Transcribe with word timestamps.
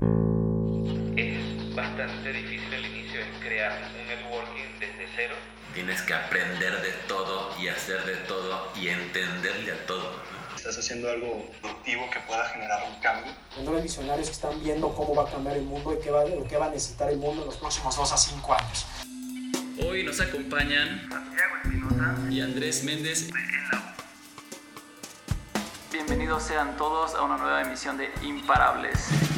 Es 0.00 1.74
bastante 1.74 2.32
difícil 2.32 2.72
el 2.72 2.86
inicio, 2.86 3.20
es 3.20 3.44
crear 3.44 3.78
un 4.00 4.06
networking 4.08 4.78
desde 4.80 5.06
cero. 5.14 5.34
Tienes 5.74 6.00
que 6.02 6.14
aprender 6.14 6.80
de 6.80 6.92
todo 7.06 7.50
y 7.60 7.68
hacer 7.68 8.02
de 8.06 8.16
todo 8.26 8.72
y 8.76 8.88
entenderle 8.88 9.72
a 9.72 9.86
todo. 9.86 10.10
Estás 10.56 10.78
haciendo 10.78 11.10
algo 11.10 11.50
productivo 11.60 12.08
que 12.10 12.20
pueda 12.20 12.48
generar 12.48 12.82
un 12.88 12.98
cambio. 13.00 13.32
Hay 13.58 13.82
visionarios 13.82 14.28
que 14.28 14.32
están 14.32 14.58
viendo 14.62 14.94
cómo 14.94 15.14
va 15.14 15.28
a 15.28 15.30
cambiar 15.30 15.58
el 15.58 15.64
mundo 15.64 15.92
y 15.92 16.02
qué 16.02 16.10
va, 16.10 16.24
qué 16.48 16.56
va 16.56 16.66
a 16.66 16.70
necesitar 16.70 17.10
el 17.10 17.18
mundo 17.18 17.42
en 17.42 17.48
los 17.48 17.58
próximos 17.58 17.94
2 17.94 18.12
a 18.12 18.16
5 18.16 18.54
años. 18.54 18.86
Hoy 19.86 20.02
nos 20.04 20.18
acompañan 20.20 21.08
Santiago 21.10 21.56
Espinosa. 21.62 22.16
y 22.30 22.40
Andrés 22.40 22.84
Méndez. 22.84 23.28
En 23.28 23.34
la 23.70 23.78
U. 23.78 23.82
Bienvenidos 25.92 26.42
sean 26.42 26.76
todos 26.78 27.14
a 27.14 27.22
una 27.22 27.36
nueva 27.36 27.60
emisión 27.62 27.98
de 27.98 28.10
Imparables. 28.22 29.29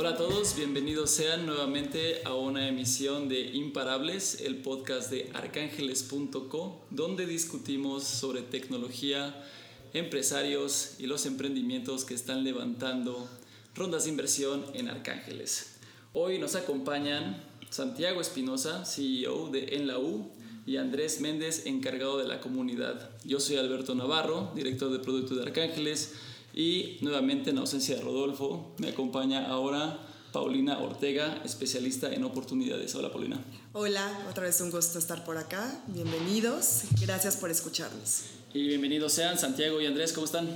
Hola 0.00 0.12
a 0.12 0.16
todos, 0.16 0.56
bienvenidos 0.56 1.10
sean 1.10 1.44
nuevamente 1.44 2.22
a 2.24 2.34
una 2.34 2.66
emisión 2.66 3.28
de 3.28 3.38
Imparables, 3.50 4.40
el 4.40 4.56
podcast 4.62 5.10
de 5.10 5.28
arcángeles.co, 5.34 6.80
donde 6.88 7.26
discutimos 7.26 8.04
sobre 8.04 8.40
tecnología, 8.40 9.44
empresarios 9.92 10.94
y 10.98 11.06
los 11.06 11.26
emprendimientos 11.26 12.06
que 12.06 12.14
están 12.14 12.44
levantando 12.44 13.28
rondas 13.74 14.04
de 14.04 14.10
inversión 14.12 14.64
en 14.72 14.88
Arcángeles. 14.88 15.76
Hoy 16.14 16.38
nos 16.38 16.54
acompañan 16.54 17.44
Santiago 17.68 18.22
Espinosa, 18.22 18.86
CEO 18.86 19.50
de 19.50 19.76
En 19.76 19.86
la 19.86 19.98
U, 19.98 20.30
y 20.64 20.78
Andrés 20.78 21.20
Méndez, 21.20 21.66
encargado 21.66 22.16
de 22.16 22.26
la 22.26 22.40
comunidad. 22.40 23.10
Yo 23.24 23.38
soy 23.38 23.58
Alberto 23.58 23.94
Navarro, 23.94 24.50
director 24.54 24.90
de 24.90 25.00
producto 25.00 25.34
de 25.34 25.42
Arcángeles, 25.42 26.14
y 26.54 26.98
nuevamente 27.00 27.50
en 27.50 27.58
ausencia 27.58 27.96
de 27.96 28.02
Rodolfo, 28.02 28.74
me 28.78 28.88
acompaña 28.88 29.46
ahora 29.46 29.98
Paulina 30.32 30.78
Ortega, 30.78 31.42
especialista 31.44 32.12
en 32.12 32.24
oportunidades. 32.24 32.94
Hola 32.94 33.10
Paulina. 33.10 33.42
Hola, 33.72 34.26
otra 34.30 34.44
vez 34.44 34.60
un 34.60 34.70
gusto 34.70 34.98
estar 34.98 35.24
por 35.24 35.38
acá. 35.38 35.82
Bienvenidos. 35.88 36.82
Gracias 37.00 37.36
por 37.36 37.50
escucharnos. 37.50 38.22
Y 38.54 38.66
bienvenidos 38.66 39.12
sean 39.12 39.38
Santiago 39.38 39.80
y 39.80 39.86
Andrés, 39.86 40.12
¿cómo 40.12 40.26
están? 40.26 40.48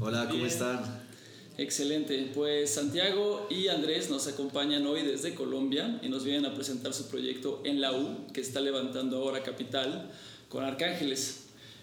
Hola, 0.00 0.24
¿cómo 0.24 0.36
Bien. 0.36 0.46
están? 0.46 1.02
Excelente, 1.58 2.30
pues 2.34 2.72
Santiago 2.74 3.46
y 3.50 3.68
Andrés 3.68 4.08
nos 4.08 4.26
acompañan 4.26 4.86
hoy 4.86 5.02
desde 5.02 5.34
Colombia 5.34 6.00
y 6.02 6.08
nos 6.08 6.24
vienen 6.24 6.46
a 6.46 6.54
presentar 6.54 6.94
su 6.94 7.08
proyecto 7.08 7.60
en 7.64 7.80
la 7.80 7.92
U, 7.92 8.26
que 8.32 8.40
está 8.40 8.60
levantando 8.60 9.18
ahora 9.18 9.42
capital 9.42 10.10
con 10.48 10.64
Arcángeles. 10.64 11.41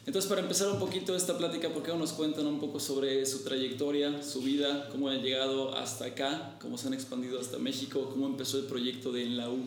Entonces, 0.09 0.27
para 0.27 0.41
empezar 0.41 0.69
un 0.69 0.79
poquito 0.79 1.15
esta 1.15 1.37
plática, 1.37 1.69
¿por 1.69 1.83
qué 1.83 1.91
no 1.91 1.99
nos 1.99 2.13
cuentan 2.13 2.47
un 2.47 2.59
poco 2.59 2.79
sobre 2.79 3.23
su 3.27 3.43
trayectoria, 3.43 4.23
su 4.23 4.41
vida, 4.41 4.89
cómo 4.89 5.07
han 5.07 5.21
llegado 5.21 5.75
hasta 5.77 6.05
acá, 6.05 6.57
cómo 6.59 6.79
se 6.79 6.87
han 6.87 6.95
expandido 6.95 7.39
hasta 7.39 7.59
México, 7.59 8.09
cómo 8.09 8.25
empezó 8.25 8.57
el 8.57 8.63
proyecto 8.63 9.11
de 9.11 9.21
En 9.21 9.37
la 9.37 9.51
U 9.51 9.59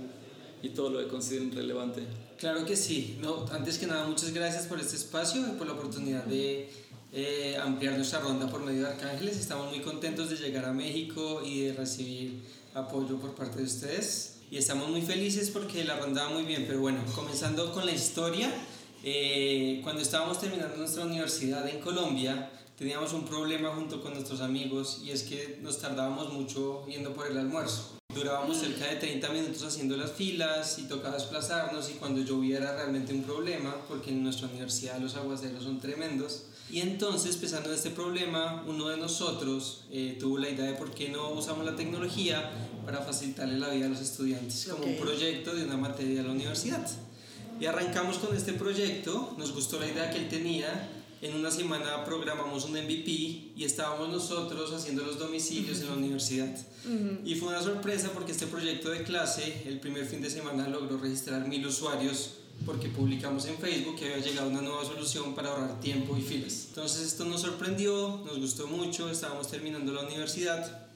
y 0.60 0.70
todo 0.70 0.90
lo 0.90 0.98
que 0.98 1.06
consideren 1.06 1.52
relevante? 1.52 2.02
Claro 2.38 2.66
que 2.66 2.74
sí. 2.74 3.18
No, 3.20 3.46
antes 3.52 3.78
que 3.78 3.86
nada, 3.86 4.04
muchas 4.08 4.34
gracias 4.34 4.66
por 4.66 4.80
este 4.80 4.96
espacio 4.96 5.42
y 5.42 5.56
por 5.56 5.68
la 5.68 5.74
oportunidad 5.74 6.24
de 6.24 6.68
eh, 7.12 7.56
ampliar 7.62 7.94
nuestra 7.94 8.18
ronda 8.18 8.50
por 8.50 8.64
medio 8.64 8.82
de 8.82 8.88
Arcángeles. 8.88 9.36
Estamos 9.36 9.70
muy 9.70 9.78
contentos 9.78 10.28
de 10.28 10.38
llegar 10.38 10.64
a 10.64 10.72
México 10.72 11.40
y 11.46 11.66
de 11.66 11.74
recibir 11.74 12.42
apoyo 12.74 13.16
por 13.20 13.36
parte 13.36 13.58
de 13.58 13.64
ustedes. 13.66 14.38
Y 14.50 14.56
estamos 14.56 14.90
muy 14.90 15.02
felices 15.02 15.50
porque 15.50 15.84
la 15.84 16.00
ronda 16.00 16.24
va 16.24 16.30
muy 16.30 16.42
bien. 16.42 16.64
Pero 16.66 16.80
bueno, 16.80 16.98
comenzando 17.14 17.72
con 17.72 17.86
la 17.86 17.92
historia, 17.92 18.52
eh, 19.04 19.80
cuando 19.82 20.00
estábamos 20.00 20.40
terminando 20.40 20.76
nuestra 20.76 21.04
universidad 21.04 21.68
en 21.68 21.80
Colombia, 21.80 22.50
teníamos 22.78 23.12
un 23.12 23.24
problema 23.24 23.70
junto 23.70 24.00
con 24.00 24.14
nuestros 24.14 24.40
amigos 24.40 25.00
y 25.04 25.10
es 25.10 25.24
que 25.24 25.58
nos 25.60 25.78
tardábamos 25.78 26.32
mucho 26.32 26.86
yendo 26.86 27.12
por 27.12 27.26
el 27.26 27.36
almuerzo. 27.36 27.98
Durábamos 28.14 28.58
cerca 28.58 28.86
de 28.86 28.96
30 28.96 29.28
minutos 29.30 29.62
haciendo 29.64 29.96
las 29.96 30.12
filas 30.12 30.78
y 30.78 30.82
tocaba 30.82 31.14
desplazarnos 31.14 31.90
y 31.90 31.94
cuando 31.94 32.20
llovía 32.20 32.58
era 32.58 32.76
realmente 32.76 33.12
un 33.12 33.22
problema 33.22 33.74
porque 33.88 34.10
en 34.10 34.22
nuestra 34.22 34.48
universidad 34.48 34.98
los 34.98 35.16
aguaceros 35.16 35.64
son 35.64 35.80
tremendos. 35.80 36.44
Y 36.70 36.80
entonces, 36.80 37.36
pensando 37.36 37.70
en 37.70 37.74
este 37.74 37.90
problema, 37.90 38.64
uno 38.66 38.88
de 38.88 38.96
nosotros 38.98 39.84
eh, 39.90 40.16
tuvo 40.20 40.38
la 40.38 40.48
idea 40.48 40.66
de 40.66 40.74
por 40.74 40.92
qué 40.92 41.08
no 41.08 41.30
usamos 41.32 41.66
la 41.66 41.74
tecnología 41.74 42.50
para 42.84 43.00
facilitarle 43.00 43.58
la 43.58 43.68
vida 43.68 43.86
a 43.86 43.88
los 43.88 44.00
estudiantes, 44.00 44.68
como 44.70 44.84
un 44.84 44.96
proyecto 44.96 45.54
de 45.54 45.64
una 45.64 45.76
materia 45.76 46.22
de 46.22 46.22
la 46.22 46.32
universidad. 46.32 46.86
Y 47.60 47.66
arrancamos 47.66 48.18
con 48.18 48.36
este 48.36 48.52
proyecto, 48.52 49.34
nos 49.38 49.52
gustó 49.52 49.78
la 49.78 49.86
idea 49.86 50.10
que 50.10 50.18
él 50.18 50.28
tenía, 50.28 50.88
en 51.22 51.36
una 51.36 51.52
semana 51.52 52.04
programamos 52.04 52.64
un 52.64 52.72
MVP 52.72 53.10
y 53.54 53.62
estábamos 53.64 54.08
nosotros 54.08 54.72
haciendo 54.72 55.04
los 55.04 55.20
domicilios 55.20 55.80
en 55.80 55.86
la 55.86 55.92
universidad. 55.94 56.52
Y 57.24 57.36
fue 57.36 57.50
una 57.50 57.62
sorpresa 57.62 58.10
porque 58.12 58.32
este 58.32 58.48
proyecto 58.48 58.90
de 58.90 59.04
clase, 59.04 59.62
el 59.66 59.78
primer 59.78 60.04
fin 60.04 60.20
de 60.20 60.28
semana 60.28 60.66
logró 60.68 60.98
registrar 60.98 61.46
mil 61.46 61.64
usuarios 61.64 62.38
porque 62.66 62.88
publicamos 62.88 63.46
en 63.46 63.56
Facebook 63.58 63.96
que 63.96 64.12
había 64.12 64.24
llegado 64.24 64.48
una 64.48 64.62
nueva 64.62 64.84
solución 64.84 65.34
para 65.34 65.50
ahorrar 65.50 65.80
tiempo 65.80 66.16
y 66.16 66.22
filas. 66.22 66.66
Entonces 66.70 67.06
esto 67.06 67.24
nos 67.24 67.42
sorprendió, 67.42 68.20
nos 68.26 68.40
gustó 68.40 68.66
mucho, 68.66 69.08
estábamos 69.08 69.48
terminando 69.48 69.92
la 69.92 70.02
universidad 70.02 70.88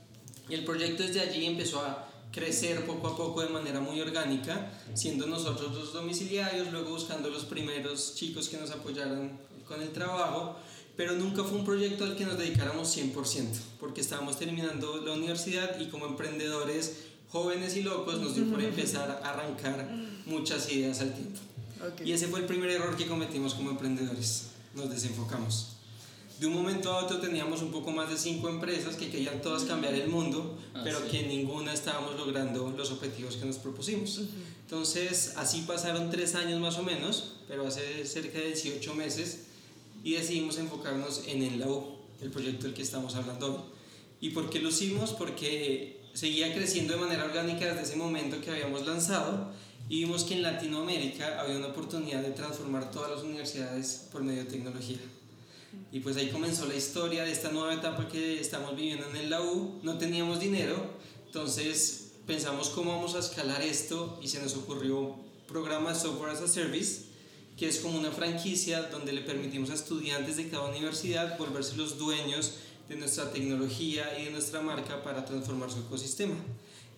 y 0.49 0.55
el 0.55 0.65
proyecto 0.65 1.05
desde 1.05 1.21
allí 1.21 1.47
empezó 1.47 1.81
a 1.81 2.06
crecer 2.37 2.85
poco 2.85 3.09
a 3.09 3.17
poco 3.17 3.41
de 3.41 3.49
manera 3.49 3.81
muy 3.81 3.99
orgánica, 3.99 4.71
siendo 4.93 5.27
nosotros 5.27 5.75
los 5.75 5.95
domiciliarios, 5.95 6.71
luego 6.71 6.91
buscando 6.91 7.31
los 7.31 7.47
primeros 7.47 8.15
chicos 8.15 8.51
que 8.51 8.59
nos 8.59 8.71
apoyaran 8.71 9.41
con 9.67 9.81
el 9.81 9.89
trabajo, 9.89 10.55
pero 10.99 11.15
nunca 11.15 11.43
fue 11.45 11.57
un 11.59 11.65
proyecto 11.65 12.05
al 12.05 12.15
que 12.15 12.27
nos 12.27 12.37
dedicáramos 12.37 12.95
100%, 12.95 13.47
porque 13.81 14.03
estábamos 14.03 14.39
terminando 14.39 14.99
la 14.99 15.13
universidad 15.13 15.81
y 15.81 15.87
como 15.87 16.05
emprendedores 16.05 17.05
jóvenes 17.31 17.75
y 17.75 17.83
locos 17.83 18.21
nos 18.21 18.35
dio 18.35 18.45
por 18.51 18.63
empezar 18.63 19.11
a 19.11 19.31
arrancar 19.31 19.89
muchas 20.27 20.71
ideas 20.71 21.01
al 21.01 21.15
tiempo. 21.15 21.41
Ok. 21.81 22.03
Y 22.05 22.13
ese 22.13 22.29
fue 22.29 22.41
el 22.41 22.47
primer 22.47 22.69
error 22.69 22.99
que 22.99 23.07
cometimos 23.07 23.55
como 23.55 23.71
emprendedores. 23.71 24.49
Nos 24.75 24.91
desenfocamos. 24.91 25.76
De 26.41 26.47
un 26.47 26.53
momento 26.55 26.93
a 26.93 27.03
otro 27.05 27.19
teníamos 27.19 27.63
un 27.63 27.71
poco 27.71 27.91
más 27.93 28.11
de 28.11 28.19
cinco 28.19 28.49
empresas 28.51 28.97
que 28.97 29.09
querían 29.09 29.41
todas 29.41 29.63
cambiar 29.65 29.95
el 29.95 30.09
mundo, 30.09 30.59
Ah, 30.75 30.83
pero 30.85 31.01
sí. 31.01 31.09
que 31.11 31.23
ninguna 31.27 31.73
estábamos 31.73 32.15
logrando 32.17 32.71
los 32.77 32.91
objetivos 32.91 33.37
que 33.37 33.47
nos 33.47 33.57
propusimos. 33.57 34.21
Entonces, 34.63 35.33
así 35.37 35.63
pasaron 35.67 36.11
tres 36.11 36.35
años 36.35 36.61
más 36.61 36.77
o 36.77 36.83
menos, 36.83 37.37
pero 37.49 37.67
hace 37.67 38.05
cerca 38.05 38.39
de 38.39 38.49
18 38.49 38.95
meses, 38.95 39.45
y 40.05 40.13
decidimos 40.13 40.59
enfocarnos 40.59 41.23
en 41.27 41.43
el 41.43 41.59
la 41.59 41.69
U, 41.69 41.97
el 42.21 42.31
proyecto 42.31 42.67
del 42.67 42.75
que 42.75 42.83
estamos 42.83 43.15
hablando 43.15 43.55
hoy. 43.55 43.61
¿Y 44.21 44.31
por 44.31 44.51
qué 44.51 44.61
lo 44.61 44.69
hicimos? 44.69 45.13
Porque 45.15 46.01
seguía 46.13 46.55
creciendo 46.55 46.95
de 46.95 47.01
manera 47.01 47.25
orgánica 47.25 47.65
desde 47.67 47.83
ese 47.83 47.97
momento 47.97 48.41
que 48.41 48.51
habíamos 48.51 48.87
lanzado 48.87 49.53
y 49.89 50.01
vimos 50.05 50.25
que 50.25 50.35
en 50.35 50.43
Latinoamérica 50.43 51.41
había 51.41 51.57
una 51.57 51.69
oportunidad 51.69 52.23
de 52.23 52.31
transformar 52.31 52.91
todas 52.91 53.11
las 53.11 53.23
universidades 53.23 54.09
por 54.13 54.23
medio 54.23 54.45
de 54.45 54.51
tecnología. 54.51 54.99
Y 55.93 56.01
pues 56.01 56.17
ahí 56.17 56.29
comenzó 56.29 56.67
la 56.67 56.75
historia 56.75 57.25
de 57.25 57.33
esta 57.33 57.51
nueva 57.51 57.75
etapa 57.75 58.09
que 58.09 58.41
estamos 58.41 58.77
viviendo 58.77 59.09
en 59.09 59.17
el 59.17 59.33
U. 59.33 59.81
No 59.83 59.99
teníamos 59.99 60.41
dinero, 60.41 60.77
entonces 61.27 62.13
pensamos 62.27 62.71
cómo 62.71 62.93
vamos 62.93 63.15
a 63.15 63.21
escalar 63.21 63.63
esto 63.63 64.19
y 64.23 64.29
se 64.29 64.43
nos 64.43 64.57
ocurrió 64.57 65.15
programa 65.47 65.95
Software 65.95 66.31
as 66.31 66.43
a 66.43 66.49
Service, 66.49 67.03
que 67.57 67.69
es 67.69 67.79
como 67.79 67.99
una 67.99 68.11
franquicia 68.11 68.83
donde 68.83 69.13
le 69.13 69.23
permitimos 69.23 69.71
a 69.71 69.75
estudiantes 69.75 70.37
de 70.37 70.49
cada 70.49 70.69
universidad 70.69 71.39
volverse 71.39 71.77
los 71.77 71.99
dueños 71.99 72.55
de 72.89 72.97
nuestra 72.97 73.31
tecnología 73.33 74.19
y 74.21 74.27
de 74.27 74.31
nuestra 74.33 74.61
marca 74.61 75.03
para 75.03 75.25
transformar 75.25 75.71
su 75.71 75.79
ecosistema. 75.81 76.35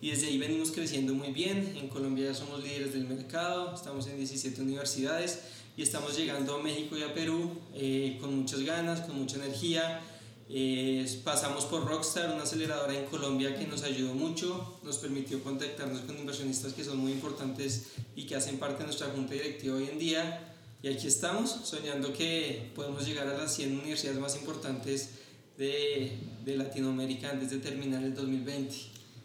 Y 0.01 0.11
desde 0.11 0.27
ahí 0.27 0.37
venimos 0.37 0.71
creciendo 0.71 1.13
muy 1.13 1.31
bien. 1.31 1.75
En 1.77 1.89
Colombia 1.89 2.27
ya 2.27 2.33
somos 2.33 2.63
líderes 2.63 2.93
del 2.93 3.05
mercado, 3.05 3.73
estamos 3.75 4.07
en 4.07 4.17
17 4.17 4.61
universidades 4.61 5.39
y 5.79 5.81
estamos 5.81 6.17
llegando 6.17 6.55
a 6.55 6.61
México 6.61 6.97
y 6.97 7.03
a 7.03 7.13
Perú 7.13 7.57
eh, 7.73 8.17
con 8.19 8.35
muchas 8.35 8.59
ganas, 8.63 8.99
con 8.99 9.17
mucha 9.17 9.37
energía. 9.37 10.01
Eh, 10.49 11.07
pasamos 11.23 11.63
por 11.63 11.87
Rockstar, 11.87 12.33
una 12.33 12.43
aceleradora 12.43 12.99
en 12.99 13.05
Colombia 13.05 13.57
que 13.57 13.65
nos 13.65 13.83
ayudó 13.83 14.13
mucho, 14.13 14.77
nos 14.83 14.97
permitió 14.97 15.41
contactarnos 15.41 16.01
con 16.01 16.17
inversionistas 16.17 16.73
que 16.73 16.83
son 16.83 16.97
muy 16.97 17.13
importantes 17.13 17.91
y 18.13 18.25
que 18.25 18.35
hacen 18.35 18.59
parte 18.59 18.79
de 18.79 18.87
nuestra 18.87 19.07
junta 19.07 19.35
directiva 19.35 19.77
hoy 19.77 19.87
en 19.89 19.97
día. 19.99 20.53
Y 20.83 20.89
aquí 20.89 21.07
estamos, 21.07 21.49
soñando 21.63 22.11
que 22.11 22.73
podemos 22.75 23.07
llegar 23.07 23.29
a 23.29 23.37
las 23.37 23.55
100 23.55 23.79
universidades 23.79 24.19
más 24.19 24.35
importantes 24.35 25.11
de, 25.57 26.11
de 26.43 26.57
Latinoamérica 26.57 27.29
antes 27.29 27.51
de 27.51 27.59
terminar 27.59 28.03
el 28.03 28.13
2020. 28.13 28.75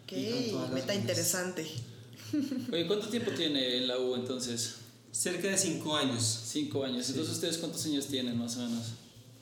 Ok, 0.05 0.11
Y 0.13 0.31
con 0.31 0.51
todas 0.51 0.61
las 0.61 0.71
meta 0.71 0.87
ganas. 0.87 1.01
interesante. 1.01 1.67
Oye, 2.71 2.87
¿cuánto 2.87 3.09
tiempo 3.09 3.31
tiene 3.31 3.79
en 3.79 3.89
la 3.89 3.99
U 3.99 4.15
entonces? 4.15 4.84
Cerca 5.15 5.47
de 5.47 5.57
5 5.57 5.95
años. 5.95 6.41
Cinco 6.45 6.83
años. 6.83 7.07
Entonces, 7.09 7.35
¿ustedes 7.35 7.57
cuántos 7.57 7.85
años 7.85 8.05
tienen 8.07 8.37
más 8.37 8.57
o 8.57 8.59
menos? 8.67 8.87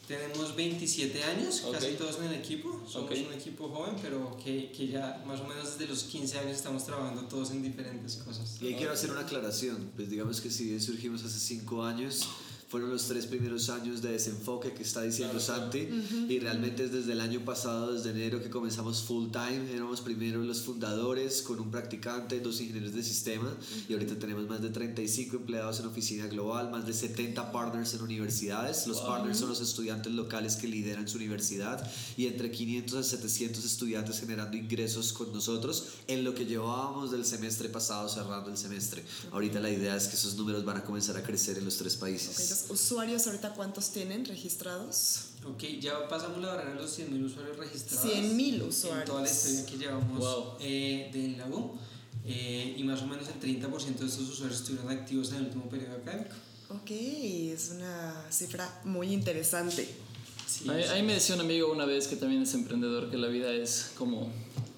Tenemos 0.08 0.56
27 0.56 1.24
años, 1.24 1.64
Ok. 1.66 1.74
casi 1.74 1.94
todos 1.94 2.18
en 2.20 2.26
el 2.26 2.34
equipo. 2.36 2.70
Somos 2.88 3.10
Ok. 3.10 3.18
un 3.28 3.34
equipo 3.34 3.70
joven, 3.70 3.96
pero 4.00 4.38
que, 4.44 4.72
que 4.72 4.88
ya 4.90 5.24
más 5.26 5.40
o 5.40 5.48
menos 5.48 5.72
desde 5.78 5.88
los 5.92 6.04
15 6.04 6.38
años 6.38 6.58
estamos 6.58 6.86
trabajando 6.86 7.24
todos 7.24 7.50
en 7.52 7.64
diferentes 7.64 8.18
cosas. 8.18 8.58
Y 8.62 8.68
ahí 8.68 8.76
quiero 8.76 8.94
hacer 8.94 9.10
una 9.10 9.22
aclaración. 9.22 9.90
Pues 9.96 10.12
digamos 10.12 10.42
que 10.42 10.52
si 10.52 10.66
bien 10.66 10.80
surgimos 10.82 11.24
hace 11.24 11.40
cinco 11.40 11.84
años, 11.84 12.28
fueron 12.74 12.90
los 12.90 13.04
tres 13.04 13.28
primeros 13.28 13.70
años 13.70 14.02
de 14.02 14.14
desenfoque 14.14 14.74
que 14.74 14.82
está 14.82 15.04
diciendo 15.04 15.40
Santi. 15.40 15.88
Y 16.28 16.40
realmente 16.40 16.86
es 16.86 16.92
desde 16.92 17.12
el 17.12 17.22
año 17.22 17.46
pasado, 17.46 17.94
desde 17.94 18.10
enero 18.10 18.42
que 18.42 18.50
comenzamos 18.50 19.04
full 19.04 19.30
time, 19.30 19.72
éramos 19.72 20.02
primero 20.02 20.42
los 20.42 20.62
fundadores 20.62 21.44
con 21.44 21.60
un 21.60 21.70
practicante, 21.70 22.40
dos 22.40 22.60
ingenieros 22.62 22.96
de 22.96 23.04
sistema. 23.04 23.56
Y 23.88 23.94
ahorita 23.94 24.16
tenemos 24.16 24.48
más 24.50 24.60
de 24.60 24.72
35 24.72 25.36
empleados 25.36 25.82
en 25.82 25.86
oficina 25.86 26.26
global, 26.26 26.72
más 26.72 26.88
de 26.88 26.94
70 26.94 27.52
partners 27.52 27.94
en 27.94 28.02
universidades, 28.02 28.88
los 28.88 29.02
partners 29.02 29.38
son 29.38 29.50
los 29.50 29.62
estudiantes 29.62 30.12
locales 30.12 30.56
que 30.56 30.68
lideran 30.68 31.08
su 31.08 31.18
universidad. 31.18 31.88
Y 32.18 32.26
entre 32.26 32.50
500 32.50 32.96
a 32.96 33.04
700 33.04 33.66
estudiantes 33.66 34.20
generando 34.20 34.58
ingresos 34.58 35.14
con 35.14 35.32
nosotros 35.32 35.90
en 36.08 36.24
lo 36.24 36.34
que 36.34 36.48
llevábamos 36.48 37.12
del 37.12 37.24
semestre 37.24 37.70
pasado 37.70 38.10
cerrando 38.10 38.50
el 38.50 38.58
semestre. 38.58 39.04
Ahorita 39.32 39.60
la 39.60 39.70
idea 39.70 39.96
es 39.96 40.08
que 40.08 40.16
esos 40.16 40.38
números 40.38 40.66
van 40.66 40.78
a 40.78 40.84
comenzar 40.84 41.16
a 41.18 41.22
crecer 41.22 41.60
en 41.60 41.66
los 41.66 41.78
tres 41.78 41.96
países. 41.98 42.63
¿Usuarios 42.70 43.26
ahorita 43.28 43.54
cuántos 43.54 43.92
tienen 43.92 44.26
registrados? 44.26 45.30
Ok, 45.46 45.64
ya 45.80 46.08
pasamos 46.08 46.40
la 46.40 46.50
barrera 46.50 46.76
de 46.76 46.82
los 46.82 46.98
100.000 46.98 47.26
usuarios 47.26 47.58
registrados. 47.58 48.12
100.000 48.12 48.68
usuarios. 48.68 49.02
En 49.02 49.06
toda 49.06 49.22
la 49.22 49.30
historia 49.30 49.66
que 49.66 49.78
llevamos 49.78 50.56
eh, 50.60 51.10
de 51.14 51.38
la 51.38 51.48
U. 51.48 51.78
Eh, 52.26 52.76
y 52.78 52.84
más 52.84 53.02
o 53.02 53.08
menos 53.08 53.28
el 53.28 53.40
30% 53.40 53.98
de 53.98 54.06
estos 54.06 54.30
usuarios 54.30 54.62
estuvieron 54.62 54.90
activos 54.90 55.32
en 55.32 55.38
el 55.38 55.44
último 55.46 55.70
periodo 55.70 55.98
académico. 55.98 56.36
Ok, 56.70 56.92
es 56.92 57.72
una 57.72 58.26
cifra 58.32 58.82
muy 58.86 59.12
interesante. 59.12 59.88
Sí, 60.48 60.70
ahí, 60.70 60.84
ahí, 60.84 61.04
me 61.04 61.14
decía 61.14 61.36
un 61.36 61.42
amigo 61.42 61.72
una 61.72 61.86
vez 61.86 62.08
que 62.08 62.16
también 62.16 62.44
es 62.44 62.54
emprendedor 62.54 63.10
que 63.12 63.18
la 63.18 63.28
vida 63.28 63.52
es 63.52 63.92
como 63.98 64.32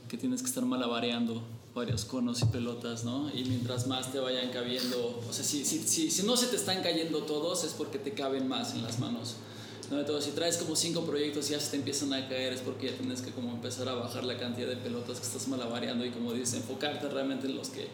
que 0.09 0.17
tienes 0.17 0.41
que 0.41 0.47
estar 0.47 0.65
malabareando 0.65 1.43
varios 1.75 2.05
conos 2.05 2.41
y 2.41 2.45
pelotas, 2.45 3.03
¿no? 3.03 3.29
Y 3.35 3.43
mientras 3.43 3.85
más 3.85 4.11
te 4.11 4.19
vayan 4.19 4.49
cabiendo, 4.49 5.21
o 5.29 5.33
sea, 5.33 5.43
si, 5.43 5.65
si, 5.65 5.79
si, 5.79 6.09
si 6.09 6.23
no 6.23 6.37
se 6.37 6.47
te 6.47 6.55
están 6.55 6.81
cayendo 6.81 7.23
todos 7.23 7.65
es 7.65 7.73
porque 7.73 7.99
te 7.99 8.13
caben 8.13 8.47
más 8.47 8.73
en 8.73 8.81
las 8.81 8.97
manos. 8.97 9.35
¿no? 9.91 9.99
Entonces, 9.99 10.25
si 10.25 10.31
traes 10.31 10.57
como 10.57 10.75
cinco 10.75 11.01
proyectos 11.01 11.49
y 11.49 11.51
ya 11.51 11.59
se 11.59 11.71
te 11.71 11.75
empiezan 11.75 12.13
a 12.13 12.27
caer 12.29 12.53
es 12.53 12.61
porque 12.61 12.87
ya 12.87 12.97
tienes 12.97 13.21
que 13.21 13.31
como 13.31 13.51
empezar 13.51 13.89
a 13.89 13.93
bajar 13.93 14.23
la 14.23 14.37
cantidad 14.37 14.67
de 14.67 14.77
pelotas 14.77 15.19
que 15.19 15.27
estás 15.27 15.47
malabareando 15.49 16.05
y 16.05 16.11
como 16.11 16.31
dices, 16.31 16.55
enfocarte 16.55 17.09
realmente 17.09 17.47
en 17.47 17.57
los 17.57 17.69
que 17.69 17.87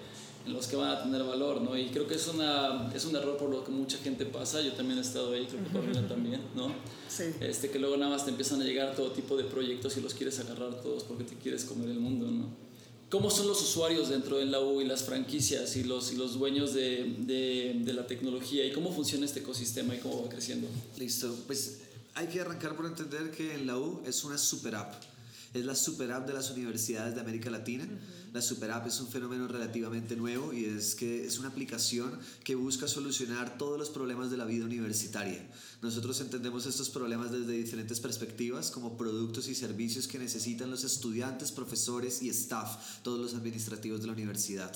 en 0.45 0.53
los 0.53 0.65
que 0.65 0.75
van 0.75 0.89
a 0.89 1.03
tener 1.03 1.23
valor, 1.23 1.61
¿no? 1.61 1.77
Y 1.77 1.89
creo 1.89 2.07
que 2.07 2.15
es, 2.15 2.27
una, 2.27 2.91
es 2.95 3.05
un 3.05 3.15
error 3.15 3.37
por 3.37 3.51
lo 3.51 3.63
que 3.63 3.71
mucha 3.71 3.99
gente 3.99 4.25
pasa, 4.25 4.59
yo 4.61 4.73
también 4.73 4.97
he 4.97 5.01
estado 5.01 5.33
ahí, 5.33 5.45
creo 5.45 5.63
que 5.63 5.69
Paulina 5.69 6.07
también, 6.07 6.41
¿no? 6.55 6.73
Sí. 7.07 7.25
Este, 7.39 7.69
que 7.69 7.77
luego 7.77 7.95
nada 7.95 8.09
más 8.09 8.25
te 8.25 8.31
empiezan 8.31 8.59
a 8.59 8.63
llegar 8.63 8.95
todo 8.95 9.11
tipo 9.11 9.37
de 9.37 9.43
proyectos 9.43 9.97
y 9.97 10.01
los 10.01 10.15
quieres 10.15 10.39
agarrar 10.39 10.81
todos 10.81 11.03
porque 11.03 11.25
te 11.25 11.35
quieres 11.35 11.63
comer 11.63 11.89
el 11.89 11.99
mundo, 11.99 12.25
¿no? 12.25 12.70
¿Cómo 13.11 13.29
son 13.29 13.49
los 13.49 13.61
usuarios 13.61 14.07
dentro 14.07 14.37
de 14.37 14.45
la 14.45 14.61
U 14.61 14.79
y 14.79 14.85
las 14.85 15.03
franquicias 15.03 15.75
y 15.75 15.83
los, 15.83 16.13
y 16.13 16.15
los 16.15 16.39
dueños 16.39 16.73
de, 16.73 17.13
de, 17.19 17.75
de, 17.83 17.91
la 17.91 18.07
tecnología 18.07 18.65
y 18.65 18.71
cómo 18.71 18.93
funciona 18.93 19.25
este 19.25 19.41
ecosistema 19.41 19.93
y 19.93 19.99
cómo 19.99 20.23
va 20.23 20.29
creciendo? 20.29 20.69
Listo, 20.97 21.35
pues 21.45 21.79
hay 22.13 22.27
que 22.27 22.39
arrancar 22.39 22.73
por 22.73 22.85
entender 22.85 23.29
que 23.31 23.53
en 23.53 23.67
la 23.67 23.77
U 23.77 23.99
es 24.05 24.23
una 24.23 24.37
super 24.37 24.75
app. 24.75 24.93
Es 25.53 25.65
la 25.65 25.75
super 25.75 26.11
app 26.13 26.25
de 26.25 26.33
las 26.33 26.49
universidades 26.49 27.13
de 27.13 27.21
América 27.21 27.49
Latina. 27.49 27.83
Uh 27.83 27.87
-huh. 27.87 28.21
La 28.33 28.41
super 28.41 28.71
app 28.71 28.87
es 28.87 29.01
un 29.01 29.09
fenómeno 29.09 29.45
relativamente 29.49 30.15
nuevo 30.15 30.53
y 30.53 30.63
es 30.63 30.95
que 30.95 31.25
es 31.25 31.37
una 31.39 31.49
aplicación 31.49 32.17
que 32.45 32.55
busca 32.55 32.87
solucionar 32.87 33.57
todos 33.57 33.77
los 33.77 33.89
problemas 33.89 34.31
de 34.31 34.37
la 34.37 34.45
vida 34.45 34.63
universitaria. 34.63 35.45
Nosotros 35.81 36.21
entendemos 36.21 36.65
estos 36.65 36.89
problemas 36.89 37.31
desde 37.33 37.51
diferentes 37.51 37.99
perspectivas, 37.99 38.71
como 38.71 38.95
productos 38.95 39.49
y 39.49 39.55
servicios 39.55 40.07
que 40.07 40.17
necesitan 40.17 40.71
los 40.71 40.85
estudiantes, 40.85 41.51
profesores 41.51 42.21
y 42.21 42.29
staff, 42.29 43.01
todos 43.03 43.19
los 43.19 43.33
administrativos 43.33 43.99
de 43.99 44.07
la 44.07 44.13
universidad. 44.13 44.71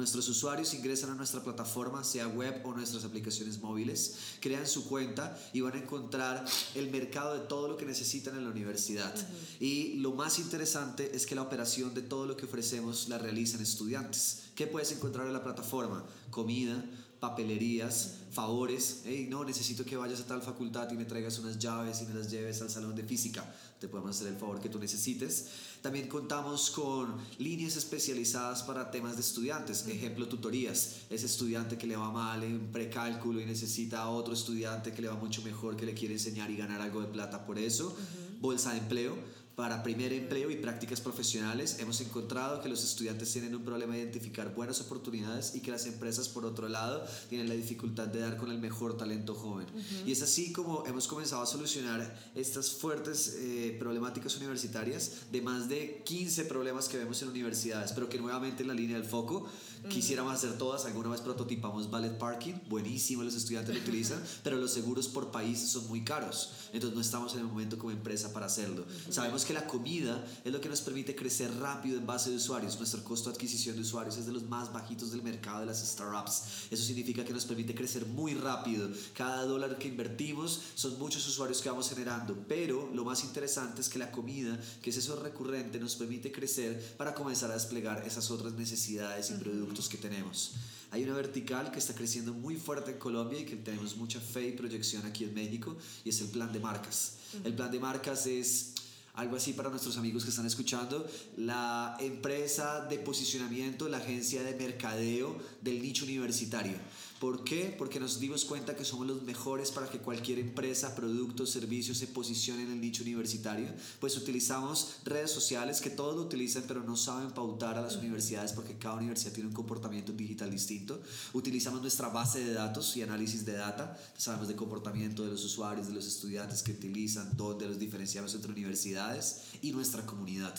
Nuestros 0.00 0.30
usuarios 0.30 0.72
ingresan 0.72 1.10
a 1.10 1.14
nuestra 1.14 1.42
plataforma, 1.42 2.02
sea 2.04 2.26
web 2.26 2.62
o 2.64 2.72
nuestras 2.72 3.04
aplicaciones 3.04 3.60
móviles, 3.60 4.16
crean 4.40 4.66
su 4.66 4.88
cuenta 4.88 5.38
y 5.52 5.60
van 5.60 5.74
a 5.74 5.76
encontrar 5.76 6.42
el 6.74 6.90
mercado 6.90 7.34
de 7.34 7.40
todo 7.40 7.68
lo 7.68 7.76
que 7.76 7.84
necesitan 7.84 8.34
en 8.34 8.44
la 8.44 8.50
universidad. 8.50 9.14
Uh 9.14 9.20
-huh. 9.20 9.56
Y 9.60 9.94
lo 9.96 10.12
más 10.12 10.38
interesante 10.38 11.14
es 11.14 11.26
que 11.26 11.34
la 11.34 11.42
operación 11.42 11.92
de 11.92 12.00
todo 12.00 12.24
lo 12.24 12.34
que 12.34 12.46
ofrecemos 12.46 13.10
la 13.10 13.18
realizan 13.18 13.60
estudiantes. 13.60 14.44
¿Qué 14.54 14.66
puedes 14.66 14.90
encontrar 14.90 15.26
en 15.26 15.34
la 15.34 15.44
plataforma? 15.44 16.02
Comida, 16.30 16.82
papelerías, 17.20 18.14
favores. 18.32 19.02
Hey, 19.04 19.26
no, 19.28 19.44
necesito 19.44 19.84
que 19.84 19.96
vayas 19.96 20.20
a 20.20 20.26
tal 20.26 20.40
facultad 20.40 20.90
y 20.90 20.96
me 20.96 21.04
traigas 21.04 21.38
unas 21.38 21.58
llaves 21.58 22.00
y 22.00 22.06
me 22.06 22.14
las 22.14 22.30
lleves 22.30 22.62
al 22.62 22.70
salón 22.70 22.96
de 22.96 23.02
física. 23.02 23.44
Te 23.78 23.88
podemos 23.88 24.16
hacer 24.16 24.28
el 24.28 24.36
favor 24.38 24.60
que 24.60 24.70
tú 24.70 24.78
necesites. 24.78 25.46
También 25.82 26.08
contamos 26.08 26.70
con 26.70 27.16
líneas 27.38 27.76
especializadas 27.76 28.62
para 28.62 28.90
temas 28.90 29.16
de 29.16 29.22
estudiantes. 29.22 29.86
Ejemplo, 29.86 30.28
tutorías. 30.28 30.96
Ese 31.10 31.26
estudiante 31.26 31.76
que 31.76 31.86
le 31.86 31.96
va 31.96 32.10
mal 32.10 32.42
en 32.42 32.72
precálculo 32.72 33.40
y 33.40 33.46
necesita 33.46 34.02
a 34.02 34.08
otro 34.10 34.32
estudiante 34.32 34.92
que 34.92 35.02
le 35.02 35.08
va 35.08 35.14
mucho 35.14 35.42
mejor, 35.42 35.76
que 35.76 35.86
le 35.86 35.94
quiere 35.94 36.14
enseñar 36.14 36.50
y 36.50 36.56
ganar 36.56 36.80
algo 36.80 37.00
de 37.02 37.08
plata 37.08 37.44
por 37.44 37.58
eso. 37.58 37.88
Uh 37.88 37.90
-huh. 37.90 38.40
Bolsa 38.40 38.72
de 38.72 38.78
empleo 38.78 39.39
para 39.60 39.82
primer 39.82 40.10
empleo 40.14 40.50
y 40.50 40.56
prácticas 40.56 41.02
profesionales 41.02 41.76
hemos 41.80 42.00
encontrado 42.00 42.62
que 42.62 42.68
los 42.70 42.82
estudiantes 42.82 43.30
tienen 43.30 43.54
un 43.54 43.62
problema 43.62 43.92
de 43.92 44.00
identificar 44.00 44.54
buenas 44.54 44.80
oportunidades 44.80 45.54
y 45.54 45.60
que 45.60 45.70
las 45.70 45.84
empresas 45.84 46.30
por 46.30 46.46
otro 46.46 46.66
lado 46.66 47.04
tienen 47.28 47.46
la 47.46 47.54
dificultad 47.54 48.06
de 48.06 48.20
dar 48.20 48.38
con 48.38 48.50
el 48.50 48.58
mejor 48.58 48.96
talento 48.96 49.34
joven. 49.34 49.66
Uh 49.74 49.78
-huh. 49.78 50.06
Y 50.08 50.12
es 50.12 50.22
así 50.22 50.50
como 50.50 50.86
hemos 50.86 51.06
comenzado 51.06 51.42
a 51.42 51.46
solucionar 51.46 52.00
estas 52.34 52.70
fuertes 52.70 53.36
eh, 53.38 53.76
problemáticas 53.78 54.34
universitarias 54.38 55.30
de 55.30 55.42
más 55.42 55.68
de 55.68 56.02
15 56.06 56.46
problemas 56.46 56.88
que 56.88 56.96
vemos 56.96 57.20
en 57.20 57.28
universidades, 57.28 57.92
pero 57.92 58.08
que 58.08 58.18
nuevamente 58.18 58.62
en 58.62 58.68
la 58.68 58.74
línea 58.74 58.96
del 58.96 59.06
foco. 59.06 59.46
Quisiéramos 59.88 60.34
hacer 60.34 60.58
todas. 60.58 60.84
Alguna 60.84 61.10
vez 61.10 61.20
prototipamos 61.20 61.90
Ballet 61.90 62.16
Parking, 62.18 62.54
buenísimo, 62.68 63.22
los 63.22 63.34
estudiantes 63.34 63.74
lo 63.74 63.80
utilizan, 63.82 64.22
pero 64.42 64.56
los 64.56 64.72
seguros 64.72 65.08
por 65.08 65.30
país 65.30 65.58
son 65.60 65.88
muy 65.88 66.02
caros. 66.02 66.52
Entonces 66.72 66.94
no 66.94 67.00
estamos 67.00 67.34
en 67.34 67.40
el 67.40 67.46
momento 67.46 67.78
como 67.78 67.90
empresa 67.90 68.32
para 68.32 68.46
hacerlo. 68.46 68.84
Sabemos 69.08 69.44
que 69.44 69.52
la 69.52 69.66
comida 69.66 70.24
es 70.44 70.52
lo 70.52 70.60
que 70.60 70.68
nos 70.68 70.80
permite 70.80 71.16
crecer 71.16 71.54
rápido 71.58 71.98
en 71.98 72.06
base 72.06 72.30
de 72.30 72.36
usuarios. 72.36 72.76
Nuestro 72.78 73.02
costo 73.04 73.30
de 73.30 73.36
adquisición 73.36 73.76
de 73.76 73.82
usuarios 73.82 74.16
es 74.16 74.26
de 74.26 74.32
los 74.32 74.44
más 74.44 74.72
bajitos 74.72 75.10
del 75.12 75.22
mercado 75.22 75.60
de 75.60 75.66
las 75.66 75.84
startups. 75.84 76.42
Eso 76.70 76.84
significa 76.84 77.24
que 77.24 77.32
nos 77.32 77.44
permite 77.44 77.74
crecer 77.74 78.06
muy 78.06 78.34
rápido. 78.34 78.88
Cada 79.14 79.44
dólar 79.44 79.78
que 79.78 79.88
invertimos 79.88 80.60
son 80.74 80.98
muchos 80.98 81.26
usuarios 81.26 81.60
que 81.60 81.70
vamos 81.70 81.88
generando. 81.88 82.36
Pero 82.48 82.90
lo 82.92 83.04
más 83.04 83.24
interesante 83.24 83.80
es 83.80 83.88
que 83.88 83.98
la 83.98 84.10
comida, 84.10 84.58
que 84.82 84.90
es 84.90 84.96
eso 84.96 85.16
recurrente, 85.16 85.78
nos 85.78 85.96
permite 85.96 86.30
crecer 86.30 86.94
para 86.96 87.14
comenzar 87.14 87.50
a 87.50 87.54
desplegar 87.54 88.04
esas 88.06 88.30
otras 88.30 88.52
necesidades 88.54 89.30
y 89.30 89.34
productos 89.34 89.69
que 89.88 89.96
tenemos. 89.96 90.52
Hay 90.90 91.04
una 91.04 91.14
vertical 91.14 91.70
que 91.70 91.78
está 91.78 91.94
creciendo 91.94 92.32
muy 92.32 92.56
fuerte 92.56 92.90
en 92.90 92.98
Colombia 92.98 93.38
y 93.40 93.44
que 93.44 93.56
tenemos 93.56 93.96
mucha 93.96 94.20
fe 94.20 94.48
y 94.48 94.52
proyección 94.52 95.06
aquí 95.06 95.24
en 95.24 95.34
México 95.34 95.76
y 96.04 96.10
es 96.10 96.20
el 96.20 96.28
plan 96.28 96.52
de 96.52 96.58
marcas. 96.58 97.14
El 97.44 97.54
plan 97.54 97.70
de 97.70 97.78
marcas 97.78 98.26
es 98.26 98.74
algo 99.14 99.36
así 99.36 99.52
para 99.52 99.70
nuestros 99.70 99.96
amigos 99.96 100.24
que 100.24 100.30
están 100.30 100.46
escuchando, 100.46 101.06
la 101.36 101.96
empresa 102.00 102.86
de 102.86 102.98
posicionamiento, 102.98 103.88
la 103.88 103.98
agencia 103.98 104.42
de 104.42 104.54
mercadeo 104.54 105.36
del 105.60 105.80
nicho 105.82 106.04
universitario. 106.04 106.74
¿Por 107.20 107.44
qué? 107.44 107.74
Porque 107.76 108.00
nos 108.00 108.18
dimos 108.18 108.46
cuenta 108.46 108.74
que 108.74 108.82
somos 108.82 109.06
los 109.06 109.22
mejores 109.24 109.70
para 109.70 109.90
que 109.90 109.98
cualquier 109.98 110.38
empresa, 110.38 110.94
producto, 110.96 111.44
servicio 111.44 111.94
se 111.94 112.06
posicione 112.06 112.62
en 112.62 112.72
el 112.72 112.80
nicho 112.80 113.02
universitario. 113.02 113.68
Pues 114.00 114.16
utilizamos 114.16 114.96
redes 115.04 115.30
sociales 115.30 115.82
que 115.82 115.90
todos 115.90 116.16
lo 116.16 116.22
utilizan 116.22 116.64
pero 116.66 116.82
no 116.82 116.96
saben 116.96 117.32
pautar 117.32 117.76
a 117.76 117.82
las 117.82 117.96
universidades 117.96 118.54
porque 118.54 118.78
cada 118.78 118.94
universidad 118.94 119.34
tiene 119.34 119.50
un 119.50 119.54
comportamiento 119.54 120.12
digital 120.12 120.50
distinto. 120.50 121.02
Utilizamos 121.34 121.82
nuestra 121.82 122.08
base 122.08 122.42
de 122.42 122.54
datos 122.54 122.96
y 122.96 123.02
análisis 123.02 123.44
de 123.44 123.52
data. 123.52 124.00
Sabemos 124.16 124.48
de 124.48 124.56
comportamiento 124.56 125.22
de 125.22 125.32
los 125.32 125.44
usuarios, 125.44 125.88
de 125.88 125.92
los 125.92 126.06
estudiantes 126.06 126.62
que 126.62 126.72
utilizan, 126.72 127.36
dónde 127.36 127.66
los 127.66 127.78
diferenciamos 127.78 128.34
entre 128.34 128.50
universidades 128.50 129.42
y 129.60 129.72
nuestra 129.72 130.06
comunidad 130.06 130.54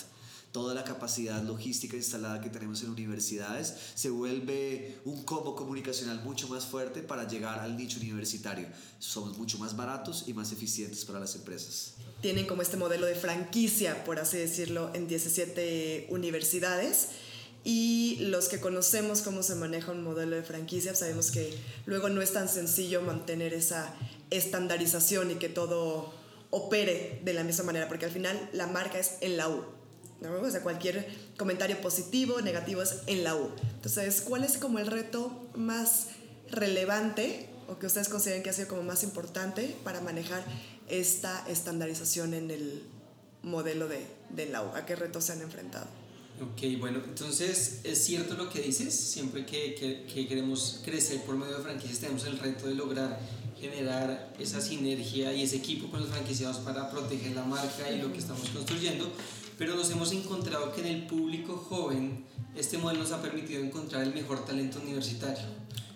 toda 0.51 0.74
la 0.74 0.84
capacidad 0.84 1.41
logística 1.43 1.96
instalada 1.96 2.41
que 2.41 2.50
tenemos 2.50 2.84
en 2.84 2.89
universidades 2.89 3.74
se 3.96 4.10
vuelve 4.10 4.98
un 5.05 5.24
combo 5.24 5.55
comunicacional 5.55 6.22
mucho 6.24 6.48
más 6.48 6.65
fuerte 6.65 7.01
para 7.01 7.27
llegar 7.27 7.60
al 7.60 7.77
nicho 7.77 8.00
universitario. 8.00 8.67
Somos 9.00 9.38
mucho 9.38 9.58
más 9.58 9.75
baratos 9.75 10.25
y 10.27 10.34
más 10.34 10.51
eficientes 10.51 11.05
para 11.05 11.20
las 11.20 11.36
empresas. 11.36 11.93
Tienen 12.22 12.46
como 12.46 12.62
este 12.62 12.77
modelo 12.77 13.05
de 13.05 13.15
franquicia, 13.15 14.03
por 14.03 14.20
así 14.20 14.38
decirlo, 14.38 14.91
en 14.93 15.08
17 15.08 16.08
universidades. 16.10 17.10
Y 17.63 18.17
los 18.22 18.48
que 18.48 18.60
conocemos 18.60 19.22
cómo 19.22 19.43
se 19.43 19.53
maneja 19.53 19.91
un 19.91 20.03
modelo 20.03 20.36
de 20.36 20.41
franquicia, 20.41 20.96
sabemos 20.96 21.29
que 21.29 21.55
luego 21.86 22.10
no 22.10 22.22
es 22.22 22.34
tan 22.34 22.50
sencillo 22.50 23.03
mantener 23.03 23.53
esa 23.53 23.93
estandarización 24.31 25.31
y 25.31 25.36
que 25.36 25.48
todo 25.48 26.12
opere 26.50 27.22
de 27.24 27.34
la 27.34 27.43
misma 27.43 27.65
manera, 27.65 27.88
porque 27.88 28.05
al 28.05 28.12
final 28.12 28.50
la 28.51 28.65
marca 28.65 28.98
es 28.98 29.17
en 29.22 29.38
la 29.38 29.48
U, 29.48 29.63
¿no? 30.21 30.39
O 30.39 30.49
sea, 30.49 30.61
cualquier 30.61 31.07
comentario 31.37 31.81
positivo, 31.81 32.41
negativo 32.41 32.81
es 32.81 32.99
en 33.07 33.23
la 33.23 33.35
U. 33.35 33.49
Entonces, 33.75 34.21
¿cuál 34.21 34.43
es 34.43 34.57
como 34.57 34.79
el 34.79 34.87
reto 34.87 35.49
más 35.55 36.07
relevante 36.49 37.49
o 37.67 37.79
que 37.79 37.87
ustedes 37.87 38.09
consideren 38.09 38.43
que 38.43 38.49
ha 38.49 38.53
sido 38.53 38.67
como 38.67 38.83
más 38.83 39.03
importante 39.03 39.75
para 39.83 40.01
manejar 40.01 40.43
esta 40.87 41.45
estandarización 41.49 42.33
en 42.33 42.51
el 42.51 42.83
modelo 43.41 43.87
de, 43.87 44.05
de 44.29 44.45
la 44.45 44.63
U? 44.63 44.69
¿A 44.75 44.85
qué 44.85 44.95
retos 44.95 45.25
se 45.25 45.33
han 45.33 45.41
enfrentado? 45.41 45.87
Ok, 46.41 46.79
bueno, 46.79 47.01
entonces 47.05 47.81
es 47.83 48.03
cierto 48.03 48.33
lo 48.33 48.49
que 48.49 48.61
dices, 48.61 48.95
siempre 48.95 49.45
que, 49.45 49.75
que, 49.75 50.05
que 50.11 50.27
queremos 50.27 50.81
crecer 50.83 51.21
por 51.21 51.35
medio 51.35 51.57
de 51.57 51.63
franquicias 51.63 51.99
tenemos 51.99 52.25
el 52.25 52.39
reto 52.39 52.67
de 52.67 52.73
lograr 52.73 53.19
generar 53.61 54.33
esa 54.39 54.59
sinergia 54.59 55.31
y 55.33 55.43
ese 55.43 55.57
equipo 55.57 55.87
con 55.91 55.99
los 56.01 56.09
franquiciados 56.09 56.57
para 56.57 56.89
proteger 56.89 57.35
la 57.35 57.43
marca 57.43 57.91
y 57.91 58.01
lo 58.01 58.11
que 58.11 58.17
estamos 58.17 58.49
construyendo, 58.49 59.11
pero 59.62 59.75
nos 59.75 59.91
hemos 59.91 60.12
encontrado 60.12 60.74
que 60.74 60.82
en 60.82 60.88
el 60.88 61.06
público 61.06 61.56
joven 61.56 62.25
este 62.56 62.80
modelo 62.80 63.01
nos 63.01 63.12
ha 63.12 63.22
permitido 63.22 63.62
encontrar 63.63 64.01
el 64.01 64.12
mejor 64.12 64.44
talento 64.44 64.80
universitario, 64.80 65.44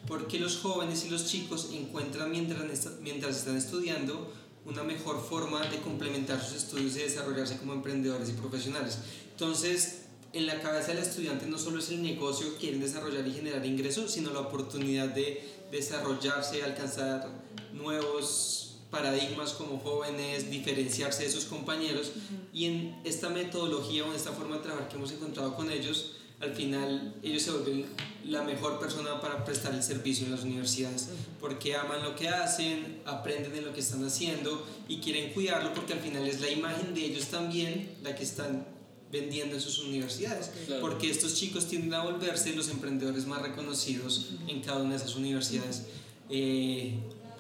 porque 0.08 0.38
los 0.38 0.58
jóvenes 0.58 1.04
y 1.04 1.10
los 1.10 1.26
chicos 1.26 1.72
encuentran 1.74 2.30
mientras, 2.30 2.62
mientras 3.02 3.38
están 3.38 3.58
estudiando 3.58 4.32
una 4.66 4.84
mejor 4.84 5.20
forma 5.20 5.66
de 5.66 5.80
complementar 5.80 6.40
sus 6.44 6.58
estudios 6.58 6.96
y 6.96 7.00
desarrollarse 7.00 7.58
como 7.58 7.74
emprendedores 7.74 8.30
y 8.30 8.34
profesionales. 8.34 9.00
Entonces, 9.32 10.02
en 10.34 10.46
la 10.46 10.62
cabeza 10.62 10.90
del 10.90 11.00
estudiante 11.00 11.48
no 11.48 11.58
solo 11.58 11.80
es 11.80 11.90
el 11.90 12.04
negocio 12.04 12.54
que 12.54 12.58
quieren 12.60 12.82
desarrollar 12.82 13.28
y 13.28 13.34
generar 13.34 13.66
ingresos, 13.66 14.12
sino 14.12 14.32
la 14.32 14.42
oportunidad 14.42 15.08
de 15.08 15.44
desarrollarse, 15.72 16.62
alcanzar 16.62 17.28
nuevos 17.74 18.65
paradigmas 18.92 19.54
como 19.54 19.80
jóvenes, 19.80 20.50
diferenciarse 20.50 21.24
de 21.24 21.32
sus 21.32 21.46
compañeros 21.46 22.12
y 22.54 22.66
en 22.66 22.96
esta 23.04 23.30
metodología 23.30 24.04
o 24.06 24.10
en 24.10 24.16
esta 24.16 24.32
forma 24.32 24.58
de 24.58 24.64
trabajar 24.64 24.88
que 24.88 24.96
hemos 24.96 25.12
encontrado 25.12 25.56
con 25.56 25.72
ellos, 25.72 26.14
al 26.40 26.54
final 26.54 27.16
ellos 27.24 27.44
se 27.44 27.52
vuelven 27.52 27.86
la 28.26 28.44
mejor 28.44 28.80
persona 28.80 29.22
para 29.22 29.44
prestar 29.46 29.74
el 29.74 29.84
servicio 29.84 30.26
en 30.26 30.32
las 30.32 30.44
universidades 30.44 31.10
porque 31.40 31.76
aman 31.76 32.04
lo 32.04 32.16
que 32.16 32.28
hacen, 32.28 33.02
aprenden 33.06 33.56
en 33.56 33.66
lo 33.66 33.74
que 33.74 33.80
están 33.80 34.04
haciendo 34.04 34.66
y 34.88 34.98
quieren 34.98 35.32
cuidarlo 35.34 35.74
porque 35.74 35.94
al 35.94 36.00
final 36.00 36.28
es 36.28 36.42
la 36.42 36.50
imagen 36.50 36.94
de 36.94 37.06
ellos 37.06 37.28
también 37.28 37.98
la 38.04 38.16
que 38.16 38.24
están 38.24 38.66
vendiendo 39.12 39.56
en 39.56 39.62
sus 39.62 39.80
universidades, 39.80 40.52
porque 40.82 41.10
estos 41.10 41.36
chicos 41.36 41.68
tienden 41.68 41.94
a 41.94 42.04
volverse 42.04 42.54
los 42.56 42.70
emprendedores 42.70 43.26
más 43.26 43.42
reconocidos 43.42 44.32
en 44.48 44.62
cada 44.62 44.82
una 44.82 44.92
de 44.92 44.96
esas 44.98 45.16
universidades. 45.16 45.84
Eh, 46.30 46.96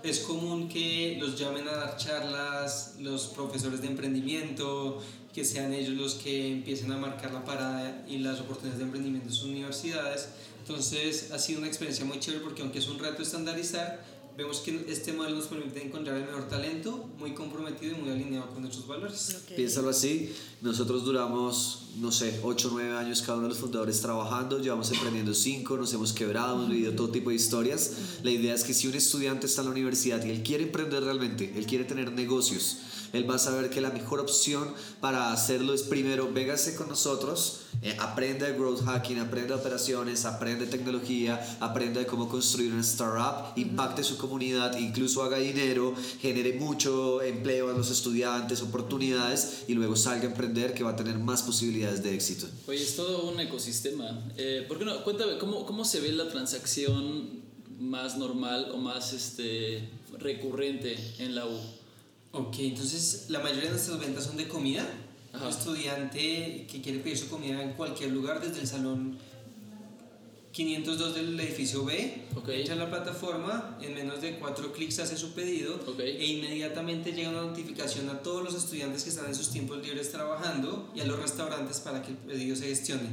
es 0.09 0.19
común 0.19 0.69
que 0.69 1.17
los 1.19 1.37
llamen 1.37 1.67
a 1.67 1.71
dar 1.71 1.97
charlas 1.97 2.95
los 2.99 3.27
profesores 3.27 3.81
de 3.81 3.87
emprendimiento, 3.87 5.01
que 5.33 5.43
sean 5.43 5.73
ellos 5.73 5.95
los 5.95 6.15
que 6.15 6.51
empiecen 6.51 6.91
a 6.91 6.97
marcar 6.97 7.33
la 7.33 7.43
parada 7.43 8.05
y 8.07 8.19
las 8.19 8.39
oportunidades 8.39 8.77
de 8.77 8.85
emprendimiento 8.85 9.29
en 9.29 9.33
sus 9.33 9.45
universidades. 9.45 10.29
Entonces 10.59 11.31
ha 11.31 11.39
sido 11.39 11.59
una 11.59 11.67
experiencia 11.67 12.05
muy 12.05 12.19
chévere 12.19 12.43
porque 12.43 12.61
aunque 12.61 12.79
es 12.79 12.87
un 12.87 12.99
reto 12.99 13.21
estandarizar, 13.21 14.03
vemos 14.37 14.59
que 14.59 14.85
este 14.89 15.13
modelo 15.13 15.37
nos 15.37 15.47
permite 15.47 15.81
encontrar 15.83 16.17
el 16.17 16.25
mejor 16.25 16.47
talento, 16.47 17.09
muy 17.17 17.33
comprometido 17.33 17.95
y 17.95 18.01
muy 18.01 18.11
alineado 18.11 18.49
con 18.49 18.61
nuestros 18.61 18.85
valores. 18.85 19.43
Piénsalo 19.55 19.89
así, 19.89 20.33
nosotros 20.61 21.05
duramos, 21.05 21.89
no 21.97 22.11
sé, 22.11 22.39
8 22.43 22.67
o 22.67 22.71
9 22.71 22.97
años 22.97 23.21
cada 23.21 23.37
uno 23.37 23.43
de 23.47 23.53
los 23.53 23.59
fundadores 23.59 24.01
trabajando, 24.01 24.59
llevamos 24.59 24.91
emprendiendo 24.91 25.33
5, 25.33 25.77
nos 25.77 25.93
hemos 25.93 26.11
quebrado, 26.11 26.55
hemos 26.55 26.69
vivido 26.69 26.93
todo 26.93 27.09
tipo 27.09 27.29
de 27.29 27.37
historias. 27.37 27.93
La 28.23 28.31
idea 28.31 28.53
es 28.53 28.63
que 28.63 28.73
si 28.73 28.87
un 28.87 28.95
estudiante 28.95 29.45
está 29.45 29.61
en 29.61 29.67
la 29.67 29.71
universidad 29.71 30.23
y 30.25 30.31
él 30.31 30.43
quiere 30.43 30.63
emprender 30.63 31.03
realmente, 31.03 31.53
él 31.55 31.65
quiere 31.65 31.85
tener 31.85 32.11
negocios, 32.11 32.79
él 33.13 33.29
va 33.29 33.35
a 33.35 33.39
saber 33.39 33.69
que 33.69 33.79
la 33.79 33.91
mejor 33.91 34.19
opción 34.19 34.73
para 34.99 35.31
hacerlo 35.31 35.73
es 35.73 35.83
primero, 35.83 36.31
véngase 36.33 36.75
con 36.75 36.89
nosotros, 36.89 37.61
eh, 37.81 37.95
aprenda 37.99 38.45
de 38.45 38.53
growth 38.53 38.83
hacking, 38.83 39.19
aprenda 39.19 39.55
de 39.55 39.61
operaciones, 39.61 40.25
aprende 40.25 40.65
tecnología, 40.65 41.57
aprenda 41.59 41.99
de 42.01 42.07
cómo 42.07 42.27
construir 42.27 42.73
una 42.73 42.81
startup, 42.81 43.57
impacte 43.57 44.03
su 44.03 44.17
comunidad, 44.25 44.77
incluso 44.77 45.23
haga 45.23 45.37
dinero, 45.37 45.93
genere 46.19 46.53
mucho 46.53 47.21
empleo 47.21 47.69
a 47.69 47.73
los 47.73 47.91
estudiantes, 47.91 48.61
oportunidades 48.61 49.65
y 49.67 49.73
luego 49.73 49.95
salga 49.95 50.23
a 50.23 50.31
emprender 50.31 50.73
que 50.73 50.83
va 50.83 50.91
a 50.91 50.95
tener 50.95 51.19
más 51.19 51.43
posibilidades 51.43 52.01
de 52.03 52.13
éxito. 52.15 52.47
Oye, 52.67 52.81
es 52.81 52.95
todo 52.95 53.29
un 53.29 53.39
ecosistema. 53.39 54.23
Eh, 54.37 54.65
¿Por 54.67 54.79
qué 54.79 54.85
no? 54.85 55.03
Cuéntame, 55.03 55.37
¿cómo, 55.37 55.65
¿cómo 55.65 55.85
se 55.85 55.99
ve 55.99 56.11
la 56.11 56.27
transacción 56.29 57.43
más 57.79 58.17
normal 58.17 58.71
o 58.73 58.77
más 58.77 59.13
este, 59.13 59.89
recurrente 60.17 60.97
en 61.19 61.35
la 61.35 61.45
U? 61.45 61.57
Ok, 62.31 62.55
entonces 62.59 63.25
la 63.29 63.39
mayoría 63.39 63.65
de 63.65 63.71
nuestras 63.71 63.99
ventas 63.99 64.25
son 64.25 64.37
de 64.37 64.47
comida. 64.47 64.85
Un 65.33 65.49
estudiante 65.49 66.65
que 66.71 66.81
quiere 66.81 66.99
pedir 66.99 67.17
su 67.17 67.27
comida 67.27 67.61
en 67.61 67.73
cualquier 67.73 68.11
lugar, 68.11 68.41
desde 68.41 68.61
el 68.61 68.67
salón 68.67 69.17
502 70.55 71.15
del 71.15 71.37
edificio 71.37 71.83
B, 71.83 72.27
okay. 72.33 72.61
entra 72.61 72.75
en 72.75 72.79
la 72.79 72.89
plataforma, 72.89 73.77
en 73.81 73.93
menos 73.93 74.21
de 74.21 74.39
cuatro 74.39 74.71
clics 74.71 74.99
hace 74.99 75.17
su 75.17 75.33
pedido 75.33 75.77
e 75.99 76.25
inmediatamente 76.25 77.11
llega 77.11 77.29
una 77.29 77.41
notificación 77.41 78.09
a 78.09 78.21
todos 78.21 78.41
los 78.41 78.55
estudiantes 78.55 79.03
que 79.03 79.09
están 79.09 79.25
en 79.25 79.35
sus 79.35 79.49
tiempos 79.49 79.85
libres 79.85 80.13
trabajando 80.13 80.89
y 80.95 81.01
a 81.01 81.05
los 81.05 81.19
restaurantes 81.19 81.81
para 81.81 82.01
que 82.01 82.11
el 82.11 82.17
pedido 82.17 82.55
se 82.55 82.67
gestione. 82.67 83.09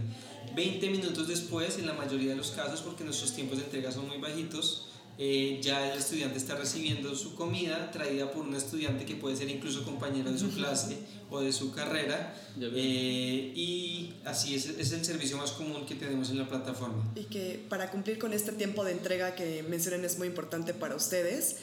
20 0.54 0.88
minutos 0.90 1.26
después, 1.26 1.78
en 1.78 1.87
la 1.88 1.94
mayoría 1.94 2.30
de 2.30 2.37
los 2.37 2.52
casos, 2.52 2.80
porque 2.80 3.02
nuestros 3.02 3.34
tiempos 3.34 3.58
de 3.58 3.64
entrega 3.64 3.90
son 3.90 4.06
muy 4.06 4.18
bajitos, 4.18 4.87
eh, 5.19 5.61
ya 5.62 5.92
el 5.92 5.99
estudiante 5.99 6.38
está 6.38 6.54
recibiendo 6.57 7.14
su 7.14 7.35
comida 7.35 7.90
traída 7.90 8.31
por 8.31 8.47
un 8.47 8.54
estudiante 8.54 9.04
que 9.04 9.14
puede 9.14 9.37
ser 9.37 9.50
incluso 9.50 9.85
compañero 9.85 10.33
de 10.33 10.38
su 10.38 10.50
clase 10.50 10.99
o 11.31 11.40
de 11.40 11.52
su 11.52 11.73
carrera 11.73 12.35
eh, 12.61 13.52
y 13.54 14.14
así 14.25 14.54
es, 14.54 14.66
es, 14.66 14.92
el 14.92 15.04
servicio 15.04 15.37
más 15.37 15.52
común 15.52 15.85
que 15.87 15.95
tenemos 15.95 16.31
en 16.31 16.38
la 16.38 16.49
plataforma. 16.49 17.12
Y 17.14 17.25
que 17.25 17.64
para 17.69 17.90
cumplir 17.90 18.19
con 18.19 18.33
este 18.33 18.52
tiempo 18.52 18.85
de 18.85 18.92
entrega 18.92 19.35
que 19.35 19.62
mencionan 19.62 20.04
es 20.04 20.19
muy 20.19 20.28
importante 20.28 20.75
para 20.75 20.95
ustedes, 20.95 21.57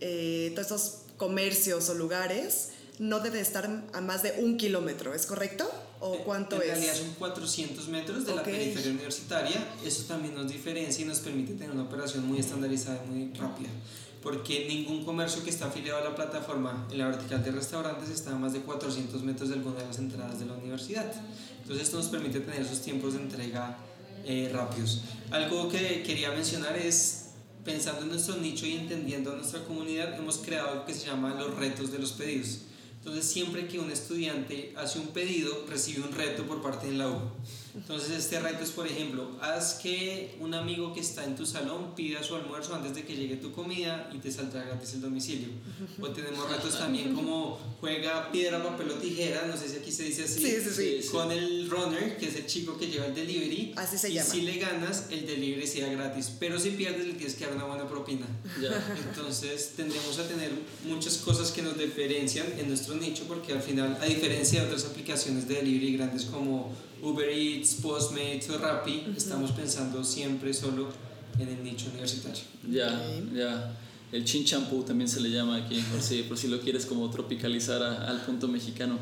eh, 0.00 0.52
todos 0.54 0.66
estos 0.66 1.02
comercios 1.16 1.88
o 1.88 1.94
lugares 1.94 2.70
no 2.98 3.20
debe 3.20 3.40
estar 3.40 3.84
a 3.92 4.00
más 4.00 4.22
de 4.22 4.34
un 4.38 4.56
kilómetro, 4.56 5.14
¿es 5.14 5.26
correcto? 5.26 5.70
¿O 6.04 6.18
cuánto 6.24 6.56
en 6.56 6.62
es? 6.62 6.68
En 6.68 6.74
realidad 6.74 6.96
son 6.96 7.14
400 7.16 7.88
metros 7.88 8.26
de 8.26 8.34
la 8.34 8.42
periferia 8.42 8.90
universitaria. 8.90 9.68
Eso 9.84 10.02
también 10.08 10.34
nos 10.34 10.50
diferencia 10.50 11.04
y 11.04 11.06
nos 11.06 11.20
permite 11.20 11.52
tener 11.54 11.70
una 11.70 11.84
operación 11.84 12.26
muy 12.26 12.40
estandarizada 12.40 13.04
y 13.04 13.08
muy 13.08 13.34
rápida. 13.34 13.68
Porque 14.20 14.66
ningún 14.68 15.04
comercio 15.04 15.44
que 15.44 15.50
está 15.50 15.66
afiliado 15.66 16.00
a 16.00 16.04
la 16.04 16.16
plataforma 16.16 16.88
en 16.90 16.98
la 16.98 17.06
vertical 17.06 17.44
de 17.44 17.52
restaurantes 17.52 18.08
está 18.08 18.32
a 18.32 18.36
más 18.36 18.52
de 18.52 18.62
400 18.62 19.22
metros 19.22 19.50
de 19.50 19.54
alguna 19.54 19.78
de 19.78 19.86
las 19.86 19.98
entradas 19.98 20.40
de 20.40 20.46
la 20.46 20.54
universidad. 20.54 21.06
Entonces 21.60 21.84
esto 21.84 21.98
nos 21.98 22.06
permite 22.06 22.40
tener 22.40 22.62
esos 22.62 22.80
tiempos 22.80 23.14
de 23.14 23.20
entrega 23.20 23.78
eh, 24.24 24.50
rápidos. 24.52 25.02
Algo 25.30 25.68
que 25.68 26.02
quería 26.02 26.32
mencionar 26.32 26.76
es 26.76 27.26
pensando 27.64 28.02
en 28.02 28.08
nuestro 28.08 28.36
nicho 28.38 28.66
y 28.66 28.72
entendiendo 28.72 29.32
a 29.32 29.36
nuestra 29.36 29.62
comunidad, 29.62 30.18
hemos 30.18 30.38
creado 30.38 30.70
algo 30.70 30.84
que 30.84 30.94
se 30.94 31.06
llama 31.06 31.36
los 31.36 31.54
retos 31.54 31.92
de 31.92 32.00
los 32.00 32.10
pedidos. 32.10 32.62
Entonces, 33.04 33.24
siempre 33.24 33.66
que 33.66 33.80
un 33.80 33.90
estudiante 33.90 34.72
hace 34.76 35.00
un 35.00 35.08
pedido, 35.08 35.66
recibe 35.68 36.06
un 36.06 36.12
reto 36.12 36.44
por 36.44 36.62
parte 36.62 36.86
de 36.86 36.92
la 36.92 37.08
U. 37.08 37.20
Entonces, 37.74 38.10
este 38.10 38.38
reto 38.38 38.62
es, 38.62 38.70
por 38.70 38.86
ejemplo, 38.86 39.30
haz 39.40 39.74
que 39.74 40.36
un 40.40 40.54
amigo 40.54 40.92
que 40.92 41.00
está 41.00 41.24
en 41.24 41.36
tu 41.36 41.46
salón 41.46 41.94
pida 41.94 42.22
su 42.22 42.34
almuerzo 42.36 42.74
antes 42.74 42.94
de 42.94 43.04
que 43.04 43.16
llegue 43.16 43.36
tu 43.36 43.52
comida 43.52 44.10
y 44.12 44.18
te 44.18 44.30
saldrá 44.30 44.62
gratis 44.64 44.92
el 44.94 45.00
domicilio. 45.00 45.48
O 46.00 46.08
tenemos 46.08 46.50
retos 46.50 46.78
también 46.78 47.14
como 47.14 47.58
juega 47.80 48.30
piedra, 48.30 48.62
papel 48.62 48.90
o 48.90 48.94
tijera, 48.94 49.46
no 49.46 49.56
sé 49.56 49.68
si 49.68 49.76
aquí 49.76 49.90
se 49.90 50.04
dice 50.04 50.24
así, 50.24 50.40
sí, 50.40 50.56
sí, 50.60 51.02
sí, 51.02 51.08
con 51.08 51.32
el 51.32 51.70
runner, 51.70 52.16
que 52.18 52.28
es 52.28 52.36
el 52.36 52.46
chico 52.46 52.76
que 52.76 52.88
lleva 52.88 53.06
el 53.06 53.14
delivery. 53.14 53.72
Así 53.76 53.96
se 53.96 54.10
y 54.10 54.14
llama. 54.14 54.30
si 54.30 54.42
le 54.42 54.58
ganas, 54.58 55.06
el 55.10 55.26
delivery 55.26 55.66
sea 55.66 55.90
gratis. 55.90 56.32
Pero 56.38 56.58
si 56.58 56.70
pierdes, 56.70 57.06
le 57.06 57.14
tienes 57.14 57.34
que 57.34 57.46
dar 57.46 57.54
una 57.54 57.64
buena 57.64 57.88
propina. 57.88 58.26
Entonces, 59.08 59.72
tendremos 59.76 60.18
a 60.18 60.28
tener 60.28 60.50
muchas 60.84 61.16
cosas 61.18 61.50
que 61.50 61.62
nos 61.62 61.78
diferencian 61.78 62.46
en 62.58 62.68
nuestro 62.68 62.94
nicho, 62.96 63.24
porque 63.26 63.52
al 63.52 63.62
final, 63.62 63.98
a 64.00 64.04
diferencia 64.04 64.60
de 64.60 64.66
otras 64.66 64.84
aplicaciones 64.84 65.48
de 65.48 65.54
delivery 65.54 65.96
grandes 65.96 66.24
como 66.26 66.72
Uber 67.02 67.28
Eats, 67.28 67.74
Postmates 67.74 68.48
o 68.50 68.58
Rappi, 68.58 69.12
estamos 69.16 69.50
pensando 69.50 70.04
siempre 70.04 70.54
solo 70.54 70.86
en 71.36 71.48
el 71.48 71.64
nicho 71.64 71.86
universitario. 71.90 72.44
Ya, 72.70 73.02
ya. 73.34 73.76
El 74.12 74.24
chin 74.24 74.44
champú 74.44 74.84
también 74.84 75.08
se 75.08 75.20
le 75.20 75.30
llama 75.30 75.56
aquí, 75.56 75.80
por 75.90 76.00
si, 76.00 76.22
por 76.22 76.38
si 76.38 76.46
lo 76.46 76.60
quieres 76.60 76.86
como 76.86 77.10
tropicalizar 77.10 77.82
a, 77.82 78.08
al 78.08 78.20
punto 78.20 78.46
mexicano. 78.46 78.98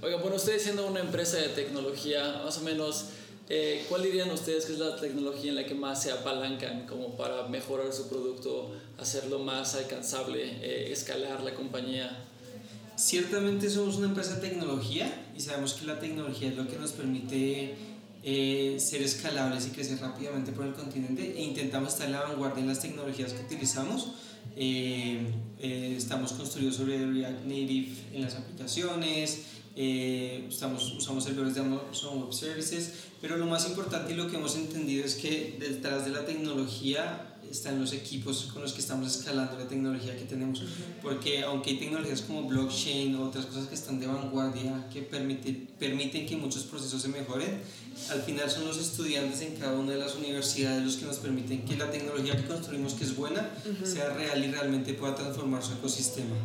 Oiga, 0.00 0.16
bueno, 0.16 0.36
ustedes 0.36 0.62
siendo 0.62 0.86
una 0.86 1.00
empresa 1.00 1.36
de 1.36 1.48
tecnología, 1.48 2.40
más 2.42 2.56
o 2.56 2.62
menos, 2.62 3.06
eh, 3.50 3.84
¿cuál 3.90 4.02
dirían 4.02 4.30
ustedes 4.30 4.64
que 4.64 4.72
es 4.72 4.78
la 4.78 4.96
tecnología 4.96 5.50
en 5.50 5.56
la 5.56 5.66
que 5.66 5.74
más 5.74 6.02
se 6.02 6.12
apalancan 6.12 6.86
como 6.86 7.18
para 7.18 7.48
mejorar 7.48 7.92
su 7.92 8.08
producto, 8.08 8.70
hacerlo 8.98 9.40
más 9.40 9.74
alcanzable, 9.74 10.42
eh, 10.62 10.90
escalar 10.90 11.42
la 11.42 11.52
compañía? 11.54 12.24
Ciertamente 12.96 13.68
somos 13.68 13.96
una 13.96 14.06
empresa 14.06 14.36
de 14.36 14.48
tecnología 14.48 15.29
y 15.40 15.42
sabemos 15.42 15.72
que 15.72 15.86
la 15.86 15.98
tecnología 15.98 16.50
es 16.50 16.56
lo 16.56 16.68
que 16.68 16.76
nos 16.76 16.92
permite 16.92 17.74
eh, 18.22 18.76
ser 18.78 19.00
escalables 19.00 19.66
y 19.66 19.70
crecer 19.70 19.98
rápidamente 19.98 20.52
por 20.52 20.66
el 20.66 20.74
continente 20.74 21.34
e 21.34 21.42
intentamos 21.42 21.94
estar 21.94 22.08
en 22.08 22.12
la 22.12 22.20
vanguardia 22.20 22.60
en 22.60 22.68
las 22.68 22.82
tecnologías 22.82 23.32
que 23.32 23.44
utilizamos. 23.44 24.12
Eh, 24.54 25.32
eh, 25.58 25.94
estamos 25.96 26.34
construidos 26.34 26.76
sobre 26.76 27.10
React 27.10 27.44
Native 27.44 27.88
en 28.12 28.20
las 28.20 28.34
aplicaciones, 28.34 29.44
eh, 29.76 30.44
estamos, 30.46 30.92
usamos 30.92 31.24
servidores 31.24 31.54
de 31.54 31.62
Amazon 31.62 32.22
Web 32.22 32.34
Services, 32.34 32.92
pero 33.22 33.38
lo 33.38 33.46
más 33.46 33.66
importante 33.66 34.12
y 34.12 34.16
lo 34.16 34.30
que 34.30 34.36
hemos 34.36 34.56
entendido 34.56 35.06
es 35.06 35.14
que 35.14 35.56
detrás 35.58 36.04
de 36.04 36.10
la 36.10 36.26
tecnología 36.26 37.29
están 37.50 37.80
los 37.80 37.92
equipos 37.92 38.50
con 38.52 38.62
los 38.62 38.72
que 38.72 38.80
estamos 38.80 39.16
escalando 39.16 39.58
la 39.58 39.66
tecnología 39.66 40.16
que 40.16 40.24
tenemos. 40.24 40.62
Porque 41.02 41.42
aunque 41.42 41.70
hay 41.70 41.78
tecnologías 41.78 42.22
como 42.22 42.44
blockchain 42.44 43.14
o 43.16 43.24
otras 43.24 43.46
cosas 43.46 43.66
que 43.66 43.74
están 43.74 43.98
de 43.98 44.06
vanguardia, 44.06 44.88
que 44.92 45.02
permiten, 45.02 45.68
permiten 45.78 46.26
que 46.26 46.36
muchos 46.36 46.64
procesos 46.64 47.02
se 47.02 47.08
mejoren, 47.08 47.60
al 48.10 48.22
final 48.22 48.48
son 48.48 48.66
los 48.66 48.78
estudiantes 48.78 49.40
en 49.42 49.56
cada 49.56 49.78
una 49.78 49.92
de 49.92 49.98
las 49.98 50.14
universidades 50.14 50.84
los 50.84 50.96
que 50.96 51.06
nos 51.06 51.18
permiten 51.18 51.64
que 51.64 51.76
la 51.76 51.90
tecnología 51.90 52.36
que 52.36 52.46
construimos, 52.46 52.94
que 52.94 53.04
es 53.04 53.16
buena, 53.16 53.50
sea 53.84 54.14
real 54.14 54.44
y 54.44 54.50
realmente 54.50 54.94
pueda 54.94 55.14
transformar 55.14 55.62
su 55.62 55.72
ecosistema. 55.72 56.36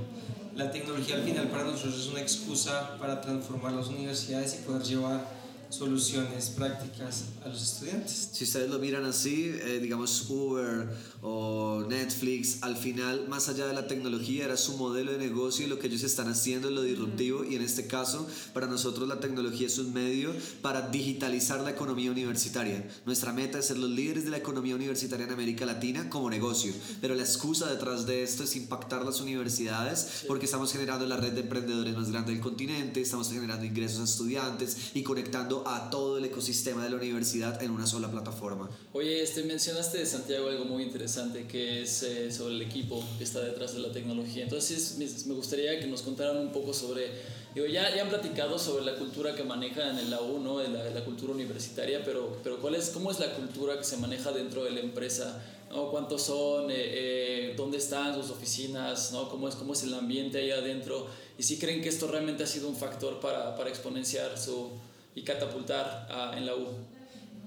La 0.55 0.71
tecnología 0.71 1.15
al 1.15 1.23
final 1.23 1.49
para 1.49 1.65
nosotros 1.65 1.99
es 1.99 2.07
una 2.07 2.21
excusa 2.21 2.97
para 2.97 3.19
transformar 3.19 3.73
las 3.73 3.87
universidades 3.87 4.59
y 4.59 4.65
poder 4.65 4.83
llevar 4.83 5.44
soluciones 5.77 6.49
prácticas 6.49 7.25
a 7.43 7.49
los 7.49 7.61
estudiantes. 7.61 8.29
Si 8.31 8.43
ustedes 8.45 8.69
lo 8.69 8.79
miran 8.79 9.05
así, 9.05 9.51
eh, 9.53 9.79
digamos 9.81 10.29
Uber 10.29 10.87
o 11.21 11.85
Netflix, 11.89 12.59
al 12.61 12.77
final, 12.77 13.27
más 13.27 13.49
allá 13.49 13.67
de 13.67 13.73
la 13.73 13.87
tecnología, 13.87 14.45
era 14.45 14.57
su 14.57 14.77
modelo 14.77 15.11
de 15.11 15.17
negocio 15.17 15.65
y 15.65 15.69
lo 15.69 15.79
que 15.79 15.87
ellos 15.87 16.03
están 16.03 16.29
haciendo 16.29 16.69
es 16.69 16.73
lo 16.73 16.81
disruptivo. 16.81 17.43
Y 17.43 17.55
en 17.55 17.61
este 17.61 17.87
caso, 17.87 18.27
para 18.53 18.67
nosotros 18.67 19.07
la 19.07 19.19
tecnología 19.19 19.67
es 19.67 19.77
un 19.77 19.93
medio 19.93 20.33
para 20.61 20.89
digitalizar 20.89 21.59
la 21.61 21.71
economía 21.71 22.11
universitaria. 22.11 22.87
Nuestra 23.05 23.33
meta 23.33 23.59
es 23.59 23.65
ser 23.65 23.77
los 23.77 23.89
líderes 23.89 24.23
de 24.23 24.31
la 24.31 24.37
economía 24.37 24.75
universitaria 24.75 25.25
en 25.25 25.33
América 25.33 25.65
Latina 25.65 26.09
como 26.09 26.29
negocio. 26.29 26.73
Pero 27.01 27.15
la 27.15 27.23
excusa 27.23 27.67
detrás 27.67 28.05
de 28.05 28.23
esto 28.23 28.43
es 28.43 28.55
impactar 28.55 29.03
las 29.03 29.19
universidades 29.19 30.23
porque 30.27 30.45
estamos 30.45 30.71
generando 30.71 31.05
la 31.05 31.17
red 31.17 31.33
de 31.33 31.41
emprendedores 31.41 31.95
más 31.95 32.11
grande 32.11 32.31
del 32.31 32.41
continente, 32.41 33.01
estamos 33.01 33.29
generando 33.29 33.65
ingresos 33.65 33.99
a 33.99 34.03
estudiantes 34.03 34.91
y 34.93 35.03
conectando 35.03 35.64
a 35.65 35.89
todo 35.89 36.19
el 36.19 36.25
ecosistema 36.25 36.83
de 36.83 36.91
la 36.91 36.97
universidad 36.97 37.61
en 37.63 37.71
una 37.71 37.87
sola 37.87 38.11
plataforma. 38.11 38.69
Oye, 38.93 39.23
este, 39.23 39.43
mencionaste 39.43 40.05
Santiago 40.05 40.47
algo 40.47 40.65
muy 40.65 40.83
interesante 40.83 41.47
que 41.47 41.81
es 41.81 42.03
eh, 42.03 42.31
sobre 42.31 42.53
el 42.53 42.61
equipo 42.61 43.03
que 43.17 43.23
está 43.23 43.39
detrás 43.39 43.73
de 43.73 43.79
la 43.79 43.91
tecnología. 43.91 44.43
Entonces 44.43 44.97
me 45.25 45.33
gustaría 45.33 45.79
que 45.79 45.87
nos 45.87 46.03
contaran 46.03 46.37
un 46.37 46.51
poco 46.51 46.71
sobre, 46.71 47.09
digo, 47.55 47.65
ya, 47.65 47.95
ya 47.95 48.03
han 48.03 48.09
platicado 48.09 48.59
sobre 48.59 48.85
la 48.85 48.95
cultura 48.95 49.33
que 49.33 49.43
manejan 49.43 49.97
en 49.97 50.11
la 50.11 50.21
U, 50.21 50.39
¿no? 50.39 50.61
la, 50.61 50.91
la 50.91 51.03
cultura 51.03 51.33
universitaria, 51.33 52.03
pero, 52.05 52.37
pero 52.43 52.59
¿cuál 52.61 52.75
es, 52.75 52.89
¿cómo 52.91 53.09
es 53.09 53.19
la 53.19 53.33
cultura 53.33 53.75
que 53.75 53.83
se 53.83 53.97
maneja 53.97 54.31
dentro 54.31 54.63
de 54.63 54.69
la 54.69 54.81
empresa? 54.81 55.43
¿no? 55.71 55.89
¿Cuántos 55.89 56.21
son? 56.21 56.69
Eh, 56.69 56.75
eh, 56.77 57.53
¿Dónde 57.57 57.79
están 57.79 58.13
sus 58.13 58.29
oficinas? 58.29 59.11
¿no? 59.13 59.29
¿Cómo, 59.29 59.49
es, 59.49 59.55
¿Cómo 59.55 59.73
es 59.73 59.81
el 59.81 59.95
ambiente 59.95 60.37
ahí 60.37 60.51
adentro? 60.51 61.07
Y 61.39 61.43
si 61.43 61.57
creen 61.57 61.81
que 61.81 61.89
esto 61.89 62.05
realmente 62.05 62.43
ha 62.43 62.47
sido 62.47 62.69
un 62.69 62.75
factor 62.75 63.19
para, 63.19 63.55
para 63.55 63.71
exponenciar 63.71 64.37
su, 64.37 64.69
y 65.15 65.23
catapultar 65.23 66.33
en 66.37 66.45
la 66.45 66.55
U. 66.55 66.67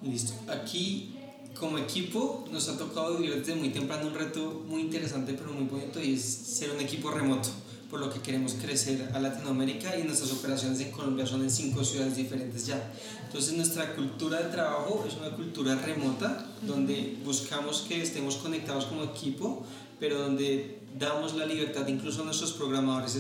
Listo. 0.03 0.33
Aquí, 0.49 1.15
como 1.59 1.77
equipo, 1.79 2.47
nos 2.51 2.69
ha 2.69 2.79
tocado 2.79 3.19
vivir 3.19 3.37
desde 3.37 3.55
muy 3.55 3.71
temprano 3.71 4.09
un 4.09 4.15
reto 4.15 4.65
muy 4.67 4.81
interesante, 4.83 5.35
pero 5.35 5.53
muy 5.53 5.65
bonito, 5.65 6.03
y 6.03 6.15
es 6.15 6.23
ser 6.23 6.71
un 6.71 6.81
equipo 6.81 7.11
remoto, 7.11 7.51
por 7.91 8.01
lo 8.01 8.11
que 8.11 8.21
queremos 8.21 8.55
crecer 8.55 9.11
a 9.13 9.19
Latinoamérica 9.19 9.99
y 9.99 10.05
nuestras 10.05 10.33
operaciones 10.33 10.81
en 10.81 10.93
Colombia 10.93 11.27
son 11.27 11.43
en 11.43 11.51
cinco 11.51 11.85
ciudades 11.85 12.17
diferentes 12.17 12.67
ya. 12.67 12.93
Entonces, 13.27 13.55
nuestra 13.55 13.95
cultura 13.95 14.41
de 14.43 14.51
trabajo 14.51 15.05
es 15.07 15.15
una 15.15 15.31
cultura 15.31 15.75
remota, 15.75 16.47
donde 16.63 17.19
buscamos 17.25 17.85
que 17.89 18.01
estemos 18.01 18.37
conectados 18.37 18.87
como 18.87 19.05
equipo, 19.05 19.65
pero 19.99 20.21
donde 20.21 20.79
damos 20.99 21.35
la 21.35 21.45
libertad 21.45 21.87
incluso 21.89 22.23
a 22.23 22.25
nuestros 22.25 22.53
programadores 22.53 23.15